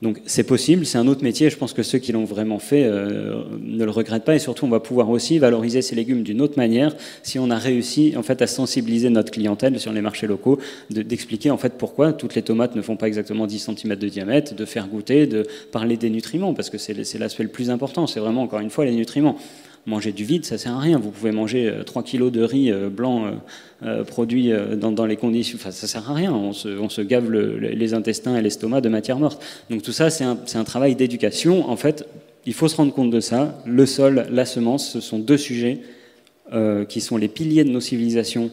Donc 0.00 0.22
c'est 0.24 0.44
possible, 0.44 0.86
c'est 0.86 0.96
un 0.96 1.06
autre 1.08 1.22
métier. 1.22 1.50
Je 1.50 1.58
pense 1.58 1.74
que 1.74 1.82
ceux 1.82 1.98
qui 1.98 2.12
l'ont 2.12 2.24
vraiment 2.24 2.58
fait 2.58 2.84
euh, 2.84 3.42
ne 3.60 3.84
le 3.84 3.90
regrettent 3.90 4.24
pas. 4.24 4.34
Et 4.34 4.38
surtout, 4.38 4.64
on 4.64 4.70
va 4.70 4.80
pouvoir 4.80 5.10
aussi 5.10 5.38
valoriser 5.38 5.82
ces 5.82 5.94
légumes 5.94 6.22
d'une 6.22 6.40
autre 6.40 6.56
manière 6.56 6.96
si 7.22 7.38
on 7.38 7.50
a 7.50 7.56
réussi 7.56 8.14
en 8.16 8.22
fait 8.22 8.40
à 8.40 8.46
sensibiliser 8.46 9.10
notre 9.10 9.30
clientèle 9.30 9.78
sur 9.78 9.92
les 9.92 10.00
marchés 10.00 10.26
locaux, 10.26 10.58
d'expliquer 10.88 11.50
en 11.50 11.58
fait 11.58 11.74
pourquoi 11.76 12.14
toutes 12.14 12.34
les 12.34 12.42
tomates 12.42 12.76
ne 12.76 12.80
font 12.80 12.96
pas 12.96 13.08
exactement 13.08 13.46
10 13.46 13.58
cm 13.58 13.96
de 13.96 14.08
diamètre, 14.08 14.54
de 14.54 14.64
faire 14.64 14.88
goûter, 14.88 15.26
de 15.26 15.46
parler 15.70 15.98
des 15.98 16.08
nutriments 16.08 16.54
parce 16.54 16.70
que 16.70 16.78
c'est 16.78 17.18
l'aspect 17.18 17.42
le 17.42 17.50
plus 17.50 17.68
important. 17.68 18.06
C'est 18.06 18.20
vraiment 18.20 18.42
encore 18.42 18.60
une 18.60 18.70
fois 18.70 18.86
les 18.86 18.94
nutriments 18.94 19.36
manger 19.86 20.12
du 20.12 20.24
vide, 20.24 20.44
ça 20.44 20.58
sert 20.58 20.74
à 20.74 20.80
rien. 20.80 20.98
Vous 20.98 21.10
pouvez 21.10 21.32
manger 21.32 21.72
3 21.84 22.02
euh, 22.02 22.04
kilos 22.04 22.32
de 22.32 22.42
riz 22.42 22.70
euh, 22.70 22.88
blanc 22.88 23.24
euh, 23.82 24.04
produit 24.04 24.52
dans, 24.76 25.06
les 25.06 25.16
conditions. 25.16 25.56
Enfin, 25.60 25.70
ça 25.70 25.86
sert 25.86 26.10
à 26.10 26.14
rien. 26.14 26.32
On 26.32 26.52
se, 26.52 27.00
gave 27.02 27.30
les 27.30 27.94
intestins 27.94 28.36
et 28.36 28.42
l'estomac 28.42 28.80
de 28.80 28.88
matière 28.88 29.18
morte. 29.18 29.42
Donc 29.70 29.82
tout 29.82 29.92
ça, 29.92 30.10
c'est 30.10 30.24
un, 30.24 30.64
travail 30.64 30.94
d'éducation. 30.94 31.68
En 31.70 31.76
fait, 31.76 32.06
il 32.46 32.54
faut 32.54 32.68
se 32.68 32.76
rendre 32.76 32.92
compte 32.92 33.10
de 33.10 33.20
ça. 33.20 33.60
Le 33.64 33.86
sol, 33.86 34.26
la 34.30 34.44
semence, 34.44 34.90
ce 34.90 35.00
sont 35.00 35.18
deux 35.18 35.38
sujets 35.38 35.80
qui 36.88 37.02
sont 37.02 37.18
les 37.18 37.28
piliers 37.28 37.62
de 37.62 37.70
nos 37.70 37.80
civilisations 37.80 38.50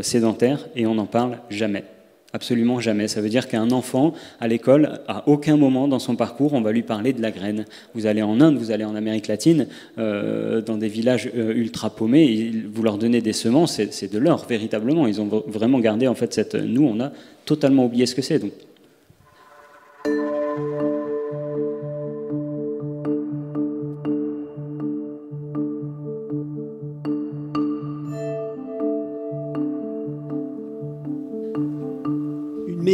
sédentaires 0.00 0.68
et 0.74 0.86
on 0.86 0.94
n'en 0.94 1.04
parle 1.04 1.38
jamais. 1.50 1.84
Absolument 2.32 2.80
jamais. 2.80 3.08
Ça 3.08 3.20
veut 3.20 3.28
dire 3.28 3.48
qu'un 3.48 3.70
enfant, 3.70 4.12
à 4.40 4.48
l'école, 4.48 5.00
à 5.08 5.28
aucun 5.28 5.56
moment 5.56 5.88
dans 5.88 5.98
son 5.98 6.16
parcours, 6.16 6.52
on 6.54 6.60
va 6.60 6.72
lui 6.72 6.82
parler 6.82 7.12
de 7.12 7.22
la 7.22 7.30
graine. 7.30 7.64
Vous 7.94 8.06
allez 8.06 8.20
en 8.20 8.40
Inde, 8.40 8.58
vous 8.58 8.72
allez 8.72 8.84
en 8.84 8.94
Amérique 8.94 9.28
latine, 9.28 9.68
euh, 9.98 10.60
dans 10.60 10.76
des 10.76 10.88
villages 10.88 11.30
euh, 11.34 11.54
ultra 11.54 11.88
paumés, 11.88 12.52
vous 12.70 12.82
leur 12.82 12.98
donnez 12.98 13.20
des 13.20 13.32
semences, 13.32 13.80
c'est 13.90 14.12
de 14.12 14.18
l'or, 14.18 14.44
véritablement. 14.48 15.06
Ils 15.06 15.20
ont 15.20 15.44
vraiment 15.46 15.78
gardé, 15.78 16.08
en 16.08 16.14
fait, 16.14 16.34
cette... 16.34 16.56
Nous, 16.56 16.84
on 16.84 17.00
a 17.00 17.12
totalement 17.44 17.86
oublié 17.86 18.06
ce 18.06 18.14
que 18.14 18.22
c'est. 18.22 18.42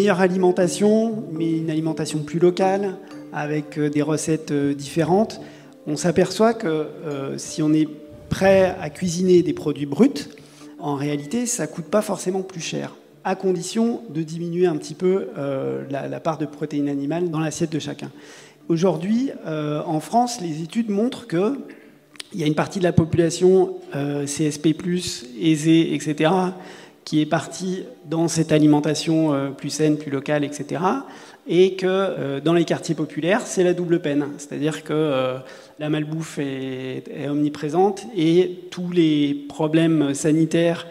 Meilleure 0.02 0.20
alimentation, 0.20 1.22
mais 1.30 1.58
une 1.58 1.70
alimentation 1.70 2.24
plus 2.24 2.40
locale, 2.40 2.96
avec 3.32 3.78
euh, 3.78 3.88
des 3.88 4.02
recettes 4.02 4.50
euh, 4.50 4.74
différentes, 4.74 5.40
on 5.86 5.96
s'aperçoit 5.96 6.54
que 6.54 6.66
euh, 6.66 7.38
si 7.38 7.62
on 7.62 7.72
est 7.72 7.86
prêt 8.28 8.74
à 8.80 8.90
cuisiner 8.90 9.44
des 9.44 9.52
produits 9.52 9.86
bruts, 9.86 10.26
en 10.80 10.96
réalité, 10.96 11.46
ça 11.46 11.68
coûte 11.68 11.84
pas 11.84 12.02
forcément 12.02 12.42
plus 12.42 12.60
cher, 12.60 12.96
à 13.22 13.36
condition 13.36 14.02
de 14.12 14.24
diminuer 14.24 14.66
un 14.66 14.76
petit 14.76 14.94
peu 14.94 15.28
la, 15.88 16.18
part 16.18 16.38
de 16.38 16.46
protéines 16.46 16.88
animales 16.88 17.30
dans 17.30 17.38
l'assiette 17.38 17.70
de 17.70 17.78
chacun. 17.78 18.10
Aujourd'hui, 18.68 19.30
en 19.46 20.00
France, 20.00 20.40
les 20.40 20.62
études 20.62 20.90
montrent 20.90 21.28
que 21.28 21.56
il 22.32 22.40
y 22.40 22.42
a 22.42 22.46
une 22.48 22.56
partie 22.56 22.80
de 22.80 22.84
la 22.84 22.92
population 22.92 23.76
CSP+, 23.92 24.74
aisée, 25.40 25.94
etc., 25.94 26.30
qui 27.04 27.20
est 27.20 27.26
parti 27.26 27.84
dans 28.08 28.28
cette 28.28 28.52
alimentation 28.52 29.34
euh, 29.34 29.50
plus 29.50 29.70
saine, 29.70 29.96
plus 29.98 30.10
locale, 30.10 30.44
etc. 30.44 30.80
Et 31.48 31.74
que 31.74 31.86
euh, 31.88 32.40
dans 32.40 32.54
les 32.54 32.64
quartiers 32.64 32.94
populaires, 32.94 33.42
c'est 33.44 33.64
la 33.64 33.74
double 33.74 34.00
peine. 34.00 34.26
C'est-à-dire 34.38 34.84
que 34.84 34.92
euh, 34.92 35.38
la 35.78 35.90
malbouffe 35.90 36.38
est, 36.38 37.28
omniprésente 37.28 38.06
et 38.16 38.60
tous 38.70 38.90
les 38.90 39.34
problèmes 39.48 40.14
sanitaires, 40.14 40.86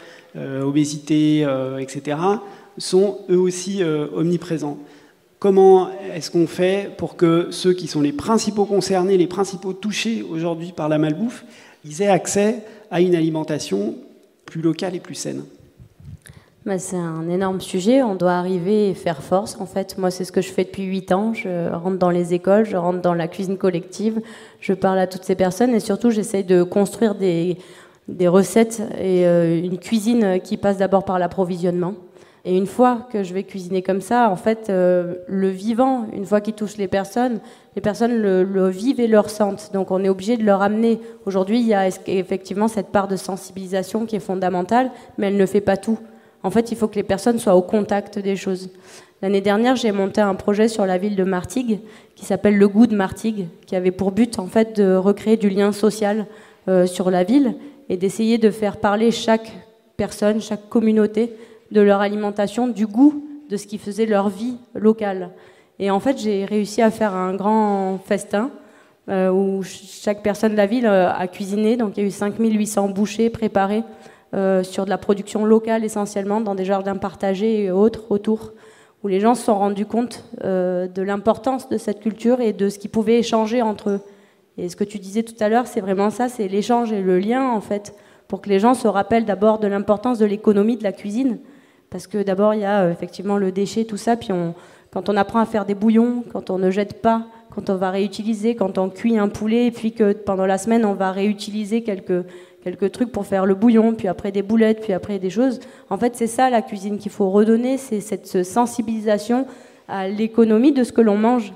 obésité, 0.63 1.45
etc., 1.79 2.17
sont 2.77 3.19
eux 3.29 3.37
aussi 3.37 3.83
omniprésents. 3.83 4.77
Comment 5.39 5.89
est-ce 6.13 6.31
qu'on 6.31 6.47
fait 6.47 6.89
pour 6.97 7.17
que 7.17 7.47
ceux 7.51 7.73
qui 7.73 7.87
sont 7.87 7.99
les 7.99 8.13
principaux 8.13 8.65
concernés, 8.65 9.17
les 9.17 9.27
principaux 9.27 9.73
touchés 9.73 10.23
aujourd'hui 10.23 10.71
par 10.71 10.87
la 10.87 10.97
malbouffe, 10.97 11.43
aient 11.99 12.07
accès 12.07 12.63
à 12.89 13.01
une 13.01 13.13
alimentation 13.15 13.95
plus 14.45 14.61
locale 14.61 14.95
et 14.95 15.01
plus 15.01 15.15
saine? 15.15 15.43
Bah, 16.65 16.77
c'est 16.77 16.97
un 16.97 17.27
énorme 17.27 17.59
sujet. 17.59 18.03
On 18.03 18.15
doit 18.15 18.33
arriver 18.33 18.89
et 18.89 18.93
faire 18.93 19.23
force. 19.23 19.57
En 19.59 19.65
fait, 19.65 19.97
moi, 19.97 20.11
c'est 20.11 20.23
ce 20.25 20.31
que 20.31 20.41
je 20.41 20.49
fais 20.49 20.63
depuis 20.63 20.83
8 20.83 21.11
ans. 21.11 21.33
Je 21.33 21.73
rentre 21.73 21.97
dans 21.97 22.11
les 22.11 22.35
écoles, 22.35 22.65
je 22.65 22.77
rentre 22.77 23.01
dans 23.01 23.15
la 23.15 23.27
cuisine 23.27 23.57
collective, 23.57 24.21
je 24.59 24.73
parle 24.73 24.99
à 24.99 25.07
toutes 25.07 25.23
ces 25.23 25.35
personnes 25.35 25.73
et 25.73 25.79
surtout, 25.79 26.11
j'essaye 26.11 26.43
de 26.43 26.61
construire 26.61 27.15
des, 27.15 27.57
recettes 28.27 28.81
et 28.99 29.25
euh, 29.25 29.59
une 29.59 29.79
cuisine 29.79 30.39
qui 30.43 30.57
passe 30.57 30.77
d'abord 30.77 31.03
par 31.03 31.17
l'approvisionnement. 31.17 31.95
Et 32.43 32.57
une 32.57 32.65
fois 32.65 33.07
que 33.11 33.23
je 33.23 33.33
vais 33.33 33.43
cuisiner 33.43 33.81
comme 33.81 34.01
ça, 34.01 34.29
en 34.29 34.35
fait, 34.35 34.69
euh, 34.69 35.15
le 35.27 35.49
vivant, 35.49 36.07
une 36.13 36.25
fois 36.25 36.41
qu'il 36.41 36.53
touche 36.53 36.77
les 36.77 36.87
personnes, 36.87 37.39
les 37.75 37.81
personnes 37.81 38.17
le, 38.19 38.43
le, 38.43 38.67
vivent 38.67 38.99
et 38.99 39.07
le 39.07 39.19
ressentent. 39.19 39.71
Donc 39.73 39.91
on 39.91 40.03
est 40.03 40.09
obligé 40.09 40.37
de 40.37 40.43
leur 40.43 40.61
amener. 40.61 40.99
Aujourd'hui, 41.25 41.59
il 41.59 41.67
y 41.67 41.75
a 41.75 41.87
effectivement 42.07 42.67
cette 42.67 42.87
part 42.87 43.07
de 43.07 43.15
sensibilisation 43.15 44.05
qui 44.05 44.15
est 44.15 44.19
fondamentale, 44.19 44.91
mais 45.17 45.27
elle 45.27 45.37
ne 45.37 45.45
fait 45.45 45.61
pas 45.61 45.77
tout. 45.77 45.99
En 46.43 46.49
fait, 46.49 46.71
il 46.71 46.77
faut 46.77 46.87
que 46.87 46.95
les 46.95 47.03
personnes 47.03 47.39
soient 47.39 47.55
au 47.55 47.61
contact 47.61 48.17
des 48.19 48.35
choses. 48.35 48.69
L'année 49.21 49.41
dernière, 49.41 49.75
j'ai 49.75 49.91
monté 49.91 50.21
un 50.21 50.33
projet 50.33 50.67
sur 50.67 50.85
la 50.85 50.97
ville 50.97 51.15
de 51.15 51.23
Martigues 51.23 51.79
qui 52.15 52.25
s'appelle 52.25 52.57
Le 52.57 52.67
goût 52.67 52.87
de 52.87 52.95
Martigues, 52.95 53.47
qui 53.67 53.75
avait 53.75 53.91
pour 53.91 54.11
but 54.11 54.39
en 54.39 54.47
fait 54.47 54.75
de 54.77 54.95
recréer 54.95 55.37
du 55.37 55.49
lien 55.49 55.71
social 55.71 56.25
euh, 56.67 56.87
sur 56.87 57.11
la 57.11 57.23
ville 57.23 57.55
et 57.89 57.97
d'essayer 57.97 58.39
de 58.39 58.49
faire 58.49 58.77
parler 58.77 59.11
chaque 59.11 59.51
personne, 59.95 60.41
chaque 60.41 60.67
communauté 60.69 61.33
de 61.69 61.81
leur 61.81 62.01
alimentation, 62.01 62.67
du 62.67 62.87
goût 62.87 63.23
de 63.49 63.57
ce 63.57 63.67
qui 63.67 63.77
faisait 63.77 64.07
leur 64.07 64.29
vie 64.29 64.57
locale. 64.73 65.29
Et 65.77 65.91
en 65.91 65.99
fait, 65.99 66.17
j'ai 66.17 66.45
réussi 66.45 66.81
à 66.81 66.89
faire 66.89 67.13
un 67.13 67.35
grand 67.35 67.99
festin 68.03 68.49
où 69.07 69.61
chaque 69.63 70.23
personne 70.23 70.53
de 70.53 70.57
la 70.57 70.67
ville 70.67 70.85
a 70.85 71.27
cuisiné. 71.27 71.75
Donc 71.75 71.97
il 71.97 72.01
y 72.01 72.03
a 72.03 72.07
eu 72.07 72.11
5800 72.11 72.89
bouchées 72.89 73.29
préparées 73.29 73.83
sur 74.33 74.85
de 74.85 74.89
la 74.89 74.97
production 74.97 75.45
locale 75.45 75.83
essentiellement, 75.83 76.41
dans 76.41 76.55
des 76.55 76.65
jardins 76.65 76.95
partagés 76.95 77.63
et 77.63 77.71
autres 77.71 78.05
autour, 78.09 78.53
où 79.03 79.07
les 79.07 79.19
gens 79.19 79.35
se 79.35 79.43
sont 79.43 79.57
rendus 79.57 79.85
compte 79.85 80.23
de 80.43 81.01
l'importance 81.01 81.69
de 81.69 81.77
cette 81.77 81.99
culture 81.99 82.39
et 82.39 82.53
de 82.53 82.69
ce 82.69 82.79
qu'ils 82.79 82.91
pouvaient 82.91 83.19
échanger 83.19 83.61
entre 83.61 83.89
eux. 83.89 83.99
Et 84.57 84.69
ce 84.69 84.75
que 84.75 84.83
tu 84.83 84.99
disais 84.99 85.23
tout 85.23 85.35
à 85.39 85.49
l'heure, 85.49 85.67
c'est 85.67 85.81
vraiment 85.81 86.09
ça, 86.09 86.29
c'est 86.29 86.47
l'échange 86.47 86.91
et 86.91 87.01
le 87.01 87.19
lien 87.19 87.49
en 87.49 87.61
fait, 87.61 87.95
pour 88.27 88.41
que 88.41 88.49
les 88.49 88.59
gens 88.59 88.73
se 88.73 88.87
rappellent 88.87 89.25
d'abord 89.25 89.59
de 89.59 89.67
l'importance 89.67 90.19
de 90.19 90.25
l'économie 90.25 90.77
de 90.77 90.83
la 90.83 90.91
cuisine, 90.91 91.39
parce 91.89 92.07
que 92.07 92.21
d'abord 92.23 92.53
il 92.53 92.61
y 92.61 92.65
a 92.65 92.89
effectivement 92.89 93.37
le 93.37 93.51
déchet, 93.51 93.85
tout 93.85 93.97
ça, 93.97 94.15
puis 94.15 94.31
on, 94.31 94.53
quand 94.91 95.09
on 95.09 95.17
apprend 95.17 95.39
à 95.39 95.45
faire 95.45 95.65
des 95.65 95.75
bouillons, 95.75 96.23
quand 96.31 96.49
on 96.49 96.57
ne 96.57 96.69
jette 96.69 97.01
pas, 97.01 97.25
quand 97.53 97.69
on 97.69 97.75
va 97.75 97.89
réutiliser, 97.91 98.55
quand 98.55 98.77
on 98.77 98.89
cuit 98.89 99.17
un 99.17 99.27
poulet, 99.29 99.67
et 99.67 99.71
puis 99.71 99.93
que 99.93 100.13
pendant 100.13 100.45
la 100.45 100.57
semaine, 100.57 100.85
on 100.85 100.93
va 100.93 101.11
réutiliser 101.11 101.81
quelques, 101.83 102.25
quelques 102.63 102.91
trucs 102.91 103.11
pour 103.11 103.25
faire 103.25 103.45
le 103.45 103.55
bouillon, 103.55 103.93
puis 103.93 104.07
après 104.07 104.31
des 104.31 104.41
boulettes, 104.41 104.81
puis 104.81 104.93
après 104.93 105.19
des 105.19 105.29
choses. 105.29 105.59
En 105.89 105.97
fait, 105.97 106.15
c'est 106.15 106.27
ça 106.27 106.49
la 106.49 106.61
cuisine 106.61 106.97
qu'il 106.97 107.11
faut 107.11 107.29
redonner, 107.29 107.77
c'est 107.77 108.01
cette 108.01 108.43
sensibilisation 108.43 109.45
à 109.87 110.07
l'économie 110.07 110.71
de 110.71 110.83
ce 110.83 110.91
que 110.91 111.01
l'on 111.01 111.17
mange 111.17 111.53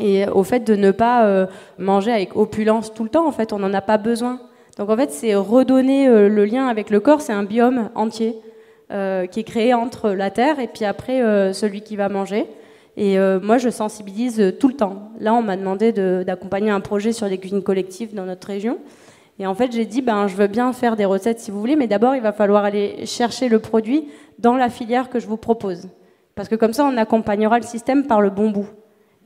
et 0.00 0.26
au 0.28 0.42
fait 0.42 0.60
de 0.60 0.74
ne 0.76 0.90
pas 0.90 1.24
euh, 1.26 1.46
manger 1.78 2.12
avec 2.12 2.36
opulence 2.36 2.92
tout 2.94 3.04
le 3.04 3.10
temps. 3.10 3.26
En 3.26 3.32
fait, 3.32 3.52
on 3.52 3.58
n'en 3.58 3.72
a 3.74 3.80
pas 3.80 3.98
besoin. 3.98 4.40
Donc 4.78 4.88
en 4.88 4.96
fait, 4.96 5.10
c'est 5.10 5.34
redonner 5.34 6.08
euh, 6.08 6.28
le 6.28 6.44
lien 6.44 6.68
avec 6.68 6.90
le 6.90 7.00
corps. 7.00 7.20
C'est 7.20 7.32
un 7.32 7.44
biome 7.44 7.90
entier. 7.94 8.36
Euh, 8.92 9.26
qui 9.26 9.38
est 9.38 9.44
créé 9.44 9.72
entre 9.72 10.10
la 10.10 10.32
terre 10.32 10.58
et 10.58 10.66
puis 10.66 10.84
après 10.84 11.20
celui 11.52 11.82
qui 11.82 11.94
va 11.94 12.08
manger. 12.08 12.48
Et 12.96 13.16
moi, 13.40 13.56
je 13.56 13.68
sensibilise 13.68 14.54
tout 14.58 14.66
le 14.66 14.74
temps. 14.74 15.12
Là, 15.20 15.32
on 15.32 15.42
m'a 15.42 15.56
demandé 15.56 15.92
d'accompagner 16.24 16.70
un 16.70 16.80
projet 16.80 17.12
sur 17.12 17.28
les 17.28 17.38
cuisines 17.38 17.62
collectives 17.62 18.16
dans 18.16 18.24
notre 18.24 18.48
région. 18.48 18.78
Et 19.40 19.46
en 19.46 19.54
fait, 19.54 19.72
j'ai 19.72 19.86
dit, 19.86 20.02
ben, 20.02 20.28
je 20.28 20.36
veux 20.36 20.48
bien 20.48 20.70
faire 20.74 20.96
des 20.96 21.06
recettes 21.06 21.40
si 21.40 21.50
vous 21.50 21.58
voulez, 21.58 21.74
mais 21.74 21.86
d'abord, 21.86 22.14
il 22.14 22.20
va 22.20 22.30
falloir 22.30 22.62
aller 22.62 23.06
chercher 23.06 23.48
le 23.48 23.58
produit 23.58 24.06
dans 24.38 24.54
la 24.54 24.68
filière 24.68 25.08
que 25.08 25.18
je 25.18 25.26
vous 25.26 25.38
propose. 25.38 25.88
Parce 26.34 26.46
que 26.46 26.56
comme 26.56 26.74
ça, 26.74 26.84
on 26.84 26.94
accompagnera 26.98 27.58
le 27.58 27.64
système 27.64 28.06
par 28.06 28.20
le 28.20 28.28
bon 28.28 28.50
bout. 28.50 28.68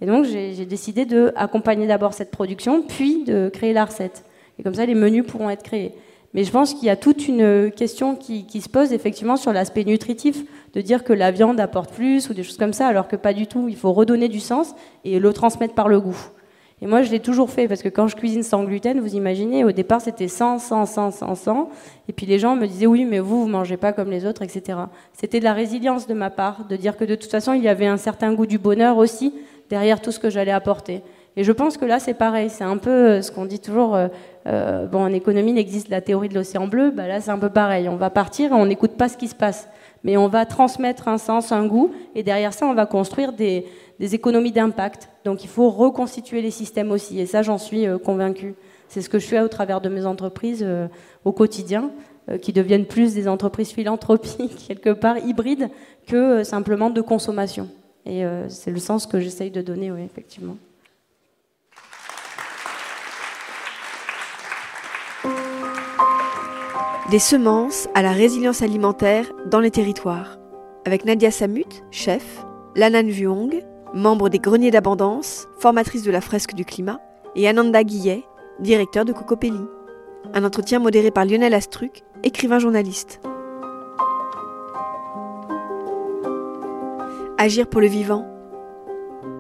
Et 0.01 0.07
donc, 0.07 0.25
j'ai 0.25 0.67
décidé 0.67 1.05
d'accompagner 1.05 1.89
d'abord 1.89 2.15
cette 2.15 2.31
production, 2.31 2.83
puis 2.83 3.25
de 3.25 3.49
créer 3.53 3.73
la 3.73 3.85
recette. 3.85 4.25
Et 4.61 4.62
comme 4.62 4.75
ça, 4.75 4.87
les 4.87 4.95
menus 4.95 5.27
pourront 5.27 5.51
être 5.51 5.65
créés. 5.65 5.97
Mais 6.33 6.45
je 6.45 6.53
pense 6.53 6.75
qu'il 6.75 6.85
y 6.85 6.91
a 6.91 6.97
toute 6.97 7.27
une 7.27 7.73
question 7.73 8.15
qui, 8.15 8.61
se 8.61 8.69
pose 8.69 8.93
effectivement 8.93 9.37
sur 9.37 9.53
l'aspect 9.53 9.83
nutritif, 9.83 10.45
de 10.75 10.81
dire 10.81 11.03
que 11.03 11.12
la 11.12 11.33
viande 11.33 11.59
apporte 11.59 11.93
plus 11.93 12.31
ou 12.31 12.35
des 12.35 12.45
choses 12.45 12.57
comme 12.57 12.73
ça, 12.73 12.87
alors 12.87 13.09
que 13.09 13.17
pas 13.17 13.33
du 13.33 13.49
tout. 13.49 13.69
Il 13.69 13.77
faut 13.77 13.93
redonner 13.93 14.29
du 14.29 14.41
sens 14.41 14.77
et 15.05 15.19
le 15.19 15.33
transmettre 15.33 15.75
par 15.75 15.89
le 15.89 16.01
goût. 16.01 16.19
Et 16.85 16.87
moi, 16.87 17.01
je 17.01 17.11
l'ai 17.11 17.20
toujours 17.20 17.49
fait 17.49 17.66
parce 17.66 17.82
que 17.82 17.89
quand 17.89 18.09
je 18.09 18.14
cuisine 18.14 18.43
sans 18.43 18.62
gluten, 18.62 19.01
vous 19.01 19.16
imaginez, 19.16 19.64
au 19.64 19.72
départ, 19.72 20.03
c'était 20.03 20.28
sans, 20.28 20.59
sans, 20.59 20.85
sans, 20.85 21.11
sans, 21.11 21.35
sans. 21.35 21.70
Et 22.11 22.12
puis 22.12 22.26
les 22.26 22.39
gens 22.39 22.57
me 22.57 22.66
disaient, 22.66 22.87
oui, 22.87 23.07
mais 23.07 23.20
vous, 23.20 23.41
vous 23.41 23.49
mangez 23.49 23.78
pas 23.78 23.95
comme 23.95 24.11
les 24.11 24.26
autres, 24.26 24.43
etc. 24.43 24.80
C'était 25.14 25.39
de 25.39 25.45
la 25.45 25.55
résilience 25.55 26.07
de 26.07 26.12
ma 26.12 26.28
part, 26.28 26.66
de 26.68 26.76
dire 26.76 26.99
que 26.99 27.07
de 27.07 27.14
toute 27.14 27.30
façon, 27.30 27.55
il 27.55 27.62
y 27.62 27.68
avait 27.68 27.87
un 27.87 27.97
certain 27.97 28.35
goût 28.35 28.45
du 28.45 28.59
bonheur 28.59 28.99
aussi 28.99 29.32
derrière 29.70 30.03
tout 30.03 30.12
ce 30.12 30.18
que 30.18 30.28
j'allais 30.28 30.53
apporter. 30.53 31.01
Et 31.37 31.43
je 31.43 31.53
pense 31.53 31.78
que 31.78 31.87
là, 31.87 31.99
c'est 32.01 32.12
pareil. 32.12 32.51
C'est 32.51 32.64
un 32.64 32.76
peu 32.76 32.91
euh, 32.91 33.22
ce 33.22 33.32
qu'on 33.32 33.47
dit 33.47 33.61
toujours. 33.61 33.95
Euh, 33.95 34.09
euh, 34.47 34.87
bon, 34.87 35.05
en 35.05 35.12
économie, 35.12 35.53
il 35.53 35.59
existe 35.59 35.89
la 35.89 36.03
théorie 36.03 36.28
de 36.28 36.35
l'océan 36.35 36.68
bleu. 36.68 36.91
Bah, 36.91 37.09
là, 37.09 37.22
c'est 37.22 37.30
un 37.30 37.39
peu 37.39 37.49
pareil. 37.49 37.89
On 37.89 37.97
va 37.97 38.11
partir 38.11 38.53
et 38.53 38.55
on 38.55 38.66
n'écoute 38.66 38.93
pas 38.99 39.09
ce 39.09 39.16
qui 39.16 39.28
se 39.28 39.35
passe. 39.35 39.68
Mais 40.05 40.18
on 40.18 40.28
va 40.28 40.45
transmettre 40.45 41.09
un 41.09 41.16
sens, 41.16 41.51
un 41.51 41.66
goût. 41.66 41.93
Et 42.14 42.22
derrière 42.22 42.53
ça, 42.53 42.66
on 42.66 42.74
va 42.74 42.85
construire 42.85 43.32
des, 43.99 44.15
économies 44.15 44.53
d'impact. 44.53 45.09
Donc, 45.25 45.45
il 45.45 45.49
faut 45.49 45.71
reconstituer 45.71 46.43
les 46.43 46.51
systèmes 46.51 46.91
aussi. 46.91 47.21
Et 47.21 47.27
ça, 47.27 47.43
j'en 47.43 47.59
suis 47.59 47.87
convaincue. 48.05 48.55
C'est 48.89 49.01
ce 49.01 49.09
que 49.09 49.19
je 49.19 49.27
fais 49.27 49.41
au 49.41 49.49
travers 49.49 49.81
de 49.81 49.89
mes 49.89 50.07
entreprises 50.07 50.67
au 51.25 51.33
quotidien, 51.33 51.91
qui 52.41 52.53
deviennent 52.53 52.87
plus 52.87 53.15
des 53.15 53.29
entreprises 53.29 53.73
philanthropiques, 53.73 54.65
quelque 54.69 54.91
part 54.91 55.19
hybrides, 55.19 55.69
que 56.07 56.45
simplement 56.45 56.91
de 56.91 57.01
consommation. 57.01 57.69
Et 58.07 58.25
c'est 58.49 58.71
le 58.71 58.79
sens 58.79 59.07
que 59.07 59.21
j'essaye 59.21 59.51
de 59.51 59.63
donner, 59.63 59.91
oui, 59.91 60.03
effectivement. 60.03 60.57
Des 67.11 67.19
semences 67.19 67.87
à 67.95 68.01
la 68.03 68.13
résilience 68.13 68.63
alimentaire 68.63 69.31
dans 69.47 69.61
les 69.61 69.71
territoires. 69.71 70.39
Avec 70.87 71.05
Nadia 71.05 71.31
Samut, 71.31 71.85
chef, 71.91 72.45
Lanan 72.77 73.09
Vuong, 73.09 73.63
membre 73.95 74.29
des 74.29 74.41
Greniers 74.41 74.73
d'Abondance, 74.73 75.49
formatrice 75.59 76.03
de 76.03 76.11
la 76.11 76.21
fresque 76.21 76.55
du 76.55 76.65
climat, 76.65 77.01
et 77.37 77.49
Ananda 77.49 77.85
Guillet, 77.85 78.25
directeur 78.59 79.05
de 79.05 79.13
Cocopelli. 79.13 79.61
Un 80.35 80.45
entretien 80.45 80.81
modéré 80.81 81.11
par 81.11 81.25
Lionel 81.25 81.55
Astruc, 81.55 82.03
écrivain 82.25 82.59
journaliste. 82.59 83.21
Agir 87.39 87.69
pour 87.69 87.81
le 87.81 87.87
vivant. 87.87 88.27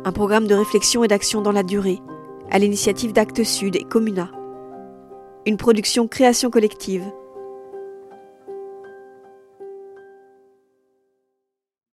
Un 0.04 0.12
programme 0.12 0.46
de 0.46 0.54
réflexion 0.54 1.02
et 1.02 1.08
d'action 1.08 1.42
dans 1.42 1.52
la 1.52 1.62
durée, 1.62 2.00
à 2.50 2.58
l'initiative 2.58 3.12
d'Actes 3.12 3.44
Sud 3.44 3.74
et 3.76 3.84
Comuna. 3.84 4.30
Une 5.46 5.56
production 5.56 6.06
création 6.06 6.50
collective 6.50 7.04